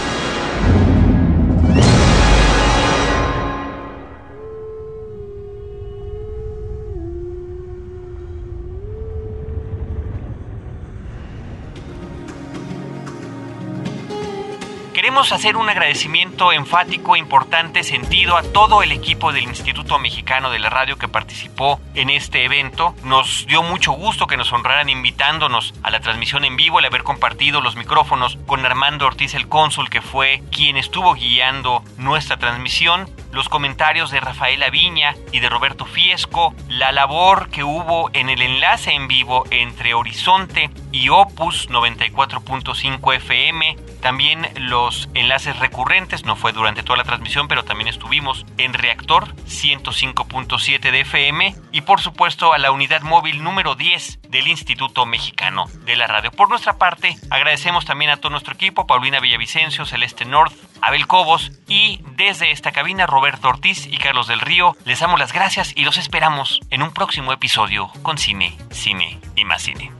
Hacer 15.31 15.57
un 15.57 15.71
agradecimiento 15.71 16.53
enfático, 16.53 17.15
importante, 17.15 17.85
sentido 17.85 18.37
a 18.37 18.43
todo 18.43 18.83
el 18.83 18.91
equipo 18.91 19.33
del 19.33 19.45
Instituto 19.45 19.97
Mexicano 20.01 20.51
de 20.51 20.59
la 20.59 20.71
Radio 20.71 20.99
que 20.99 21.07
participó 21.07 21.81
en 21.95 22.11
este 22.11 22.45
evento. 22.45 22.97
Nos 23.05 23.47
dio 23.47 23.63
mucho 23.63 23.93
gusto 23.93 24.27
que 24.27 24.37
nos 24.37 24.53
honraran 24.53 24.89
invitándonos 24.89 25.73
a 25.85 25.91
la 25.93 26.01
transmisión 26.01 26.45
en 26.45 26.57
vivo, 26.57 26.81
el 26.81 26.85
haber 26.85 27.05
compartido 27.05 27.61
los 27.61 27.77
micrófonos 27.77 28.39
con 28.47 28.67
Armando 28.67 29.07
Ortiz, 29.07 29.35
el 29.35 29.49
cónsul, 29.49 29.89
que 29.89 30.03
fue 30.03 30.43
quien 30.51 30.77
estuvo 30.77 31.15
guiando 31.15 31.85
nuestra 31.97 32.37
transmisión 32.37 33.09
los 33.33 33.49
comentarios 33.49 34.11
de 34.11 34.21
Rafaela 34.21 34.71
Viña 34.71 35.15
y 35.33 35.41
de 35.41 35.49
Roberto 35.49 35.85
Fiesco, 35.85 36.55
la 36.69 36.93
labor 36.93 37.49
que 37.51 37.65
hubo 37.65 38.11
en 38.13 38.29
el 38.29 38.43
enlace 38.43 38.93
en 38.93 39.09
vivo 39.09 39.45
entre 39.51 39.95
Horizonte 39.95 40.71
y 40.93 41.09
Opus 41.11 41.71
94.5 41.71 43.15
FM, 43.15 43.77
también 44.01 44.49
los 44.57 45.09
enlaces 45.15 45.59
recurrentes, 45.59 46.25
no 46.25 46.37
fue 46.37 46.53
durante 46.53 46.83
toda 46.83 46.99
la 46.99 47.05
transmisión, 47.05 47.49
pero 47.49 47.65
también 47.65 47.89
estuvimos 47.89 48.47
en 48.59 48.73
Reactor 48.73 49.35
105.7 49.47 50.91
de 50.91 51.01
FM 51.01 51.55
y 51.73 51.83
por 51.83 52.01
supuesto 52.01 52.53
a 52.53 52.59
la 52.59 52.73
unidad 52.73 53.03
móvil 53.03 53.43
número 53.43 53.75
10 53.75 54.21
del 54.29 54.49
Instituto 54.49 55.07
Mexicano 55.07 55.67
de 55.85 55.97
la 55.97 56.07
Radio. 56.07 56.31
Por 56.31 56.49
nuestra 56.49 56.79
parte, 56.79 57.17
agradecemos 57.31 57.85
también 57.85 58.11
a 58.11 58.17
todo 58.17 58.31
nuestro 58.31 58.55
equipo, 58.55 58.87
Paulina 58.87 59.21
Villavicencio, 59.21 59.87
Celeste 59.87 60.25
North, 60.25 60.55
Abel 60.81 61.07
Cobos 61.07 61.53
y 61.69 62.01
desde 62.17 62.51
esta 62.51 62.73
cabina 62.73 63.07
Roberto 63.07 63.49
Ortiz 63.49 63.87
y 63.87 63.99
Carlos 63.99 64.27
del 64.27 64.41
Río, 64.41 64.77
les 64.85 65.01
damos 65.01 65.19
las 65.19 65.33
gracias 65.33 65.73
y 65.77 65.85
los 65.85 65.99
esperamos 65.99 66.61
en 66.71 66.83
un 66.83 66.93
próximo 66.93 67.33
episodio 67.33 67.91
con 68.03 68.19
Cine, 68.19 68.57
Cine 68.71 69.19
y 69.37 69.45
más 69.45 69.63
Cine. 69.63 70.00